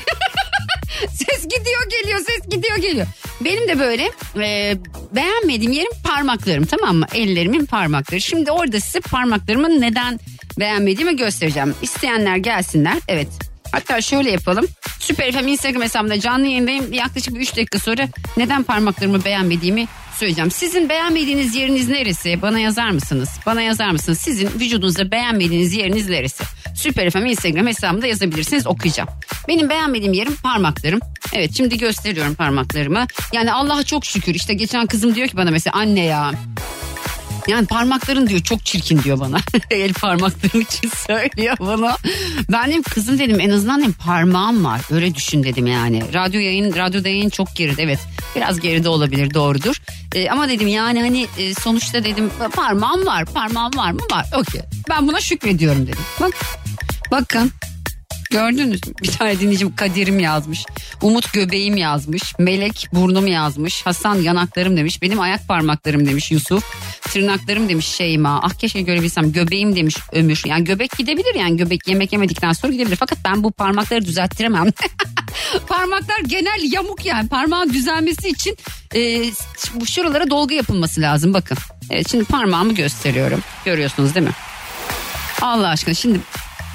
ses 1.13 1.43
gidiyor 1.43 1.89
geliyor 1.89 2.19
ses 2.19 2.49
gidiyor 2.49 2.77
geliyor. 2.77 3.07
Benim 3.41 3.67
de 3.67 3.79
böyle 3.79 4.11
e, 4.35 4.77
beğenmediğim 5.15 5.71
yerim 5.71 5.91
parmaklarım 6.03 6.65
tamam 6.65 6.95
mı? 6.95 7.05
Ellerimin 7.13 7.65
parmakları. 7.65 8.21
Şimdi 8.21 8.51
orada 8.51 8.79
size 8.79 8.99
parmaklarımın 8.99 9.81
neden 9.81 10.19
beğenmediğimi 10.59 11.15
göstereceğim. 11.15 11.75
İsteyenler 11.81 12.37
gelsinler. 12.37 12.97
Evet 13.07 13.27
Hatta 13.71 14.01
şöyle 14.01 14.31
yapalım. 14.31 14.65
Süper 14.99 15.31
FM 15.31 15.47
Instagram 15.47 15.81
hesabımda 15.81 16.19
canlı 16.19 16.45
yayındayım. 16.47 16.93
Yaklaşık 16.93 17.37
3 17.37 17.57
dakika 17.57 17.79
sonra 17.79 18.07
neden 18.37 18.63
parmaklarımı 18.63 19.25
beğenmediğimi 19.25 19.87
söyleyeceğim. 20.15 20.51
Sizin 20.51 20.89
beğenmediğiniz 20.89 21.55
yeriniz 21.55 21.89
neresi? 21.89 22.41
Bana 22.41 22.59
yazar 22.59 22.89
mısınız? 22.89 23.29
Bana 23.45 23.61
yazar 23.61 23.91
mısınız? 23.91 24.17
Sizin 24.17 24.49
vücudunuzda 24.59 25.11
beğenmediğiniz 25.11 25.73
yeriniz 25.73 26.09
neresi? 26.09 26.43
Süper 26.75 27.09
FM 27.09 27.25
Instagram 27.25 27.67
hesabımda 27.67 28.07
yazabilirsiniz 28.07 28.67
okuyacağım. 28.67 29.09
Benim 29.49 29.69
beğenmediğim 29.69 30.13
yerim 30.13 30.35
parmaklarım. 30.35 30.99
Evet 31.33 31.51
şimdi 31.57 31.77
gösteriyorum 31.77 32.35
parmaklarımı. 32.35 33.07
Yani 33.33 33.53
Allah'a 33.53 33.83
çok 33.83 34.05
şükür. 34.05 34.35
İşte 34.35 34.53
geçen 34.53 34.87
kızım 34.87 35.15
diyor 35.15 35.27
ki 35.27 35.37
bana 35.37 35.51
mesela 35.51 35.77
anne 35.77 36.03
ya 36.03 36.31
yani 37.47 37.67
parmakların 37.67 38.27
diyor 38.27 38.41
çok 38.41 38.65
çirkin 38.65 39.03
diyor 39.03 39.19
bana. 39.19 39.37
El 39.71 39.93
parmaklarım 39.93 40.61
için 40.61 40.91
söylüyor 41.07 41.55
bana. 41.59 41.97
Ben 42.51 42.69
dedim 42.69 42.83
kızım 42.83 43.19
dedim 43.19 43.39
en 43.39 43.49
azından 43.49 43.81
dedim 43.81 43.93
parmağım 43.93 44.65
var. 44.65 44.81
Öyle 44.91 45.15
düşün 45.15 45.43
dedim 45.43 45.67
yani. 45.67 46.13
Radyo 46.13 46.39
yayın, 46.39 46.75
radyoda 46.75 47.09
yayın 47.09 47.29
çok 47.29 47.55
geride 47.55 47.83
evet. 47.83 47.99
Biraz 48.35 48.59
geride 48.59 48.89
olabilir 48.89 49.33
doğrudur. 49.33 49.81
Ee, 50.15 50.29
ama 50.29 50.49
dedim 50.49 50.67
yani 50.67 51.01
hani 51.01 51.27
e, 51.37 51.53
sonuçta 51.53 52.03
dedim 52.03 52.31
parmağım 52.55 53.05
var. 53.05 53.25
Parmağım 53.25 53.77
var 53.77 53.91
mı? 53.91 54.01
Var. 54.11 54.25
Okey. 54.35 54.61
Ben 54.89 55.07
buna 55.07 55.21
şükrediyorum 55.21 55.87
dedim. 55.87 56.03
Bak. 56.19 56.33
Bakın. 57.11 57.51
Gördünüz 58.31 58.87
mü? 58.87 58.93
Bir 59.03 59.11
tane 59.11 59.39
dinleyicim 59.39 59.75
Kadir'im 59.75 60.19
yazmış. 60.19 60.65
Umut 61.01 61.33
göbeğim 61.33 61.77
yazmış. 61.77 62.23
Melek 62.39 62.87
burnum 62.93 63.27
yazmış. 63.27 63.85
Hasan 63.85 64.15
yanaklarım 64.15 64.77
demiş. 64.77 65.01
Benim 65.01 65.19
ayak 65.19 65.47
parmaklarım 65.47 66.05
demiş 66.05 66.31
Yusuf. 66.31 66.63
Tırnaklarım 67.01 67.69
demiş 67.69 67.85
Şeyma. 67.85 68.41
Ah 68.43 68.53
keşke 68.53 68.81
görebilsem. 68.81 69.31
Göbeğim 69.31 69.75
demiş 69.75 69.97
Ömür. 70.11 70.41
Yani 70.45 70.63
göbek 70.63 70.91
gidebilir 70.97 71.35
yani 71.35 71.57
göbek 71.57 71.87
yemek 71.87 72.13
yemedikten 72.13 72.51
sonra 72.51 72.73
gidebilir. 72.73 72.95
Fakat 72.95 73.17
ben 73.25 73.43
bu 73.43 73.51
parmakları 73.51 74.05
düzelttiremem. 74.05 74.67
Parmaklar 75.67 76.19
genel 76.27 76.73
yamuk 76.73 77.05
yani. 77.05 77.29
Parmağın 77.29 77.73
düzelmesi 77.73 78.29
için 78.29 78.57
e, 78.95 79.23
şuralara 79.85 80.29
dolgu 80.29 80.53
yapılması 80.53 81.01
lazım. 81.01 81.33
Bakın. 81.33 81.57
Evet, 81.89 82.11
şimdi 82.11 82.25
parmağımı 82.25 82.73
gösteriyorum. 82.73 83.41
Görüyorsunuz 83.65 84.15
değil 84.15 84.25
mi? 84.25 84.33
Allah 85.41 85.67
aşkına 85.67 85.93
şimdi 85.93 86.19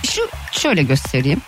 şu 0.06 0.22
şöyle 0.52 0.82
göstereyim. 0.82 1.40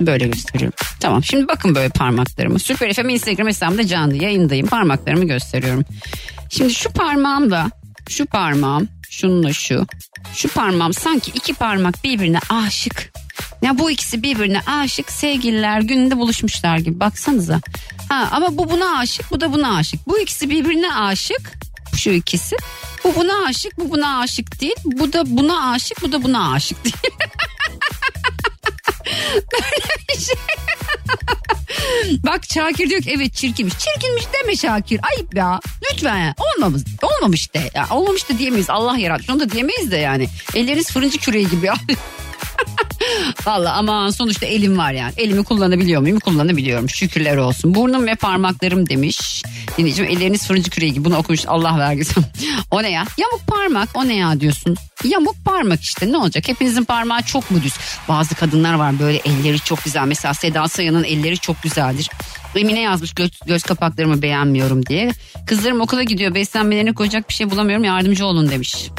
Böyle 0.00 0.26
gösteriyorum. 0.26 0.78
Tamam 1.00 1.24
şimdi 1.24 1.48
bakın 1.48 1.74
böyle 1.74 1.88
parmaklarımı. 1.88 2.58
Süper 2.58 2.92
FM 2.92 3.08
Instagram 3.08 3.46
hesabımda 3.46 3.86
canlı 3.86 4.14
yayındayım. 4.14 4.66
Parmaklarımı 4.66 5.24
gösteriyorum. 5.24 5.84
Şimdi 6.50 6.74
şu 6.74 6.92
parmağımla 6.92 7.70
şu 8.08 8.26
parmağım 8.26 8.88
şununla 9.10 9.52
şu. 9.52 9.86
Şu 10.34 10.48
parmağım 10.48 10.92
sanki 10.92 11.30
iki 11.34 11.54
parmak 11.54 12.04
birbirine 12.04 12.38
aşık. 12.50 13.12
Ya 13.62 13.78
bu 13.78 13.90
ikisi 13.90 14.22
birbirine 14.22 14.60
aşık 14.60 15.12
sevgililer 15.12 15.80
gününde 15.80 16.16
buluşmuşlar 16.16 16.78
gibi 16.78 17.00
baksanıza. 17.00 17.60
Ha, 18.08 18.28
ama 18.32 18.56
bu 18.58 18.70
buna 18.70 18.98
aşık 18.98 19.30
bu 19.30 19.40
da 19.40 19.52
buna 19.52 19.76
aşık. 19.76 20.06
Bu 20.06 20.18
ikisi 20.18 20.50
birbirine 20.50 20.94
aşık 20.94 21.52
şu 21.96 22.10
ikisi. 22.10 22.56
Bu 23.04 23.14
buna 23.14 23.44
aşık 23.46 23.78
bu 23.78 23.90
buna 23.90 24.18
aşık 24.18 24.60
değil. 24.60 24.76
Bu 24.84 25.12
da 25.12 25.22
buna 25.26 25.70
aşık 25.70 26.02
bu 26.02 26.12
da 26.12 26.22
buna 26.22 26.52
aşık 26.52 26.84
değil. 26.84 26.96
Bak 32.26 32.44
Şakir 32.54 32.90
diyor 32.90 33.02
ki 33.02 33.10
evet 33.16 33.34
çirkinmiş. 33.34 33.74
Çirkinmiş 33.78 34.24
deme 34.32 34.56
Şakir. 34.56 35.00
Ayıp 35.02 35.34
ya. 35.34 35.60
Lütfen 35.92 36.18
ya. 36.18 36.34
Olmamış, 36.38 36.82
olmamış 37.02 37.54
de. 37.54 37.70
Ya. 37.74 37.86
Olmamış 37.90 38.28
da 38.28 38.38
diyemeyiz. 38.38 38.70
Allah 38.70 38.98
yaratmış. 38.98 39.30
Onu 39.30 39.40
da 39.40 39.50
diyemeyiz 39.50 39.90
de 39.90 39.96
yani. 39.96 40.28
Elleriniz 40.54 40.90
fırıncı 40.90 41.18
küreği 41.18 41.48
gibi 41.48 41.66
ya. 41.66 41.74
Valla 43.48 43.72
ama 43.72 44.12
sonuçta 44.12 44.46
elim 44.46 44.78
var 44.78 44.92
yani. 44.92 45.12
Elimi 45.16 45.44
kullanabiliyor 45.44 46.00
muyum? 46.00 46.20
Kullanabiliyorum. 46.20 46.88
Şükürler 46.88 47.36
olsun. 47.36 47.74
Burnum 47.74 48.06
ve 48.06 48.14
parmaklarım 48.14 48.88
demiş. 48.88 49.42
Dinleyicim 49.78 50.04
elleriniz 50.04 50.46
fırıncı 50.46 50.70
küreği 50.70 50.92
gibi. 50.92 51.04
Bunu 51.04 51.16
okumuş 51.16 51.46
Allah 51.46 51.78
vergisi. 51.78 52.20
o 52.70 52.82
ne 52.82 52.90
ya? 52.90 53.04
Yamuk 53.18 53.46
parmak 53.46 53.88
o 53.94 54.08
ne 54.08 54.16
ya 54.16 54.40
diyorsun. 54.40 54.76
Yamuk 55.04 55.44
parmak 55.44 55.80
işte 55.80 56.12
ne 56.12 56.16
olacak? 56.16 56.48
Hepinizin 56.48 56.84
parmağı 56.84 57.22
çok 57.22 57.50
mu 57.50 57.62
düz? 57.62 57.74
Bazı 58.08 58.34
kadınlar 58.34 58.74
var 58.74 58.98
böyle 58.98 59.18
elleri 59.18 59.60
çok 59.60 59.84
güzel. 59.84 60.06
Mesela 60.06 60.34
Seda 60.34 60.68
Sayan'ın 60.68 61.04
elleri 61.04 61.38
çok 61.38 61.62
güzeldir. 61.62 62.10
Emine 62.56 62.80
yazmış 62.80 63.14
göz, 63.14 63.30
göz 63.46 63.62
kapaklarımı 63.62 64.22
beğenmiyorum 64.22 64.86
diye. 64.86 65.12
Kızlarım 65.46 65.80
okula 65.80 66.02
gidiyor 66.02 66.34
beslenmelerine 66.34 66.94
koyacak 66.94 67.28
bir 67.28 67.34
şey 67.34 67.50
bulamıyorum 67.50 67.84
yardımcı 67.84 68.26
olun 68.26 68.50
demiş. 68.50 68.90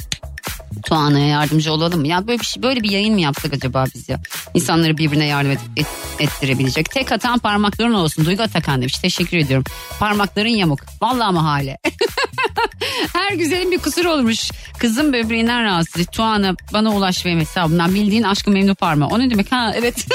Tuana'ya 0.85 1.27
yardımcı 1.27 1.73
olalım 1.73 1.99
mı? 1.99 2.07
Ya 2.07 2.27
böyle 2.27 2.39
bir 2.39 2.45
şey, 2.45 2.63
böyle 2.63 2.83
bir 2.83 2.91
yayın 2.91 3.13
mı 3.13 3.21
yaptık 3.21 3.53
acaba 3.53 3.85
biz 3.95 4.09
ya? 4.09 4.19
İnsanları 4.53 4.97
birbirine 4.97 5.25
yardım 5.25 5.51
et, 5.51 5.59
et, 5.77 5.87
ettirebilecek. 6.19 6.91
Tek 6.91 7.11
atan 7.11 7.39
parmakların 7.39 7.93
olsun. 7.93 8.25
Duygu 8.25 8.43
Atakan 8.43 8.81
demiş. 8.81 8.99
Teşekkür 8.99 9.37
ediyorum. 9.37 9.63
Parmakların 9.99 10.49
yamuk. 10.49 10.79
Vallahi 11.01 11.33
mahale. 11.33 11.77
Her 13.13 13.33
güzelin 13.33 13.71
bir 13.71 13.77
kusuru 13.77 14.11
olmuş. 14.11 14.51
Kızım 14.79 15.13
böbreğinden 15.13 15.63
rahatsız. 15.63 16.05
Tuana 16.05 16.55
bana 16.73 16.95
ulaş 16.95 17.25
benim 17.25 17.39
hesabımdan. 17.39 17.95
Bildiğin 17.95 18.23
aşkı 18.23 18.51
memnu 18.51 18.75
parmağı. 18.75 19.09
O 19.09 19.19
ne 19.19 19.29
demek? 19.29 19.51
Ha 19.51 19.73
evet. 19.75 20.07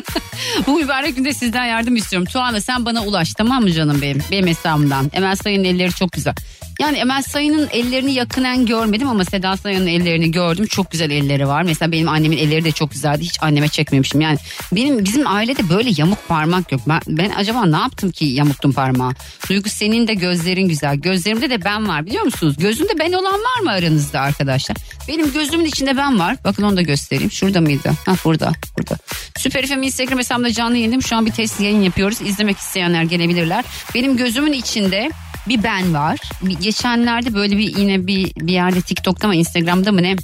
Bu 0.66 0.78
mübarek 0.78 1.16
günde 1.16 1.34
sizden 1.34 1.64
yardım 1.64 1.96
istiyorum. 1.96 2.28
Tuana 2.32 2.60
sen 2.60 2.84
bana 2.84 3.04
ulaş 3.04 3.34
tamam 3.34 3.62
mı 3.62 3.72
canım 3.72 4.02
benim? 4.02 4.22
Benim 4.30 4.46
hesabımdan. 4.46 5.10
Emel 5.12 5.36
Sayın 5.36 5.64
elleri 5.64 5.92
çok 5.94 6.12
güzel. 6.12 6.34
Yani 6.78 6.96
Emel 6.96 7.22
Sayın'ın 7.22 7.68
ellerini 7.72 8.12
yakından 8.12 8.66
görmedim 8.66 9.08
ama 9.08 9.24
Seda 9.24 9.56
Sayan'ın 9.56 9.86
ellerini 9.86 10.30
gördüm. 10.30 10.66
Çok 10.66 10.90
güzel 10.90 11.10
elleri 11.10 11.48
var. 11.48 11.62
Mesela 11.62 11.92
benim 11.92 12.08
annemin 12.08 12.38
elleri 12.38 12.64
de 12.64 12.72
çok 12.72 12.90
güzeldi. 12.90 13.22
Hiç 13.22 13.42
anneme 13.42 13.68
çekmemişim. 13.68 14.20
Yani 14.20 14.38
benim 14.72 15.04
bizim 15.04 15.26
ailede 15.26 15.68
böyle 15.68 15.90
yamuk 15.96 16.28
parmak 16.28 16.72
yok. 16.72 16.80
Ben, 16.88 17.00
ben 17.08 17.30
acaba 17.30 17.66
ne 17.66 17.76
yaptım 17.76 18.10
ki 18.10 18.24
yamuktum 18.24 18.72
parmağı? 18.72 19.12
Duygu 19.48 19.68
senin 19.68 20.08
de 20.08 20.14
gözlerin 20.14 20.68
güzel. 20.68 20.96
Gözlerimde 20.96 21.50
de 21.50 21.64
ben 21.64 21.88
var 21.88 22.06
biliyor 22.06 22.24
musunuz? 22.24 22.56
Gözünde 22.58 22.98
ben 22.98 23.12
olan 23.12 23.40
var 23.40 23.60
mı 23.62 23.70
aranızda 23.70 24.20
arkadaşlar? 24.20 24.76
Benim 25.08 25.32
gözümün 25.32 25.64
içinde 25.64 25.96
ben 25.96 26.18
var. 26.18 26.36
Bakın 26.44 26.62
onu 26.62 26.76
da 26.76 26.82
göstereyim. 26.82 27.30
Şurada 27.30 27.60
mıydı? 27.60 27.90
Ha 28.06 28.14
burada. 28.24 28.52
Burada. 28.78 28.96
Süper 29.38 29.66
FM 29.66 29.82
Instagram 29.82 30.18
hesabımda 30.18 30.52
canlı 30.52 30.76
yayınım. 30.76 31.02
Şu 31.02 31.16
an 31.16 31.26
bir 31.26 31.32
test 31.32 31.60
yayın 31.60 31.82
yapıyoruz. 31.82 32.20
İzlemek 32.20 32.58
isteyenler 32.58 33.02
gelebilirler. 33.02 33.64
Benim 33.94 34.16
gözümün 34.16 34.52
içinde 34.52 35.10
bir 35.48 35.62
ben 35.62 35.94
var. 35.94 36.18
Geçenlerde 36.60 37.34
böyle 37.34 37.58
bir 37.58 37.76
yine 37.76 38.06
bir, 38.06 38.32
bir 38.36 38.52
yerde 38.52 38.80
TikTok'ta 38.80 39.28
mı 39.28 39.34
Instagram'da 39.34 39.92
mı 39.92 40.02
ne 40.02 40.16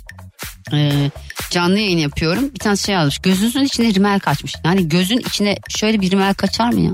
Ee, 0.72 1.10
canlı 1.50 1.78
yayın 1.78 1.98
yapıyorum. 1.98 2.50
Bir 2.54 2.58
tane 2.58 2.76
şey 2.76 2.94
yazmış. 2.94 3.18
Gözünüzün 3.18 3.64
içine 3.64 3.94
rimel 3.94 4.20
kaçmış. 4.20 4.54
Yani 4.64 4.88
gözün 4.88 5.18
içine 5.18 5.56
şöyle 5.68 6.00
bir 6.00 6.10
rimel 6.10 6.34
kaçar 6.34 6.72
mı 6.72 6.80
ya? 6.80 6.90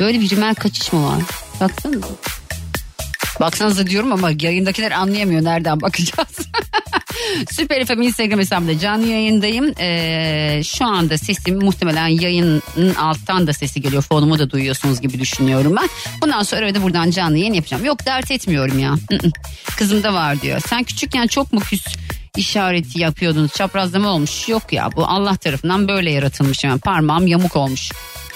Böyle 0.00 0.20
bir 0.20 0.30
rimel 0.30 0.54
kaçış 0.54 0.92
mı 0.92 1.06
var? 1.06 1.22
Baksanıza. 1.60 2.06
Baksanıza 3.40 3.86
diyorum 3.86 4.12
ama 4.12 4.30
yayındakiler 4.40 4.90
anlayamıyor 4.90 5.44
nereden 5.44 5.80
bakacağız. 5.80 6.38
Süper 7.50 7.86
FM 7.86 8.02
Instagram 8.02 8.38
hesabımda 8.38 8.78
canlı 8.78 9.06
yayındayım. 9.06 9.72
Ee, 9.80 10.60
şu 10.64 10.84
anda 10.84 11.18
sesim 11.18 11.64
muhtemelen 11.64 12.08
yayının 12.08 12.94
alttan 12.94 13.46
da 13.46 13.52
sesi 13.52 13.80
geliyor. 13.80 14.02
Fonumu 14.02 14.38
da 14.38 14.50
duyuyorsunuz 14.50 15.00
gibi 15.00 15.20
düşünüyorum 15.20 15.76
ben. 15.76 15.88
Bundan 16.22 16.42
sonra 16.42 16.74
da 16.74 16.82
buradan 16.82 17.10
canlı 17.10 17.38
yayın 17.38 17.54
yapacağım. 17.54 17.84
Yok 17.84 18.06
dert 18.06 18.30
etmiyorum 18.30 18.78
ya. 18.78 18.94
Kızım 19.76 20.02
da 20.02 20.14
var 20.14 20.40
diyor. 20.40 20.60
Sen 20.66 20.84
küçükken 20.84 21.26
çok 21.26 21.52
mu 21.52 21.60
küs 21.60 21.84
işareti 22.36 23.00
yapıyordunuz? 23.00 23.52
Çaprazlama 23.52 24.08
olmuş. 24.08 24.48
Yok 24.48 24.72
ya 24.72 24.88
bu 24.96 25.04
Allah 25.06 25.36
tarafından 25.36 25.88
böyle 25.88 26.10
yaratılmış. 26.10 26.64
Yani 26.64 26.80
parmağım 26.80 27.26
yamuk 27.26 27.56
olmuş. 27.56 27.90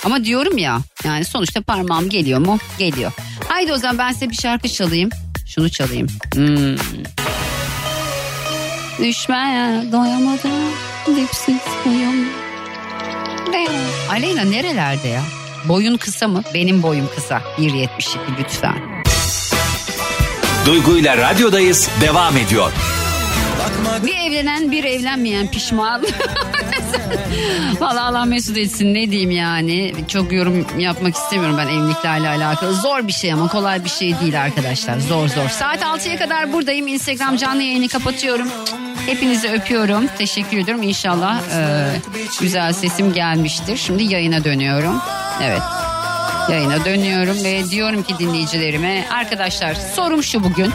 Ama 0.05 0.24
diyorum 0.24 0.59
ya 0.59 0.78
yani 1.05 1.24
sonuçta 1.24 1.61
parmağım 1.61 2.09
geliyor 2.09 2.38
mu? 2.40 2.59
Geliyor. 2.78 3.12
Haydi 3.49 3.72
o 3.72 3.76
zaman 3.76 3.99
ben 3.99 4.12
size 4.12 4.30
bir 4.30 4.34
şarkı 4.34 4.68
çalayım. 4.68 5.11
Şunu 5.47 5.70
çalayım. 5.70 6.07
Hmm. 6.34 6.76
Düşmeye 8.99 9.92
doyamadım 9.92 10.72
dipsiz 11.16 11.59
kuyum. 11.84 12.28
Aleyna 14.11 14.42
nerelerde 14.42 15.09
ya? 15.09 15.22
Boyun 15.64 15.97
kısa 15.97 16.28
mı? 16.28 16.42
Benim 16.55 16.82
boyum 16.82 17.09
kısa. 17.14 17.42
1.72 17.59 17.88
lütfen. 18.38 19.05
Duygu 20.66 20.97
ile 20.97 21.16
radyodayız 21.16 21.88
devam 22.01 22.36
ediyor. 22.36 22.72
Bir 24.07 24.14
evlenen 24.14 24.70
bir 24.72 24.84
evlenmeyen 24.84 25.51
pişman. 25.51 26.03
Valla 27.80 28.03
Allah 28.05 28.24
mesut 28.24 28.57
etsin 28.57 28.95
ne 28.95 29.11
diyeyim 29.11 29.30
yani. 29.30 29.95
Çok 30.09 30.32
yorum 30.32 30.66
yapmak 30.78 31.14
istemiyorum 31.14 31.57
ben 31.59 31.66
evliliklerle 31.68 32.28
alakalı. 32.28 32.74
Zor 32.74 33.07
bir 33.07 33.12
şey 33.12 33.32
ama 33.32 33.49
kolay 33.49 33.84
bir 33.84 33.88
şey 33.88 34.20
değil 34.20 34.42
arkadaşlar. 34.42 35.01
Zor 35.01 35.28
zor. 35.28 35.49
Saat 35.49 35.82
6'ya 35.82 36.18
kadar 36.18 36.53
buradayım. 36.53 36.86
Instagram 36.86 37.36
canlı 37.36 37.62
yayını 37.62 37.88
kapatıyorum. 37.88 38.49
Hepinizi 39.07 39.49
öpüyorum. 39.51 40.07
Teşekkür 40.18 40.59
ediyorum. 40.59 40.82
İnşallah 40.82 41.40
e, 41.57 41.86
güzel 42.40 42.72
sesim 42.72 43.12
gelmiştir. 43.12 43.76
Şimdi 43.76 44.03
yayına 44.03 44.45
dönüyorum. 44.45 45.01
Evet. 45.42 45.62
Yayına 46.49 46.84
dönüyorum 46.84 47.45
ve 47.45 47.70
diyorum 47.70 48.03
ki 48.03 48.14
dinleyicilerime 48.18 49.07
arkadaşlar 49.12 49.74
sorum 49.74 50.22
şu 50.22 50.45
bugün. 50.45 50.72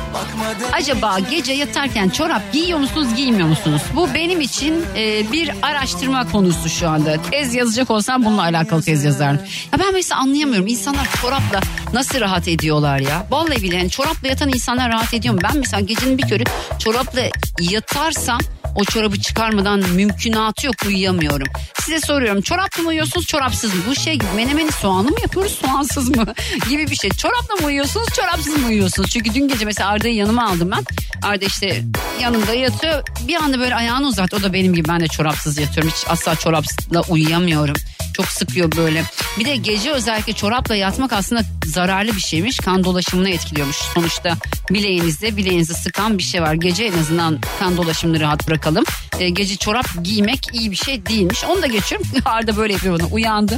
Acaba 0.73 1.19
gece 1.31 1.53
yatarken 1.53 2.09
çorap 2.09 2.53
giyiyor 2.53 2.79
musunuz 2.79 3.07
giymiyor 3.15 3.47
musunuz? 3.47 3.81
Bu 3.95 4.13
benim 4.13 4.41
için 4.41 4.85
e, 4.95 5.31
bir 5.31 5.51
araştırma 5.61 6.31
konusu 6.31 6.69
şu 6.69 6.89
anda. 6.89 7.21
Tez 7.31 7.55
yazacak 7.55 7.91
olsam 7.91 8.25
bununla 8.25 8.41
alakalı 8.41 8.81
tez 8.81 9.03
yazardım. 9.03 9.45
Ya 9.73 9.79
ben 9.79 9.93
mesela 9.93 10.21
anlayamıyorum 10.21 10.67
insanlar 10.67 11.07
çorapla 11.21 11.59
nasıl 11.93 12.19
rahat 12.19 12.47
ediyorlar 12.47 12.99
ya? 12.99 13.27
Vallahi 13.29 13.63
bile 13.63 13.75
yani 13.75 13.89
çorapla 13.89 14.27
yatan 14.27 14.49
insanlar 14.49 14.91
rahat 14.91 15.13
ediyor 15.13 15.33
mu? 15.33 15.39
Ben 15.43 15.57
mesela 15.57 15.79
gecenin 15.79 16.17
bir 16.17 16.27
körü 16.27 16.43
çorapla 16.79 17.21
yatarsam 17.59 18.39
o 18.75 18.83
çorabı 18.85 19.19
çıkarmadan 19.19 19.79
mümkünatı 19.79 20.67
yok 20.67 20.75
uyuyamıyorum. 20.87 21.47
Size 21.89 22.05
soruyorum 22.05 22.41
çorapla 22.41 22.83
mı 22.83 22.89
uyuyorsunuz 22.89 23.25
çorapsız 23.25 23.75
mı? 23.75 23.81
Bu 23.87 23.95
şey 23.95 24.13
gibi 24.13 24.31
menemeni 24.35 24.71
soğanlı 24.71 25.11
mı 25.11 25.17
yapıyoruz 25.21 25.59
soğansız 25.65 26.09
mı? 26.09 26.25
gibi 26.69 26.89
bir 26.89 26.95
şey. 26.95 27.09
Çorapla 27.09 27.55
mı 27.55 27.67
uyuyorsunuz 27.67 28.07
çorapsız 28.15 28.57
mı 28.57 28.67
uyuyorsunuz? 28.67 29.09
Çünkü 29.09 29.33
dün 29.33 29.47
gece 29.47 29.65
mesela 29.65 29.89
Arda'yı 29.89 30.15
yanıma 30.15 30.49
aldım 30.49 30.71
ben. 30.71 30.83
Arda 31.27 31.45
işte 31.45 31.83
yanımda 32.21 32.53
yatıyor. 32.53 33.03
Bir 33.27 33.35
anda 33.35 33.59
böyle 33.59 33.75
ayağını 33.75 34.07
uzattı. 34.07 34.37
O 34.37 34.43
da 34.43 34.53
benim 34.53 34.73
gibi 34.73 34.87
ben 34.87 34.99
de 34.99 35.07
çorapsız 35.07 35.57
yatıyorum. 35.57 35.91
Hiç 35.91 36.05
asla 36.07 36.35
çorapla 36.35 37.01
uyuyamıyorum. 37.09 37.75
Çok 38.13 38.27
sıkıyor 38.27 38.71
böyle. 38.77 39.03
Bir 39.39 39.45
de 39.45 39.55
gece 39.55 39.91
özellikle 39.91 40.33
çorapla 40.33 40.75
yatmak 40.75 41.13
aslında 41.13 41.41
zararlı 41.65 42.15
bir 42.15 42.21
şeymiş. 42.21 42.59
Kan 42.59 42.83
dolaşımını 42.83 43.29
etkiliyormuş. 43.29 43.75
Sonuçta 43.75 44.37
bileğinizde 44.69 45.37
bileğinizi 45.37 45.73
sıkan 45.73 46.17
bir 46.17 46.23
şey 46.23 46.41
var. 46.41 46.53
Gece 46.53 46.83
en 46.83 46.97
azından 46.97 47.39
kan 47.59 47.77
dolaşımını 47.77 48.19
rahat 48.19 48.47
bırakalım. 48.47 48.83
Ee, 49.19 49.29
gece 49.29 49.55
çorap 49.55 49.85
giymek 50.03 50.47
iyi 50.53 50.71
bir 50.71 50.75
şey 50.75 51.05
değilmiş. 51.05 51.43
Onu 51.43 51.61
da 51.61 51.67
geçiyorum. 51.79 52.07
Arda 52.25 52.57
böyle 52.57 52.73
yapıyor 52.73 52.99
bana. 52.99 53.07
Uyandı. 53.07 53.57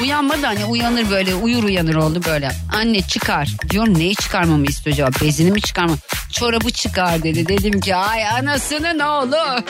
Uyanmadı 0.00 0.46
hani 0.46 0.64
uyanır 0.64 1.10
böyle 1.10 1.34
uyur 1.34 1.64
uyanır 1.64 1.94
oldu 1.94 2.20
böyle. 2.26 2.50
Anne 2.76 3.02
çıkar. 3.02 3.48
Diyorum 3.70 3.98
neyi 3.98 4.14
çıkarmamı 4.14 4.66
istiyor 4.66 4.94
acaba? 4.94 5.10
Bezini 5.22 5.50
mi 5.50 5.60
çıkarmam? 5.60 5.98
Çorabı 6.32 6.70
çıkar 6.70 7.22
dedi. 7.22 7.48
Dedim 7.48 7.80
ki 7.80 7.96
ay 7.96 8.26
anasının 8.26 8.98
oğlu. 8.98 9.36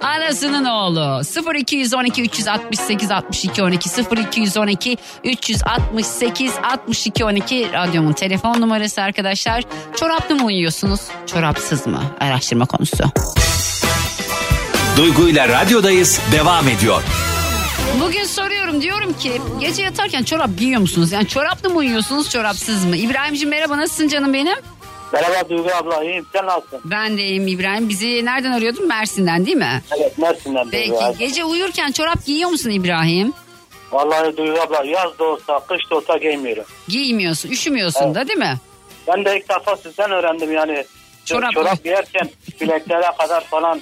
anasının 0.00 0.64
oğlu. 0.64 1.22
0212 1.58 2.22
368 2.22 3.10
62 3.10 3.62
12 3.62 3.88
0212 4.32 4.96
368 5.24 6.52
62 6.62 7.24
12 7.24 7.72
radyomun 7.72 8.12
telefon 8.12 8.60
numarası 8.60 9.02
arkadaşlar. 9.02 9.64
Çoraplı 9.96 10.34
mı 10.34 10.44
uyuyorsunuz? 10.44 11.00
Çorapsız 11.26 11.86
mı? 11.86 12.02
Araştırma 12.20 12.66
konusu. 12.66 13.04
Duygu 14.96 15.28
ile 15.28 15.48
radyodayız 15.48 16.20
devam 16.32 16.68
ediyor. 16.68 17.02
Bugün 18.00 18.24
soruyorum 18.24 18.82
diyorum 18.82 19.12
ki 19.12 19.32
gece 19.60 19.82
yatarken 19.82 20.22
çorap 20.22 20.50
giyiyor 20.58 20.80
musunuz? 20.80 21.12
Yani 21.12 21.28
çoraplı 21.28 21.70
mı 21.70 21.76
uyuyorsunuz 21.76 22.30
çorapsız 22.30 22.84
mı? 22.84 22.96
İbrahimciğim 22.96 23.50
merhaba 23.50 23.76
nasılsın 23.76 24.08
canım 24.08 24.34
benim? 24.34 24.56
Merhaba 25.12 25.48
Duygu 25.48 25.68
abla 25.74 26.04
iyiyim 26.04 26.26
sen 26.32 26.46
nasılsın? 26.46 26.80
Ben 26.84 27.16
de 27.18 27.22
iyiyim 27.22 27.48
İbrahim. 27.48 27.88
Bizi 27.88 28.24
nereden 28.24 28.52
arıyordun? 28.52 28.88
Mersin'den 28.88 29.46
değil 29.46 29.56
mi? 29.56 29.82
Evet 29.98 30.18
Mersin'den 30.18 30.70
Peki 30.70 30.90
Duygu 30.90 31.04
abla. 31.04 31.12
gece 31.18 31.44
uyurken 31.44 31.92
çorap 31.92 32.24
giyiyor 32.26 32.50
musun 32.50 32.70
İbrahim? 32.70 33.32
Vallahi 33.92 34.36
Duygu 34.36 34.60
abla 34.60 34.84
yaz 34.84 35.18
da 35.18 35.24
olsa 35.24 35.60
kış 35.68 35.90
da 35.90 35.96
olsa 35.96 36.16
giymiyorum. 36.16 36.64
Giymiyorsun, 36.88 37.48
üşümüyorsun 37.50 38.04
Evet. 38.06 38.14
da 38.14 38.28
değil 38.28 38.38
mi? 38.38 38.54
Ben 39.08 39.24
de 39.24 39.36
ilk 39.38 39.48
defa 39.48 39.76
sizden 39.76 40.10
öğrendim 40.10 40.52
yani. 40.52 40.84
Çorap- 41.26 41.52
Çorap, 41.54 41.84
giyerken 41.84 42.30
bileklere 42.60 43.10
kadar 43.18 43.44
falan 43.44 43.80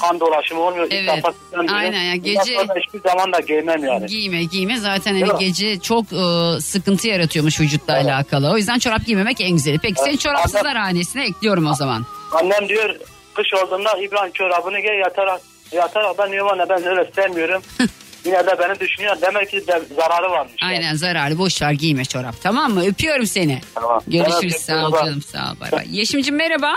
kan 0.00 0.20
dolaşımı 0.20 0.60
olmuyor. 0.60 0.86
Evet. 0.90 1.24
Aynen 1.72 2.02
ya, 2.02 2.14
Bundan 2.14 2.24
gece- 2.24 2.58
hiçbir 2.86 3.00
zaman 3.10 3.32
da 3.32 3.40
giymem 3.40 3.84
yani. 3.84 4.06
Giyme 4.06 4.44
giyme 4.44 4.78
zaten 4.78 5.20
hani 5.20 5.38
gece 5.40 5.80
çok 5.80 6.04
e, 6.12 6.60
sıkıntı 6.60 7.08
yaratıyormuş 7.08 7.60
vücutla 7.60 7.94
alakalı. 7.94 8.50
O 8.52 8.56
yüzden 8.56 8.78
çorap 8.78 9.06
giymemek 9.06 9.40
en 9.40 9.50
güzeli. 9.50 9.78
Peki 9.78 9.94
seni 10.00 10.08
Evet. 10.08 10.20
çorapsızlar 10.20 10.76
hanesine 10.76 11.24
ekliyorum 11.26 11.66
o 11.66 11.74
zaman. 11.74 12.06
Annem 12.32 12.68
diyor 12.68 12.94
kış 13.34 13.54
olduğunda 13.54 13.98
İbrahim 13.98 14.32
çorabını 14.32 14.80
giy 14.80 14.90
yatarak. 15.04 15.40
Yatarak 15.72 16.18
ben 16.18 16.32
diyorum 16.32 16.50
anne 16.52 16.68
ben 16.68 16.84
öyle 16.86 17.10
sevmiyorum. 17.16 17.62
Yine 18.24 18.46
de 18.46 18.56
beni 18.58 18.80
düşünüyor. 18.80 19.16
Demek 19.22 19.50
ki 19.50 19.66
de 19.66 19.82
zararı 19.96 20.30
varmış. 20.30 20.52
Aynen 20.62 20.94
zararlı 20.94 21.38
boş 21.38 21.62
ver 21.62 21.72
giyme 21.72 22.04
çorap 22.04 22.34
tamam 22.42 22.72
mı? 22.74 22.86
Öpüyorum 22.86 23.26
seni. 23.26 23.60
Tamam. 23.74 24.00
Görüşürüz 24.06 24.52
Evet, 24.52 24.60
sağ 24.60 24.86
ol 24.86 24.92
canım 24.92 25.22
sağ 25.22 25.38
ol 25.38 25.60
bay 25.60 25.72
bay. 25.72 25.84
Yeşim'cim 25.90 26.36
merhaba. 26.36 26.74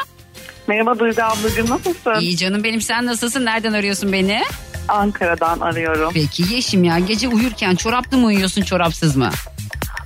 Merhaba 0.67 0.99
Duygu 0.99 1.21
ablacığım 1.21 1.69
nasılsın? 1.69 2.19
İyi 2.19 2.37
canım 2.37 2.63
benim 2.63 2.81
sen 2.81 3.05
nasılsın? 3.05 3.45
Nereden 3.45 3.73
arıyorsun 3.73 4.11
beni? 4.13 4.41
Ankara'dan 4.87 5.59
arıyorum. 5.59 6.11
Peki 6.13 6.53
Yeşim 6.53 6.83
ya 6.83 6.99
gece 6.99 7.27
uyurken 7.27 7.75
çoraplı 7.75 8.17
mı 8.17 8.25
uyuyorsun 8.25 8.61
çorapsız 8.61 9.15
mı? 9.15 9.29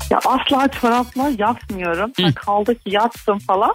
Ya 0.09 0.19
asla 0.25 0.67
çorapla 0.67 1.31
yatmıyorum. 1.37 2.11
Kaldı 2.35 2.75
ki 2.75 2.81
yattım 2.85 3.39
falan. 3.39 3.73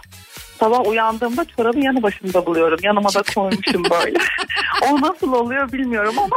Sabah 0.61 0.87
uyandığımda 0.87 1.45
çorabı 1.57 1.79
yanı 1.81 2.03
başımda 2.03 2.47
buluyorum. 2.47 2.79
Yanıma 2.83 3.15
da 3.15 3.23
koymuşum 3.35 3.85
böyle. 3.91 4.19
o 4.91 5.01
nasıl 5.01 5.33
oluyor 5.33 5.73
bilmiyorum 5.73 6.15
ama. 6.19 6.37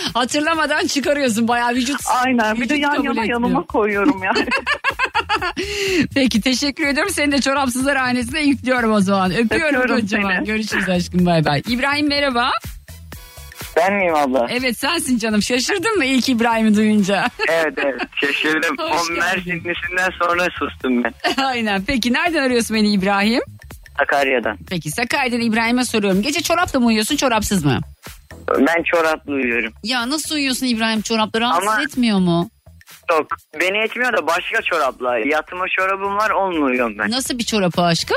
Hatırlamadan 0.14 0.86
çıkarıyorsun 0.86 1.48
bayağı 1.48 1.70
vücut. 1.74 2.00
Aynen 2.24 2.54
bir 2.56 2.60
de 2.68 2.74
vücut 2.74 2.78
yan 2.82 2.94
yana 2.94 3.10
etmiyor. 3.10 3.24
yanıma 3.28 3.62
koyuyorum 3.62 4.22
yani. 4.22 4.46
Peki 6.14 6.40
teşekkür 6.40 6.86
ediyorum. 6.86 7.12
Seni 7.12 7.32
de 7.32 7.40
çorapsızlar 7.40 7.96
hanesine 7.96 8.40
yüklüyorum 8.40 8.92
o 8.92 9.00
zaman. 9.00 9.30
Öpüyorum 9.30 9.66
Öpüyorum 9.80 10.00
kocaman. 10.00 10.30
seni. 10.36 10.44
Görüşürüz 10.46 10.88
aşkım 10.88 11.26
bay 11.26 11.44
bay. 11.44 11.62
İbrahim 11.68 12.08
merhaba. 12.08 12.50
Ben 13.76 13.94
miyim 13.94 14.14
abla? 14.14 14.46
Evet 14.50 14.78
sensin 14.78 15.18
canım. 15.18 15.42
Şaşırdın 15.42 15.96
mı 15.96 16.04
ilk 16.04 16.28
İbrahim'i 16.28 16.76
duyunca? 16.76 17.24
Evet 17.48 17.74
evet 17.76 18.00
şaşırdım. 18.20 18.76
Hoş 18.78 19.10
o 19.10 19.12
Mersinlisinden 19.12 20.10
sonra 20.22 20.48
sustum 20.58 21.04
ben. 21.04 21.14
Aynen. 21.44 21.84
Peki 21.84 22.12
nereden 22.12 22.42
arıyorsun 22.42 22.76
beni 22.76 22.92
İbrahim? 22.92 23.40
Sakarya'dan. 23.98 24.58
Peki 24.70 24.90
Sakarya'dan 24.90 25.40
İbrahim'e 25.40 25.84
soruyorum. 25.84 26.22
Gece 26.22 26.40
çorapla 26.42 26.80
mı 26.80 26.86
uyuyorsun 26.86 27.16
çorapsız 27.16 27.64
mı? 27.64 27.80
Ben 28.58 28.82
çoraplı 28.82 29.32
uyuyorum. 29.32 29.72
Ya 29.84 30.10
nasıl 30.10 30.34
uyuyorsun 30.34 30.66
İbrahim 30.66 31.00
çorapla 31.02 31.40
rahatsız 31.40 31.68
Ama- 31.68 31.82
etmiyor 31.82 32.18
mu? 32.18 32.50
Yok 33.10 33.26
beni 33.60 33.78
etmiyor 33.78 34.12
da 34.16 34.26
başka 34.26 34.62
çorapla. 34.62 35.18
Yatma 35.18 35.64
çorabım 35.78 36.16
var 36.16 36.30
onunla 36.30 36.64
uyuyorum 36.64 36.98
ben. 36.98 37.10
Nasıl 37.10 37.38
bir 37.38 37.44
çorapı 37.44 37.82
aşkım? 37.82 38.16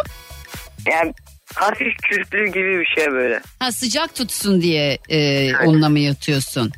Yani 0.91 1.13
hafif 1.55 1.97
kürklü 2.03 2.45
gibi 2.47 2.79
bir 2.79 2.85
şey 2.85 3.11
böyle. 3.11 3.39
Ha 3.59 3.71
sıcak 3.71 4.15
tutsun 4.15 4.61
diye 4.61 4.97
e, 5.09 5.51
onunla 5.57 5.89
mı 5.89 5.99
yatıyorsun? 5.99 6.71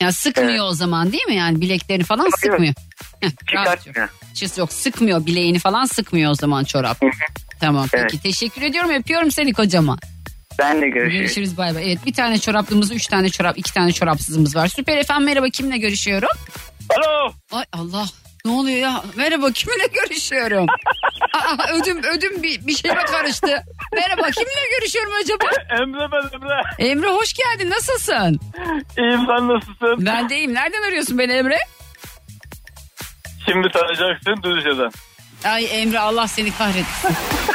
Ya 0.00 0.12
sıkmıyor 0.12 0.66
o 0.68 0.72
zaman 0.72 1.12
değil 1.12 1.26
mi? 1.26 1.34
Yani 1.34 1.60
bileklerini 1.60 2.04
falan 2.04 2.30
sıkmıyor. 2.40 2.74
Heh, 3.20 3.28
rahat 3.54 3.78
Çıkartmıyor. 3.80 4.08
Çiz 4.34 4.58
yok 4.58 4.72
sıkmıyor 4.72 5.26
bileğini 5.26 5.58
falan 5.58 5.84
sıkmıyor 5.84 6.30
o 6.30 6.34
zaman 6.34 6.64
çorap. 6.64 7.00
tamam 7.60 7.88
peki 7.92 8.06
Evet. 8.12 8.22
teşekkür 8.22 8.62
ediyorum 8.62 8.90
öpüyorum 8.90 9.30
seni 9.30 9.52
kocaman. 9.52 9.98
Ben 10.58 10.82
de 10.82 10.88
görüşürüz. 10.88 11.18
Görüşürüz 11.20 11.56
bay 11.56 11.74
bay. 11.74 11.84
Evet 11.92 12.06
bir 12.06 12.12
tane 12.12 12.38
çoraplımız, 12.38 12.92
üç 12.92 13.06
tane 13.06 13.28
çorap, 13.30 13.58
iki 13.58 13.74
tane 13.74 13.92
çorapsızımız 13.92 14.56
var. 14.56 14.68
Süper 14.68 14.96
efendim 14.98 15.24
merhaba 15.26 15.48
kimle 15.48 15.78
görüşüyorum? 15.78 16.28
Alo. 16.90 17.32
Ay 17.52 17.64
Allah 17.72 18.06
ne 18.44 18.50
oluyor 18.50 18.78
ya? 18.78 19.02
Merhaba 19.16 19.50
kiminle 19.52 19.86
görüşüyorum? 19.86 20.66
Aa, 21.34 21.72
ödüm 21.72 21.98
ödüm 22.04 22.42
bir, 22.42 22.66
bir 22.66 22.74
şeyime 22.76 23.04
karıştı. 23.04 23.62
Merhaba 23.94 24.30
kiminle 24.30 24.68
görüşüyorum 24.78 25.12
acaba? 25.22 25.44
Emre 25.82 26.08
ben 26.12 26.36
Emre. 26.38 26.90
Emre 26.90 27.08
hoş 27.08 27.32
geldin 27.32 27.70
nasılsın? 27.70 28.40
İyiyim 28.98 29.20
sen 29.26 29.48
nasılsın? 29.48 30.06
Ben 30.06 30.28
de 30.30 30.36
iyiyim. 30.36 30.54
Nereden 30.54 30.82
arıyorsun 30.88 31.18
beni 31.18 31.32
Emre? 31.32 31.58
Şimdi 33.46 33.68
tanıyacaksın 33.70 34.42
Düzce'den. 34.42 34.90
Ay 35.44 35.82
Emre 35.82 35.98
Allah 36.00 36.28
seni 36.28 36.52
kahretsin. 36.56 37.10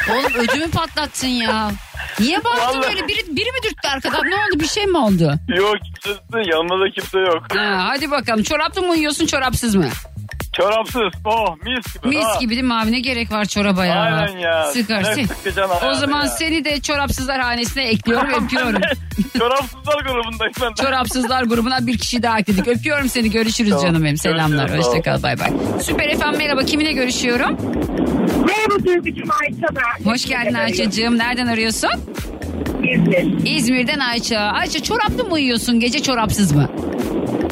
Oğlum 0.11 0.33
ödümü 0.35 0.71
patlattın 0.71 1.27
ya. 1.27 1.71
Niye 2.19 2.43
bağırdın 2.43 2.79
Vallahi- 2.79 2.89
öyle? 2.89 3.07
Biri, 3.07 3.27
biri 3.27 3.51
mi 3.51 3.57
dürttü 3.63 3.87
arkadan? 3.87 4.25
Ne 4.29 4.35
oldu? 4.35 4.59
Bir 4.59 4.67
şey 4.67 4.85
mi 4.85 4.97
oldu? 4.97 5.33
Yok 5.47 5.75
kimse 6.03 6.49
yanımda 6.51 6.85
da 6.85 6.89
kimse 6.95 7.19
yok. 7.19 7.43
Ha, 7.57 7.85
hadi 7.89 8.11
bakalım. 8.11 8.43
Çoraplı 8.43 8.81
mı 8.81 8.89
uyuyorsun 8.91 9.25
çorapsız 9.25 9.75
mı? 9.75 9.89
Çorapsız. 10.53 11.01
Oh 11.25 11.55
mis 11.65 11.93
gibi. 12.03 12.15
Mis 12.15 12.25
ha. 12.25 12.37
gibi 12.39 12.51
değil 12.51 12.63
mi 12.63 12.73
abi? 12.73 12.91
Ne 12.91 12.99
gerek 12.99 13.31
var 13.31 13.45
çoraba 13.45 13.85
ya? 13.85 13.95
Aynen 14.01 14.37
ya. 14.37 14.63
Sıkar. 14.65 15.03
Ne 15.03 15.15
Sen- 15.15 15.25
sıkacaksın 15.25 15.87
O 15.87 15.93
zaman 15.93 16.21
ya. 16.23 16.27
seni 16.27 16.65
de 16.65 16.79
çorapsızlar 16.81 17.39
hanesine 17.41 17.83
ekliyorum. 17.83 18.29
Öpüyorum. 18.45 18.81
Çorapsızlar 19.37 20.01
grubundayım 20.05 20.53
ben 20.61 20.69
de. 20.71 20.81
Çorapsızlar 20.83 21.43
grubuna 21.43 21.87
bir 21.87 21.97
kişi 21.97 22.23
daha 22.23 22.39
ekledik. 22.39 22.67
Öpüyorum 22.67 23.09
seni. 23.09 23.31
Görüşürüz 23.31 23.69
Tamam. 23.69 23.85
canım 23.85 24.03
benim. 24.03 24.17
Selamlar. 24.17 24.77
Hoşçakal. 24.77 25.23
Bay 25.23 25.39
bay. 25.39 25.49
Süper 25.83 26.17
FM 26.17 26.37
merhaba. 26.37 26.63
Kiminle 26.63 26.91
görüşüyorum? 26.91 27.57
Merhaba 28.47 28.85
Duygucuğum 28.85 29.31
Ayça 29.41 29.67
ben. 29.75 30.11
Hoş 30.11 30.25
geldin 30.25 30.53
Ayça'cığım. 30.53 31.17
Nereden 31.17 31.47
arıyorsun? 31.47 31.89
İzmir. 32.83 33.55
İzmir'den 33.55 33.99
Ayça. 33.99 34.39
Ayça 34.39 34.83
çoraplı 34.83 35.23
mı 35.23 35.33
uyuyorsun? 35.33 35.79
Gece 35.79 36.03
çorapsız 36.03 36.51
mı? 36.51 36.69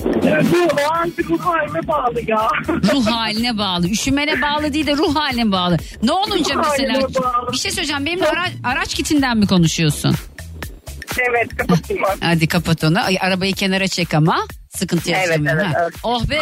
Bu 0.04 0.82
o 0.88 0.93
anki 0.93 1.24
ruh 1.30 1.39
haline 1.39 1.88
bağlı 1.88 2.22
ya. 2.28 2.48
Ruh 2.93 3.06
haline 3.08 3.58
bağlı. 3.58 3.88
Üşümene 3.89 4.41
bağlı 4.41 4.74
değil 4.74 4.88
de 4.88 4.98
ruh 4.98 5.16
haline 5.16 5.52
bağlı. 5.52 5.78
Ne 6.04 6.12
olunca 6.12 6.56
Ruh 6.56 6.64
mesela? 6.72 7.00
Bir 7.52 7.58
şey 7.58 7.72
söyleyeceğim. 7.72 8.06
Benimle 8.06 8.28
ara- 8.28 8.50
araç 8.64 8.93
kitinden 8.93 9.38
mi 9.38 9.48
konuşuyorsun? 9.48 10.16
evet 11.30 11.58
kapatayım. 11.58 12.04
Hadi 12.22 12.48
kapat 12.48 12.84
onu. 12.84 13.00
Ay, 13.04 13.18
arabayı 13.22 13.54
kenara 13.54 13.88
çek 13.88 14.14
ama. 14.14 14.38
Sıkıntı 14.78 15.11
Evet, 15.11 15.28
yaşamayın. 15.28 15.57
evet, 15.57 15.65
ha. 15.65 15.80
evet. 15.82 15.93
Oh 16.03 16.30
be. 16.30 16.39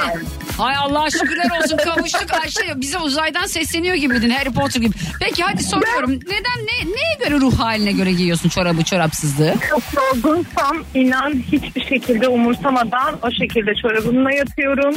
Hay 0.57 0.75
Allah 0.75 1.09
şükürler 1.09 1.49
olsun 1.63 1.77
kavuştuk 1.77 2.33
Ayşe. 2.43 2.73
Bize 2.81 2.97
uzaydan 2.97 3.45
sesleniyor 3.45 3.95
gibiydin 3.95 4.29
Harry 4.29 4.51
Potter 4.53 4.81
gibi. 4.81 4.93
Peki 5.19 5.43
hadi 5.43 5.63
soruyorum. 5.63 6.11
Neden 6.11 6.65
ne 6.65 6.91
neye 6.95 7.29
göre 7.29 7.39
ruh 7.41 7.59
haline 7.59 7.91
göre 7.91 8.11
giyiyorsun 8.11 8.49
çorabı 8.49 8.83
çorapsızlığı? 8.83 9.53
Çok 9.69 9.81
yorgunsam 9.95 10.83
inan 10.93 11.33
hiçbir 11.51 11.81
şekilde 11.86 12.27
umursamadan 12.27 13.15
o 13.21 13.31
şekilde 13.31 13.75
çorabımla 13.81 14.31
yatıyorum. 14.31 14.93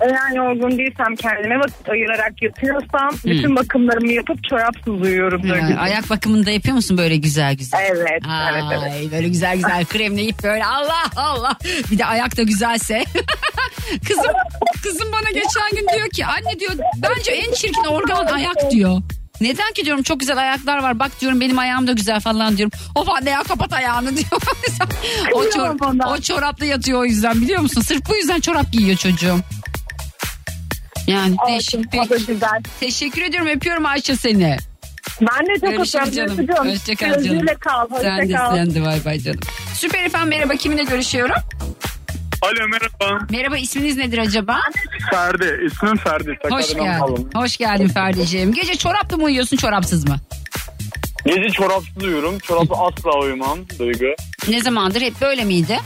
Eğer 0.00 0.36
yorgun 0.36 0.78
değilsem 0.78 1.16
kendime 1.16 1.58
vakit 1.58 1.88
ayırarak 1.88 2.42
yatıyorsam 2.42 3.10
bütün 3.24 3.56
bakımlarımı 3.56 4.12
yapıp 4.12 4.44
çorapsız 4.50 5.02
uyuyorum. 5.02 5.42
Duygucuğum. 5.42 5.78
ayak 5.80 6.10
bakımını 6.10 6.46
da 6.46 6.50
yapıyor 6.50 6.74
musun 6.76 6.98
böyle 6.98 7.16
güzel 7.16 7.54
güzel? 7.56 7.78
Evet, 7.90 8.22
Ay, 8.28 8.52
evet, 8.54 8.64
evet. 9.02 9.12
Böyle 9.12 9.28
güzel 9.28 9.54
güzel 9.56 9.84
kremleyip 9.92 10.42
böyle 10.42 10.64
Allah 10.66 11.02
Allah. 11.16 11.56
Bir 11.90 11.98
de 11.98 12.04
ayak 12.06 12.36
da 12.36 12.42
güzelse. 12.42 13.04
kızım 14.08 14.32
kızım 14.82 15.12
bana 15.12 15.30
geçen 15.30 15.70
gün 15.76 15.86
diyor 15.96 16.10
ki 16.10 16.26
anne 16.26 16.60
diyor 16.60 16.72
bence 16.96 17.32
en 17.32 17.52
çirkin 17.52 17.84
organ 17.84 18.26
ayak 18.26 18.70
diyor. 18.70 18.98
Neden 19.40 19.72
ki 19.72 19.84
diyorum 19.84 20.02
çok 20.02 20.20
güzel 20.20 20.36
ayaklar 20.38 20.82
var. 20.82 20.98
Bak 20.98 21.20
diyorum 21.20 21.40
benim 21.40 21.58
ayağım 21.58 21.86
da 21.86 21.92
güzel 21.92 22.20
falan 22.20 22.56
diyorum. 22.56 22.78
Of 22.94 23.08
anne 23.08 23.30
ya 23.30 23.42
kapat 23.42 23.72
ayağını 23.72 24.10
diyor. 24.16 24.26
o, 25.32 25.42
çor- 25.44 26.06
o 26.16 26.20
çorapla 26.20 26.64
yatıyor 26.66 27.00
o 27.00 27.04
yüzden 27.04 27.34
biliyor 27.42 27.60
musun? 27.60 27.80
Sırf 27.80 28.08
bu 28.08 28.16
yüzden 28.16 28.40
çorap 28.40 28.72
giyiyor 28.72 28.96
çocuğum. 28.96 29.38
Yani 31.06 31.36
değişik. 31.48 31.92
Peki. 31.92 32.26
Teşekkür 32.80 33.22
ediyorum 33.22 33.48
öpüyorum 33.48 33.86
Ayşe 33.86 34.16
seni. 34.16 34.56
Ben 35.20 35.46
de 35.46 35.60
çok 35.60 35.70
Görüşürüz 35.70 36.08
öpüyorum. 36.08 36.36
canım. 36.36 36.48
Duygucuğum. 36.48 36.70
Hoşçakal 36.72 37.06
canım. 37.06 37.22
Gözüyle 37.22 37.54
kal. 37.54 37.86
Sen 38.00 38.28
de 38.28 38.36
sen 38.54 38.74
de 38.74 38.82
bay 38.84 39.04
bay 39.04 39.18
canım. 39.20 39.40
Süper 39.74 40.04
efendim 40.04 40.28
merhaba 40.28 40.54
kiminle 40.54 40.84
görüşüyorum? 40.84 41.36
Alo 42.42 42.68
merhaba. 42.68 43.26
Merhaba 43.30 43.58
isminiz 43.58 43.96
nedir 43.96 44.18
acaba? 44.18 44.58
Ferdi. 45.10 45.60
İsmim 45.66 45.96
Ferdi. 45.96 46.38
Hoş 46.50 46.74
geldin. 46.74 47.30
Hoş 47.34 47.56
geldin 47.56 47.88
Ferdi'ciğim. 47.88 48.52
Gece 48.52 48.76
çoraplı 48.76 49.16
mı 49.18 49.24
uyuyorsun 49.24 49.56
çorapsız 49.56 50.08
mı? 50.08 50.16
Gece 51.26 51.50
çorapsız 51.50 52.02
uyuyorum. 52.02 52.38
Çoraplı 52.38 52.74
asla 52.76 53.18
uyumam 53.20 53.58
Duygu. 53.78 54.04
Ne 54.48 54.60
zamandır 54.62 55.00
hep 55.00 55.20
böyle 55.20 55.44
miydi? 55.44 55.78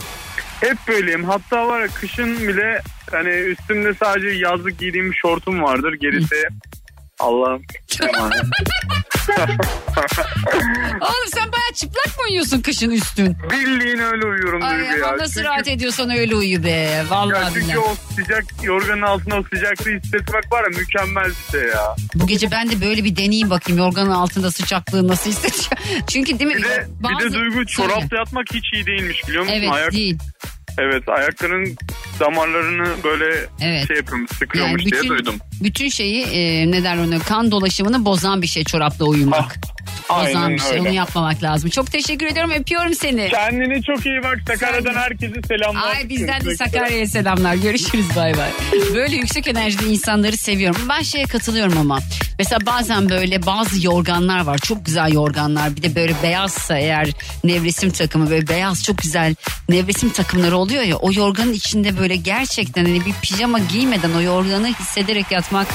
Hep 0.60 0.78
böyleyim. 0.88 1.24
Hatta 1.24 1.68
var 1.68 1.80
ya 1.80 1.88
kışın 2.00 2.48
bile 2.48 2.82
hani 3.10 3.28
üstümde 3.28 3.94
sadece 3.94 4.28
yazlık 4.28 4.78
giydiğim 4.78 5.10
bir 5.12 5.16
şortum 5.16 5.62
vardır. 5.62 5.92
Gerisi 6.00 6.36
Allah'ım. 7.18 7.62
emanet. 8.02 8.42
Oğlum 11.00 11.28
sen 11.34 11.52
bayağı 11.52 11.72
çıplak 11.74 12.06
mı 12.18 12.24
uyuyorsun 12.28 12.60
kışın 12.60 12.90
üstün? 12.90 13.36
Bildiğin 13.50 13.98
öyle 13.98 14.26
uyuyorum 14.26 14.62
Ay 14.62 14.78
Duygu 14.78 14.98
ya. 14.98 15.06
aman 15.06 15.18
nasıl 15.18 15.34
Çünkü- 15.34 15.44
rahat 15.48 15.68
ediyorsan 15.68 16.10
öyle 16.10 16.34
uyu 16.36 16.64
be. 16.64 17.04
Vallahi 17.10 17.42
Ya 17.44 17.50
çünkü 17.54 17.78
o 17.78 17.94
sıcak 18.16 18.44
yorganın 18.62 19.02
altında 19.02 19.36
o 19.36 19.42
sıcaklığı 19.54 19.90
hissetmek 19.90 20.52
var 20.52 20.62
ya 20.72 20.78
mükemmel 20.78 21.24
bir 21.30 21.58
şey 21.58 21.68
ya. 21.68 21.96
Bu 22.14 22.26
gece 22.26 22.50
ben 22.50 22.70
de 22.70 22.80
böyle 22.80 23.04
bir 23.04 23.16
deneyeyim 23.16 23.50
bakayım 23.50 23.78
yorganın 23.82 24.10
altında 24.10 24.50
sıcaklığı 24.50 25.08
nasıl 25.08 25.30
hissediyor. 25.30 25.82
Çünkü 26.12 26.38
değil 26.38 26.50
mi? 26.50 26.56
Bir 26.56 26.62
de, 26.64 26.86
bir 27.00 27.24
de 27.24 27.32
Duygu 27.32 27.52
Söyle. 27.54 27.66
çorapla 27.66 28.16
yatmak 28.16 28.46
hiç 28.54 28.72
iyi 28.72 28.86
değilmiş 28.86 29.28
biliyor 29.28 29.42
musun? 29.42 29.56
Evet 29.58 29.92
değil. 29.92 30.18
Evet 30.78 31.08
ayakların 31.08 31.76
damarlarını 32.20 32.88
böyle 33.04 33.46
Evet. 33.60 33.86
şey 33.88 33.96
yapıyormuş 33.96 34.30
sıkıyormuş 34.30 34.82
Yani 34.82 34.90
diye 34.90 35.02
bütün- 35.02 35.08
duydum. 35.08 35.34
Bütün 35.62 35.88
şeyi 35.88 36.22
e, 36.24 36.70
ne 36.70 36.84
der 36.84 36.96
onu 36.96 37.18
kan 37.18 37.50
dolaşımını 37.50 38.04
bozan 38.04 38.42
bir 38.42 38.46
şey 38.46 38.64
çorapla 38.64 39.04
uyumak. 39.04 39.56
Bozan 40.10 40.24
aynen 40.24 40.50
bir 40.54 40.58
şey 40.58 40.70
öyle. 40.70 40.80
onu 40.80 40.90
yapmamak 40.90 41.42
lazım. 41.42 41.70
Çok 41.70 41.92
teşekkür 41.92 42.26
ediyorum 42.26 42.50
öpüyorum 42.58 42.94
seni. 42.94 43.28
Kendine 43.28 43.82
çok 43.82 44.06
iyi 44.06 44.22
bak. 44.22 44.38
Sakarya'dan 44.48 44.94
herkese 44.94 45.34
selamlar. 45.48 45.96
Ay 45.96 46.08
bizden 46.08 46.44
de. 46.44 46.56
Sakarya'ya 46.56 47.06
selamlar. 47.06 47.54
Görüşürüz 47.54 48.06
bay 48.16 48.36
bay. 48.36 48.50
Böyle 48.94 49.16
yüksek 49.16 49.48
enerjili 49.48 49.90
insanları 49.92 50.36
seviyorum. 50.36 50.80
Ben 50.88 51.02
şeye 51.02 51.24
katılıyorum 51.24 51.78
ama. 51.78 51.98
Mesela 52.38 52.58
bazen 52.66 53.08
böyle 53.10 53.46
bazı 53.46 53.86
yorganlar 53.86 54.40
var. 54.44 54.58
Çok 54.58 54.86
güzel 54.86 55.12
yorganlar. 55.12 55.76
Bir 55.76 55.82
de 55.82 55.94
böyle 55.94 56.14
beyazsa 56.22 56.78
eğer 56.78 57.08
nevresim 57.44 57.90
takımı 57.90 58.30
böyle 58.30 58.48
beyaz 58.48 58.84
çok 58.84 58.98
güzel 58.98 59.34
nevresim 59.68 60.10
takımları 60.10 60.56
oluyor 60.56 60.82
ya. 60.82 60.96
O 60.96 61.12
yorganın 61.12 61.52
içinde 61.52 61.98
böyle 61.98 62.09
gerçekten 62.16 62.84
hani 62.84 63.06
bir 63.06 63.14
pijama 63.22 63.58
giymeden 63.58 64.12
o 64.12 64.20
yorganı 64.20 64.66
hissederek 64.66 65.30
yatmak 65.30 65.66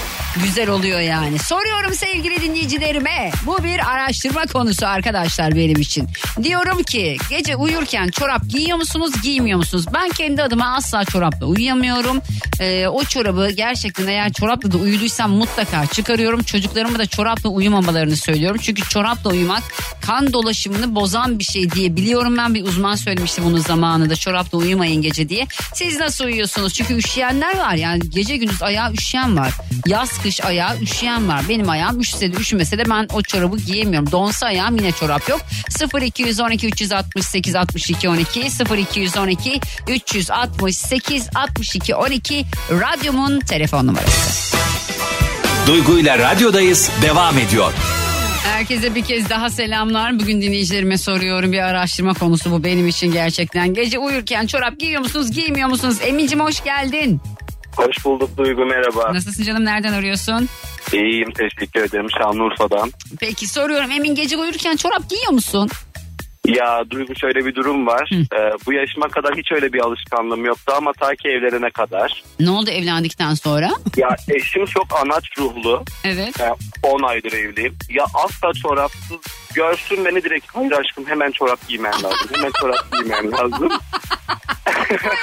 güzel 0.43 0.69
oluyor 0.69 0.99
yani. 0.99 1.39
Soruyorum 1.39 1.93
sevgili 1.93 2.41
dinleyicilerime. 2.41 3.31
Bu 3.45 3.63
bir 3.63 3.91
araştırma 3.91 4.45
konusu 4.45 4.87
arkadaşlar 4.87 5.55
benim 5.55 5.81
için. 5.81 6.07
Diyorum 6.43 6.83
ki 6.83 7.17
gece 7.29 7.55
uyurken 7.55 8.07
çorap 8.07 8.41
giyiyor 8.49 8.77
musunuz 8.77 9.21
giymiyor 9.23 9.57
musunuz? 9.57 9.85
Ben 9.93 10.09
kendi 10.09 10.43
adıma 10.43 10.75
asla 10.75 11.05
çorapla 11.05 11.45
uyuyamıyorum. 11.45 12.21
Ee, 12.59 12.87
o 12.87 13.03
çorabı 13.03 13.49
gerçekten 13.49 14.07
eğer 14.07 14.33
çorapla 14.33 14.71
da 14.71 14.77
uyuduysam 14.77 15.31
mutlaka 15.31 15.85
çıkarıyorum. 15.85 16.43
Çocuklarıma 16.43 16.99
da 16.99 17.05
çorapla 17.05 17.49
uyumamalarını 17.49 18.17
söylüyorum. 18.17 18.59
Çünkü 18.63 18.89
çorapla 18.89 19.29
uyumak 19.29 19.63
kan 20.01 20.33
dolaşımını 20.33 20.95
bozan 20.95 21.39
bir 21.39 21.43
şey 21.43 21.71
diye 21.71 21.95
biliyorum 21.95 22.37
ben 22.37 22.53
bir 22.53 22.63
uzman 22.63 22.95
söylemişti 22.95 23.41
bunun 23.45 23.59
zamanında 23.59 24.15
çorapla 24.15 24.57
uyumayın 24.57 25.01
gece 25.01 25.29
diye. 25.29 25.47
Siz 25.73 25.99
nasıl 25.99 26.24
uyuyorsunuz? 26.25 26.73
Çünkü 26.73 26.95
üşüyenler 26.95 27.57
var 27.57 27.73
yani 27.73 28.09
gece 28.09 28.37
gündüz 28.37 28.63
ayağı 28.63 28.93
üşüyen 28.93 29.37
var. 29.37 29.53
Yaz 29.85 30.21
kış 30.23 30.41
ayağı 30.41 30.79
üşüyen 30.81 31.27
var. 31.27 31.41
Benim 31.49 31.69
ayağım 31.69 31.99
üşüse 31.99 32.33
de 32.33 32.37
üşümese 32.37 32.77
de 32.77 32.89
ben 32.89 33.07
o 33.13 33.21
çorabı 33.21 33.57
giyemiyorum. 33.57 34.11
Donsa 34.11 34.45
ayağım 34.45 34.77
yine 34.77 34.91
çorap 34.91 35.29
yok. 35.29 35.41
0212 36.01 36.67
368 36.67 37.55
62 37.55 38.09
12 38.09 38.47
0212 38.77 39.59
368 39.87 41.29
62 41.35 41.95
12 41.95 42.45
radyomun 42.71 43.39
telefon 43.39 43.87
numarası. 43.87 44.57
Duygu 45.67 45.99
ile 45.99 46.19
radyodayız 46.19 46.89
devam 47.01 47.37
ediyor. 47.37 47.73
Herkese 48.55 48.95
bir 48.95 49.03
kez 49.03 49.29
daha 49.29 49.49
selamlar. 49.49 50.19
Bugün 50.19 50.41
dinleyicilerime 50.41 50.97
soruyorum 50.97 51.51
bir 51.51 51.59
araştırma 51.59 52.13
konusu 52.13 52.51
bu 52.51 52.63
benim 52.63 52.87
için 52.87 53.11
gerçekten. 53.11 53.73
Gece 53.73 53.99
uyurken 53.99 54.47
çorap 54.47 54.79
giyiyor 54.79 55.01
musunuz 55.01 55.31
giymiyor 55.31 55.69
musunuz? 55.69 55.97
Emincim 56.01 56.39
hoş 56.39 56.63
geldin. 56.63 57.21
Hoş 57.77 58.05
bulduk 58.05 58.37
Duygu 58.37 58.65
merhaba. 58.65 59.13
Nasılsın 59.13 59.43
canım 59.43 59.65
nereden 59.65 59.93
arıyorsun? 59.93 60.49
İyiyim 60.93 61.31
teşekkür 61.31 61.81
ederim 61.81 62.07
Şanlıurfa'dan. 62.21 62.91
Peki 63.19 63.47
soruyorum 63.47 63.91
Emin 63.91 64.15
gece 64.15 64.37
uyurken 64.37 64.75
çorap 64.75 65.09
giyiyor 65.09 65.31
musun? 65.31 65.69
Ya 66.47 66.83
Duygu 66.89 67.15
şöyle 67.15 67.45
bir 67.45 67.55
durum 67.55 67.87
var. 67.87 68.09
Ee, 68.13 68.51
bu 68.65 68.73
yaşıma 68.73 69.07
kadar 69.07 69.35
hiç 69.37 69.51
öyle 69.51 69.73
bir 69.73 69.79
alışkanlığım 69.79 70.45
yoktu 70.45 70.73
ama 70.77 70.93
ta 70.93 71.15
ki 71.15 71.27
evlenene 71.29 71.69
kadar. 71.69 72.23
Ne 72.39 72.49
oldu 72.49 72.69
evlendikten 72.69 73.33
sonra? 73.33 73.71
Ya 73.97 74.15
eşim 74.29 74.65
çok 74.65 74.87
anaç 75.01 75.23
ruhlu. 75.37 75.83
Evet. 76.03 76.39
Yani 76.39 76.55
10 76.83 77.03
aydır 77.03 77.31
evliyim. 77.33 77.77
Ya 77.89 78.05
asla 78.13 78.53
çorapsız 78.53 79.17
görsün 79.53 80.05
beni 80.05 80.23
direkt 80.23 80.45
hayır 80.55 80.71
aşkım 80.71 81.05
hemen 81.07 81.31
çorap 81.31 81.67
giymen 81.67 81.93
lazım. 81.93 82.29
Hemen 82.35 82.51
çorap 82.61 82.91
giymen 82.91 83.31
lazım. 83.31 83.69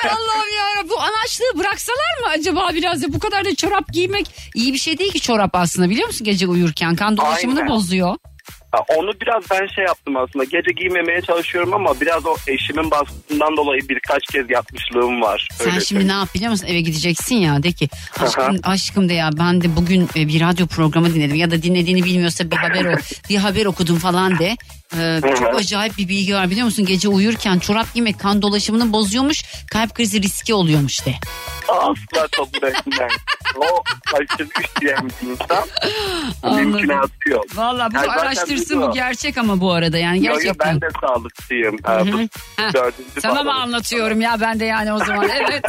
Allah'ım 0.04 0.50
ya 0.56 0.88
bu 0.90 1.00
anaçlığı 1.00 1.58
bıraksalar 1.58 2.20
mı 2.20 2.26
acaba 2.38 2.68
biraz 2.74 3.02
da 3.02 3.12
bu 3.12 3.18
kadar 3.18 3.44
da 3.44 3.54
çorap 3.54 3.92
giymek 3.92 4.26
iyi 4.54 4.72
bir 4.72 4.78
şey 4.78 4.98
değil 4.98 5.12
ki 5.12 5.20
çorap 5.20 5.50
aslında 5.54 5.90
biliyor 5.90 6.06
musun 6.06 6.24
gece 6.24 6.46
uyurken 6.46 6.96
kan 6.96 7.16
dolaşımını 7.16 7.60
Aynen. 7.60 7.72
bozuyor. 7.72 8.16
Onu 8.96 9.12
biraz 9.20 9.50
ben 9.50 9.66
şey 9.66 9.84
yaptım 9.84 10.16
aslında. 10.16 10.44
Gece 10.44 10.72
giymemeye 10.76 11.20
çalışıyorum 11.20 11.74
ama 11.74 12.00
biraz 12.00 12.26
o 12.26 12.36
eşimin 12.46 12.90
baskısından 12.90 13.56
dolayı 13.56 13.80
birkaç 13.88 14.22
kez 14.32 14.50
yapmışlığım 14.50 15.22
var. 15.22 15.48
Sen 15.52 15.70
Öyle 15.70 15.80
şimdi 15.80 16.08
ne 16.08 16.12
yap 16.12 16.28
biliyor 16.34 16.50
musun 16.50 16.66
eve 16.66 16.80
gideceksin 16.80 17.36
ya 17.36 17.62
de 17.62 17.72
ki 17.72 17.88
aşkım, 18.20 18.44
Aha. 18.44 18.72
aşkım 18.72 19.08
de 19.08 19.14
ya 19.14 19.30
ben 19.38 19.60
de 19.60 19.76
bugün 19.76 20.08
e, 20.16 20.28
bir 20.28 20.40
radyo 20.40 20.66
programı 20.66 21.14
dinledim 21.14 21.36
ya 21.36 21.50
da 21.50 21.62
dinlediğini 21.62 22.04
bilmiyorsa 22.04 22.50
bir 22.50 22.56
haber 22.56 22.84
o 22.84 22.96
bir 23.30 23.36
haber 23.36 23.66
okudum 23.66 23.98
falan 23.98 24.38
de. 24.38 24.56
Ee, 24.98 25.20
çok 25.38 25.54
acayip 25.54 25.98
bir 25.98 26.08
bilgi 26.08 26.34
var 26.34 26.50
biliyor 26.50 26.64
musun 26.64 26.84
gece 26.86 27.08
uyurken 27.08 27.58
çorap 27.58 27.94
giymek 27.94 28.20
kan 28.20 28.42
dolaşımını 28.42 28.92
bozuyormuş 28.92 29.44
kalp 29.72 29.94
krizi 29.94 30.22
riski 30.22 30.54
oluyormuş 30.54 31.06
de. 31.06 31.14
Asla 31.68 32.26
kabul 32.36 32.66
etmem. 32.68 33.08
o 33.56 33.82
aşırı 34.14 34.48
isteyen 34.64 35.08
bir 35.22 35.28
insan 35.30 36.56
mümkünatı 36.56 37.28
yok. 37.28 37.44
Valla 37.54 37.88
bu 37.90 37.96
Yani 37.96 38.10
araştırsın 38.10 38.82
bu. 38.82 38.92
gerçek 38.92 39.38
ama 39.38 39.60
bu 39.60 39.72
arada 39.72 39.98
yani 39.98 40.18
Yo, 40.26 40.32
yo, 40.32 40.38
gerçekten. 40.38 40.74
ben 40.74 40.80
de 40.80 40.88
sağlıkçıyım. 41.00 41.74
Ee, 41.74 42.72
dördüncü 42.72 43.20
Sana 43.20 43.42
mı 43.42 43.54
anlatıyorum 43.54 44.20
ya 44.20 44.36
ben 44.40 44.60
de 44.60 44.64
yani 44.64 44.92
o 44.92 44.98
zaman 44.98 45.28
evet. 45.48 45.64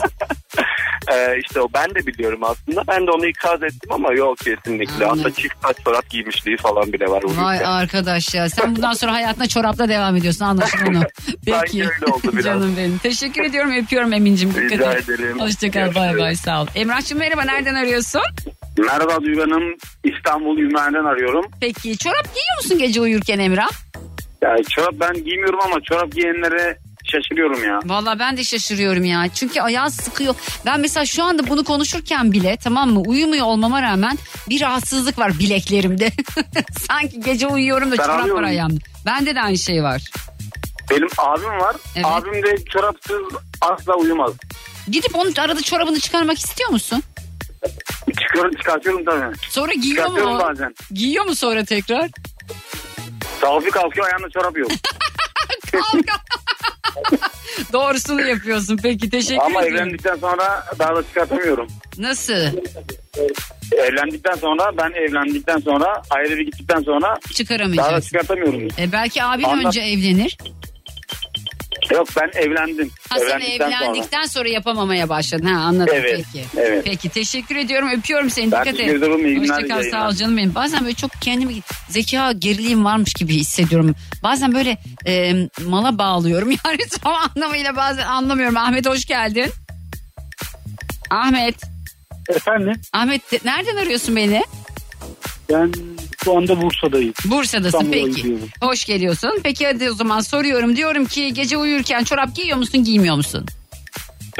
Ee, 1.12 1.40
işte 1.46 1.62
o 1.62 1.68
ben 1.74 1.90
de 1.96 2.08
biliyorum 2.08 2.40
aslında. 2.44 2.82
Ben 2.88 3.08
de 3.08 3.12
onu 3.12 3.26
ikaz 3.28 3.64
ettim 3.64 3.92
ama 3.92 4.14
yok 4.14 4.38
kesinlikle. 4.38 5.06
Anladım. 5.06 5.24
Hatta 5.24 5.42
çift 5.42 5.56
saç 5.64 5.78
çorap 5.86 6.10
giymişliği 6.10 6.58
falan 6.58 6.94
bile 6.94 7.06
var. 7.06 7.24
Vay 7.24 7.56
uyurken. 7.58 7.72
arkadaş 7.72 8.34
ya 8.36 8.50
sen 8.50 8.76
bundan 8.76 8.94
sonra 8.94 9.13
hayatına 9.14 9.48
çorapla 9.48 9.90
devam 9.90 10.16
ediyorsun 10.16 10.46
anlaşılan 10.46 10.96
onu. 10.96 11.04
Sanki 11.50 11.84
öyle 11.84 12.14
oldu 12.14 12.30
biraz. 12.34 12.44
Canım 12.46 12.74
benim. 12.78 12.98
Teşekkür 12.98 13.44
ediyorum 13.44 13.72
öpüyorum 13.72 14.14
Emin'cim. 14.14 14.50
Dikkat 14.50 14.72
Rica 14.72 14.94
et. 14.94 15.10
ederim. 15.10 15.40
Hoşçakal 15.40 15.96
bay 15.96 16.18
bay 16.20 16.36
sağ 16.36 16.62
ol. 16.62 16.68
Emrah'cığım 16.76 17.20
merhaba 17.20 17.42
nereden 17.44 17.76
arıyorsun? 17.76 18.22
Merhaba 18.78 19.22
Duygu 19.24 19.42
Hanım. 19.42 19.64
İstanbul 20.04 20.58
Ümraniye'den 20.58 21.06
arıyorum. 21.06 21.46
Peki 21.62 21.98
çorap 21.98 22.24
giyiyor 22.24 22.58
musun 22.64 22.78
gece 22.78 23.02
uyurken 23.02 23.40
Emrah? 23.40 23.70
Yani 24.42 24.64
çorap 24.76 24.94
ben 25.00 25.14
giymiyorum 25.14 25.60
ama 25.66 25.76
çorap 25.90 26.12
giyenlere 26.12 26.78
şaşırıyorum 27.06 27.64
ya. 27.64 27.80
Valla 27.86 28.20
ben 28.20 28.38
de 28.38 28.44
şaşırıyorum 28.44 29.06
ya. 29.06 29.26
Çünkü 29.34 29.62
ayağı 29.62 29.92
sıkıyor. 29.92 30.36
Ben 30.66 30.80
mesela 30.80 31.06
şu 31.06 31.24
anda 31.24 31.48
bunu 31.50 31.64
konuşurken 31.64 32.32
bile 32.32 32.58
tamam 32.64 32.90
mı 32.90 33.00
uyumuyor 33.00 33.46
olmama 33.46 33.82
rağmen 33.82 34.18
bir 34.50 34.62
rahatsızlık 34.62 35.20
var 35.20 35.40
bileklerimde. 35.40 36.10
Sanki 36.88 37.20
gece 37.20 37.48
uyuyorum 37.48 37.92
da 37.92 37.98
Ben 37.98 38.04
çorap 38.04 38.18
var 38.18 38.22
alıyorum. 38.22 38.46
ayağımda. 38.46 38.93
Bende 39.06 39.36
de 39.36 39.42
aynı 39.42 39.58
şey 39.58 39.84
var. 39.84 40.02
Benim 40.90 41.08
abim 41.18 41.50
var. 41.50 41.76
Evet. 41.96 42.06
Abim 42.06 42.44
de 42.44 42.66
çorapsız 42.66 43.22
asla 43.62 43.96
uyumaz. 43.96 44.32
Gidip 44.88 45.16
onun 45.16 45.34
arada 45.38 45.62
çorabını 45.62 46.00
çıkarmak 46.00 46.40
istiyor 46.40 46.70
musun? 46.70 47.04
Çıkıyorum 48.22 48.52
çıkartıyorum 48.56 49.06
tabii. 49.06 49.36
Sonra 49.50 49.74
giyiyor 49.74 50.08
mu? 50.08 50.40
Bazen. 50.40 50.76
Giyiyor 50.94 51.26
mu 51.26 51.36
sonra 51.36 51.64
tekrar? 51.66 52.10
Bir 53.66 53.72
kalkıyor 53.72 54.06
ayağında 54.06 54.30
çorap 54.30 54.58
yok. 54.58 54.72
Doğrusunu 57.74 58.28
yapıyorsun 58.28 58.78
peki 58.84 59.10
teşekkür 59.10 59.44
ama 59.46 59.62
ederim. 59.62 59.76
evlendikten 59.76 60.16
sonra 60.16 60.64
daha 60.80 60.96
da 60.96 61.04
çıkartamıyorum. 61.04 61.68
Nasıl? 61.98 62.34
Evlendikten 63.78 64.36
sonra 64.36 64.72
ben 64.78 64.92
evlendikten 64.92 65.58
sonra 65.58 66.02
ayrı 66.10 66.38
bir 66.38 66.46
gittikten 66.46 66.80
sonra 66.82 67.02
daha 67.08 67.16
da 67.16 67.34
Çıkaramayacaksın. 67.34 68.02
çıkartamıyorum. 68.02 68.68
E 68.80 68.92
belki 68.92 69.24
abin 69.24 69.44
Anlat. 69.44 69.66
önce 69.66 69.82
evlenir. 69.82 70.38
Yok 71.92 72.08
ben 72.22 72.32
evlendim. 72.42 72.92
Ha 73.10 73.20
sen 73.20 73.26
Evlendikten 73.26 73.72
sonra. 73.72 73.78
evlendikten 73.86 74.26
sonra. 74.26 74.50
yapamamaya 74.50 75.10
başladın. 75.10 75.46
Ha 75.46 75.60
anladım 75.62 75.96
Evet, 75.98 76.26
peki. 76.34 76.46
evet. 76.58 76.82
Peki 76.86 77.10
teşekkür 77.10 77.56
ediyorum 77.56 77.90
öpüyorum 77.98 78.30
seni 78.30 78.52
Ben 78.52 78.66
dikkat 78.66 78.80
et. 78.80 79.02
Hoşçakal 79.40 79.84
sağ 79.92 80.08
ol 80.10 80.12
canım 80.12 80.38
benim. 80.38 80.56
Bazen 80.56 80.82
böyle 80.84 80.94
çok 80.96 81.12
kendimi 81.22 81.54
zeka 81.90 82.32
geriliğim 82.32 82.86
varmış 82.86 83.14
gibi 83.14 83.36
hissediyorum. 83.36 83.96
Bazen 84.24 84.54
böyle 84.54 84.78
e, 85.08 85.34
mala 85.66 85.98
bağlıyorum 85.98 86.50
yani 86.66 86.78
tam 87.04 87.14
anlamıyla 87.14 87.76
bazen 87.76 88.06
anlamıyorum. 88.06 88.58
Ahmet 88.58 88.90
hoş 88.90 89.06
geldin. 89.06 89.52
Ahmet. 91.10 91.56
Efendim? 92.30 92.82
Ahmet 92.94 93.32
de- 93.32 93.40
nereden 93.46 93.76
arıyorsun 93.76 94.16
beni? 94.16 94.44
Ben 95.54 95.72
şu 96.24 96.38
anda 96.38 96.62
Bursa'dayım. 96.62 97.14
Bursa'dasın 97.26 97.78
İstanbul'a 97.80 98.06
peki. 98.06 98.22
gidiyorum. 98.22 98.50
Hoş 98.62 98.86
geliyorsun. 98.86 99.40
Peki 99.44 99.66
hadi 99.66 99.92
o 99.92 99.94
zaman 99.94 100.20
soruyorum. 100.20 100.76
Diyorum 100.76 101.06
ki 101.06 101.34
gece 101.34 101.58
uyurken 101.58 102.04
çorap 102.04 102.36
giyiyor 102.36 102.58
musun 102.58 102.84
giymiyor 102.84 103.16
musun? 103.16 103.46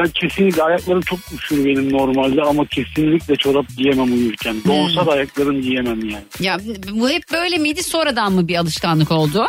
Ben 0.00 0.08
kesinlikle 0.08 0.62
ayaklarım 0.62 1.00
çok 1.00 1.18
üşür 1.38 1.64
benim 1.64 1.92
normalde 1.92 2.42
ama 2.42 2.66
kesinlikle 2.66 3.36
çorap 3.36 3.66
giyemem 3.76 4.12
uyurken. 4.12 4.56
Donsa 4.66 5.06
da 5.06 5.10
ayaklarım 5.12 5.62
giyemem 5.62 6.08
yani. 6.08 6.24
Ya 6.40 6.58
bu 6.92 7.10
hep 7.10 7.22
böyle 7.32 7.58
miydi 7.58 7.82
sonradan 7.82 8.32
mı 8.32 8.48
bir 8.48 8.56
alışkanlık 8.56 9.10
oldu? 9.10 9.46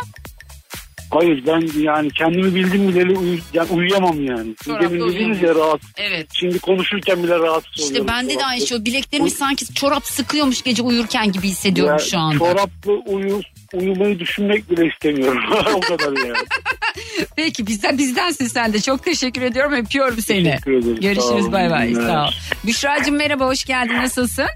Hayır 1.10 1.42
ben 1.46 1.80
yani 1.82 2.10
kendimi 2.10 2.54
bildim 2.54 2.88
bileli 2.88 3.18
uyu, 3.18 3.38
yani 3.52 3.68
uyuyamam 3.70 4.24
yani. 4.24 4.54
Siz 4.58 4.66
Çorapla 4.66 4.90
demin 4.90 5.08
dediniz 5.14 5.42
ya 5.42 5.54
rahat. 5.54 5.80
Evet. 5.96 6.26
Şimdi 6.32 6.58
konuşurken 6.58 7.22
bile 7.22 7.38
rahatsız 7.38 7.72
İşte 7.76 7.86
oluyorum. 7.86 8.08
bende 8.08 8.38
de 8.38 8.44
aynı 8.44 8.66
şey. 8.66 8.78
o. 8.78 8.84
Bileklerimi 8.84 9.30
sanki 9.30 9.74
çorap 9.74 10.06
sıkıyormuş 10.06 10.62
gece 10.62 10.82
uyurken 10.82 11.32
gibi 11.32 11.48
hissediyorum 11.48 11.92
Ya, 11.92 11.98
şu 11.98 12.18
anda. 12.18 12.38
Çoraplı 12.38 12.92
uyu, 13.06 13.40
uyumayı 13.74 14.18
düşünmek 14.18 14.70
bile 14.70 14.86
istemiyorum. 14.86 15.42
o 15.74 15.80
kadar 15.80 16.26
yani. 16.26 16.36
Peki 17.36 17.66
bizden 17.66 17.98
bizdensin 17.98 18.46
sen 18.46 18.72
de. 18.72 18.80
Çok 18.80 19.04
teşekkür 19.04 19.42
ediyorum. 19.42 19.72
Öpüyorum 19.72 20.18
seni. 20.20 20.44
Teşekkür 20.44 20.72
ederim. 20.72 20.96
Sağ 20.96 21.00
Görüşürüz 21.02 21.30
olun, 21.44 21.52
bay 21.52 21.70
bay. 21.70 21.86
iyi 21.88 21.94
günler. 21.94 22.06
Sağ 22.08 22.26
ol. 22.26 22.30
Büşra'cığım 22.66 23.16
merhaba 23.16 23.46
hoş 23.46 23.64
geldin. 23.64 23.94
Nasılsın? 23.96 24.46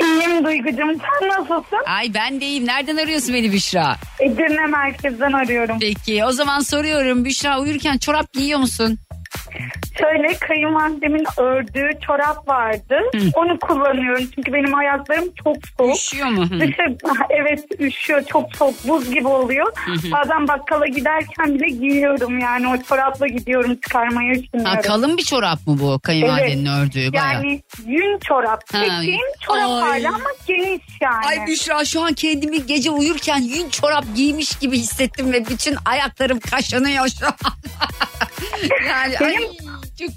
İyiyim 0.00 0.44
Duygucuğum 0.44 1.00
sen 1.20 1.28
nasılsın? 1.28 1.78
Ay 1.86 2.14
ben 2.14 2.40
de 2.40 2.44
iyiyim. 2.46 2.66
Nereden 2.66 2.96
arıyorsun 2.96 3.34
beni 3.34 3.52
Büşra? 3.52 3.96
Edirne 4.20 4.66
merkezden 4.66 5.32
arıyorum. 5.32 5.78
Peki 5.80 6.24
o 6.24 6.32
zaman 6.32 6.60
soruyorum. 6.60 7.24
Büşra 7.24 7.60
uyurken 7.60 7.98
çorap 7.98 8.32
giyiyor 8.32 8.58
musun? 8.60 8.98
Şöyle 10.00 10.38
kayınvalidemin 10.38 11.24
ördüğü 11.36 11.90
çorap 12.06 12.48
vardı. 12.48 12.98
Onu 13.34 13.58
kullanıyorum 13.58 14.24
çünkü 14.34 14.52
benim 14.52 14.74
ayaklarım 14.74 15.28
çok 15.44 15.56
soğuk. 15.78 15.96
Üşüyor 15.96 16.28
mu? 16.28 16.50
Hı. 16.50 16.60
Dışarı, 16.60 16.96
evet 17.30 17.64
üşüyor 17.78 18.22
çok 18.22 18.56
soğuk 18.56 18.88
buz 18.88 19.10
gibi 19.10 19.28
oluyor. 19.28 19.66
hı. 19.86 20.12
Bazen 20.12 20.48
bakkala 20.48 20.86
giderken 20.86 21.54
bile 21.54 21.66
giyiyorum 21.66 22.38
yani 22.38 22.68
o 22.68 22.82
çorapla 22.82 23.26
gidiyorum 23.26 23.74
çıkarmaya 23.74 24.32
üşünüyorum. 24.32 24.74
Ha, 24.74 24.80
kalın 24.80 25.16
bir 25.16 25.22
çorap 25.22 25.66
mı 25.66 25.78
bu 25.80 26.00
kayınvalidenin 26.00 26.66
ördüğü? 26.66 27.12
Bayağı. 27.12 27.34
Yani 27.34 27.62
yün 27.86 28.18
çorap. 28.18 28.66
Çektiğim 28.66 29.20
çorap 29.40 29.70
Ay. 29.70 29.80
hali 29.80 30.08
ama 30.08 30.30
geniş 30.46 30.82
yani. 31.00 31.26
Ay 31.26 31.46
Büşra 31.46 31.84
şu 31.84 32.00
an 32.02 32.12
kendimi 32.12 32.66
gece 32.66 32.90
uyurken 32.90 33.42
yün 33.42 33.68
çorap 33.68 34.04
giymiş 34.16 34.56
gibi 34.56 34.78
hissettim 34.78 35.32
ve 35.32 35.46
bütün 35.46 35.76
ayaklarım 35.84 36.40
kaşınıyor 36.40 37.08
şu 37.08 37.26
an. 37.26 37.32
yani 38.88 39.18
ay, 39.18 39.34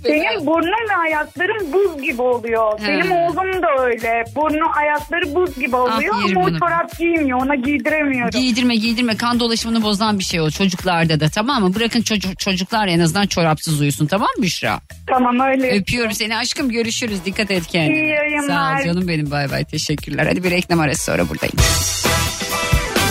Senin 0.03 0.45
burnun 0.45 0.89
ve 0.89 0.95
ayakların 1.03 1.74
buz 1.74 2.01
gibi 2.01 2.22
oluyor. 2.22 2.80
He. 2.80 2.88
Benim 2.88 3.11
oğlum 3.11 3.61
da 3.61 3.84
öyle. 3.84 4.24
Burnu 4.36 4.78
ayakları 4.78 5.36
buz 5.36 5.55
gibi 5.59 5.76
oluyor 5.76 6.15
Ah, 6.17 6.24
ama 6.26 6.41
o 6.45 6.49
çorap 6.59 6.97
giymiyor. 6.97 7.41
Ona 7.41 7.55
giydiremiyorum. 7.55 8.30
Giydirme 8.41 8.76
giydirme 8.76 9.17
kan 9.17 9.39
dolaşımını 9.39 9.84
bozan 9.84 10.20
bir 10.20 10.24
şey 10.24 10.41
o 10.41 10.49
çocuklarda 10.51 11.20
da 11.20 11.30
tamam 11.30 11.63
mı? 11.63 11.76
Bırakın 11.76 12.01
çocuk, 12.01 12.39
çocuklar 12.39 12.88
en 12.88 12.99
azından 12.99 13.28
çorapsız 13.28 13.82
uyusun 13.82 14.07
tamam 14.07 14.28
mı 14.38 14.43
Büşra? 14.43 14.80
Tamam 15.07 15.39
öyle. 15.39 15.80
Öpüyorum 15.80 16.11
seni 16.13 16.38
aşkım 16.38 16.70
görüşürüz 16.70 17.26
dikkat 17.26 17.51
et 17.51 17.67
kendine. 17.67 17.95
İyi 17.97 18.07
yayınlar. 18.07 18.78
Sağ 18.78 18.82
ol 18.82 18.86
canım 18.86 19.07
benim 19.07 19.32
bay 19.32 19.51
bay 19.51 19.63
teşekkürler. 19.65 20.26
Hadi 20.30 20.43
bir 20.43 20.51
reklam 20.51 20.80
arası 20.80 21.03
sonra 21.03 21.30
buradayım. 21.30 21.55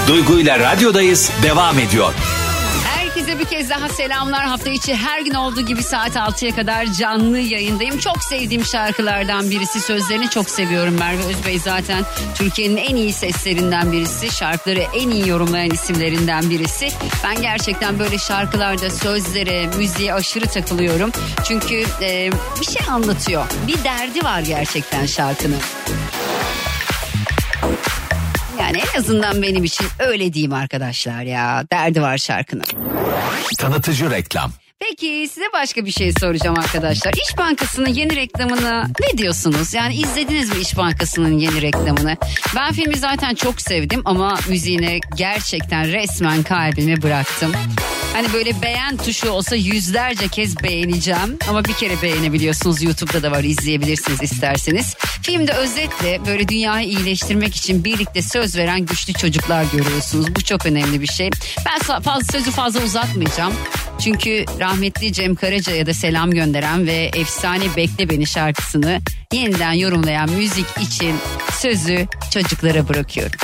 Duygu 0.08 0.40
ile 0.40 0.58
radyodayız 0.58 1.30
devam 1.42 1.78
ediyor. 1.78 2.14
Herkese 3.28 3.44
bir 3.44 3.56
kez 3.56 3.70
daha 3.70 3.88
selamlar. 3.88 4.46
Hafta 4.46 4.70
içi 4.70 4.94
her 4.94 5.20
gün 5.20 5.34
olduğu 5.34 5.60
gibi 5.60 5.82
saat 5.82 6.16
6'ya 6.16 6.54
kadar 6.54 6.86
canlı 6.86 7.38
yayındayım. 7.38 7.98
Çok 7.98 8.24
sevdiğim 8.24 8.64
şarkılardan 8.64 9.50
birisi. 9.50 9.80
Sözlerini 9.80 10.30
çok 10.30 10.50
seviyorum 10.50 10.94
Merve 10.98 11.24
Özbey 11.24 11.58
zaten. 11.58 12.04
Türkiye'nin 12.34 12.76
en 12.76 12.96
iyi 12.96 13.12
seslerinden 13.12 13.92
birisi. 13.92 14.36
Şarkıları 14.36 14.80
en 14.94 15.10
iyi 15.10 15.28
yorumlayan 15.28 15.70
isimlerinden 15.70 16.50
birisi. 16.50 16.88
Ben 17.24 17.42
gerçekten 17.42 17.98
böyle 17.98 18.18
şarkılarda 18.18 18.90
sözlere, 18.90 19.66
müziğe 19.66 20.14
aşırı 20.14 20.46
takılıyorum. 20.46 21.10
Çünkü 21.44 21.84
e, 22.00 22.30
bir 22.60 22.66
şey 22.66 22.82
anlatıyor. 22.90 23.44
Bir 23.66 23.84
derdi 23.84 24.24
var 24.24 24.40
gerçekten 24.40 25.06
şarkının. 25.06 25.60
Yani 28.60 28.78
en 28.94 28.98
azından 28.98 29.42
benim 29.42 29.64
için 29.64 29.86
öyle 29.98 30.32
diyeyim 30.32 30.52
arkadaşlar 30.52 31.22
ya. 31.22 31.64
Derdi 31.72 32.02
var 32.02 32.18
şarkının. 32.18 32.64
Tanıtıcı 33.58 34.10
reklam. 34.10 34.52
Peki 34.80 35.28
size 35.32 35.46
başka 35.52 35.84
bir 35.84 35.90
şey 35.90 36.12
soracağım 36.20 36.58
arkadaşlar. 36.58 37.12
İş 37.12 37.38
Bankası'nın 37.38 37.88
yeni 37.88 38.16
reklamına 38.16 38.86
ne 39.00 39.18
diyorsunuz? 39.18 39.74
Yani 39.74 39.94
izlediniz 39.94 40.50
mi 40.50 40.60
İş 40.60 40.76
Bankası'nın 40.76 41.38
yeni 41.38 41.62
reklamını? 41.62 42.16
Ben 42.56 42.72
filmi 42.72 42.96
zaten 42.96 43.34
çok 43.34 43.60
sevdim 43.60 44.02
ama 44.04 44.38
müziğine 44.48 44.98
gerçekten 45.16 45.92
resmen 45.92 46.42
kalbimi 46.42 47.02
bıraktım. 47.02 47.52
Hani 48.12 48.32
böyle 48.32 48.62
beğen 48.62 48.96
tuşu 48.96 49.30
olsa 49.30 49.56
yüzlerce 49.56 50.28
kez 50.28 50.62
beğeneceğim. 50.62 51.38
Ama 51.48 51.64
bir 51.64 51.72
kere 51.72 52.02
beğenebiliyorsunuz. 52.02 52.82
YouTube'da 52.82 53.22
da 53.22 53.30
var 53.30 53.44
izleyebilirsiniz 53.44 54.22
isterseniz. 54.22 54.94
Filmde 55.22 55.52
özetle 55.52 56.20
böyle 56.26 56.48
dünyayı 56.48 56.88
iyileştirmek 56.88 57.56
için 57.56 57.84
birlikte 57.84 58.22
söz 58.22 58.56
veren 58.56 58.80
güçlü 58.86 59.12
çocuklar 59.12 59.64
görüyorsunuz. 59.72 60.34
Bu 60.36 60.44
çok 60.44 60.66
önemli 60.66 61.00
bir 61.00 61.06
şey. 61.06 61.30
Ben 61.66 62.00
fazla 62.00 62.32
sözü 62.32 62.50
fazla 62.50 62.80
uzatmayacağım. 62.84 63.52
Çünkü 64.00 64.44
rahmetli 64.68 65.12
Cem 65.12 65.34
Karaca'ya 65.34 65.86
da 65.86 65.94
selam 65.94 66.30
gönderen 66.30 66.86
ve 66.86 67.10
efsane 67.16 67.64
Bekle 67.76 68.10
Beni 68.10 68.26
şarkısını 68.26 69.00
yeniden 69.32 69.72
yorumlayan 69.72 70.30
müzik 70.30 70.66
için 70.80 71.14
sözü 71.52 72.06
çocuklara 72.30 72.88
bırakıyorum. 72.88 73.38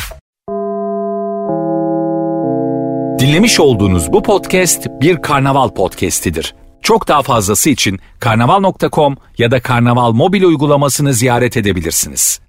Dinlemiş 3.18 3.61
olduğunuz 3.61 4.12
bu 4.12 4.22
podcast 4.22 4.87
bir 5.01 5.22
karnaval 5.22 5.68
podcastidir. 5.68 6.55
Çok 6.83 7.09
daha 7.09 7.22
fazlası 7.22 7.70
için 7.70 8.01
karnaval.com 8.20 9.16
ya 9.39 9.51
da 9.51 9.61
karnaval 9.61 10.12
mobil 10.12 10.43
uygulamasını 10.43 11.14
ziyaret 11.14 11.57
edebilirsiniz. 11.57 12.44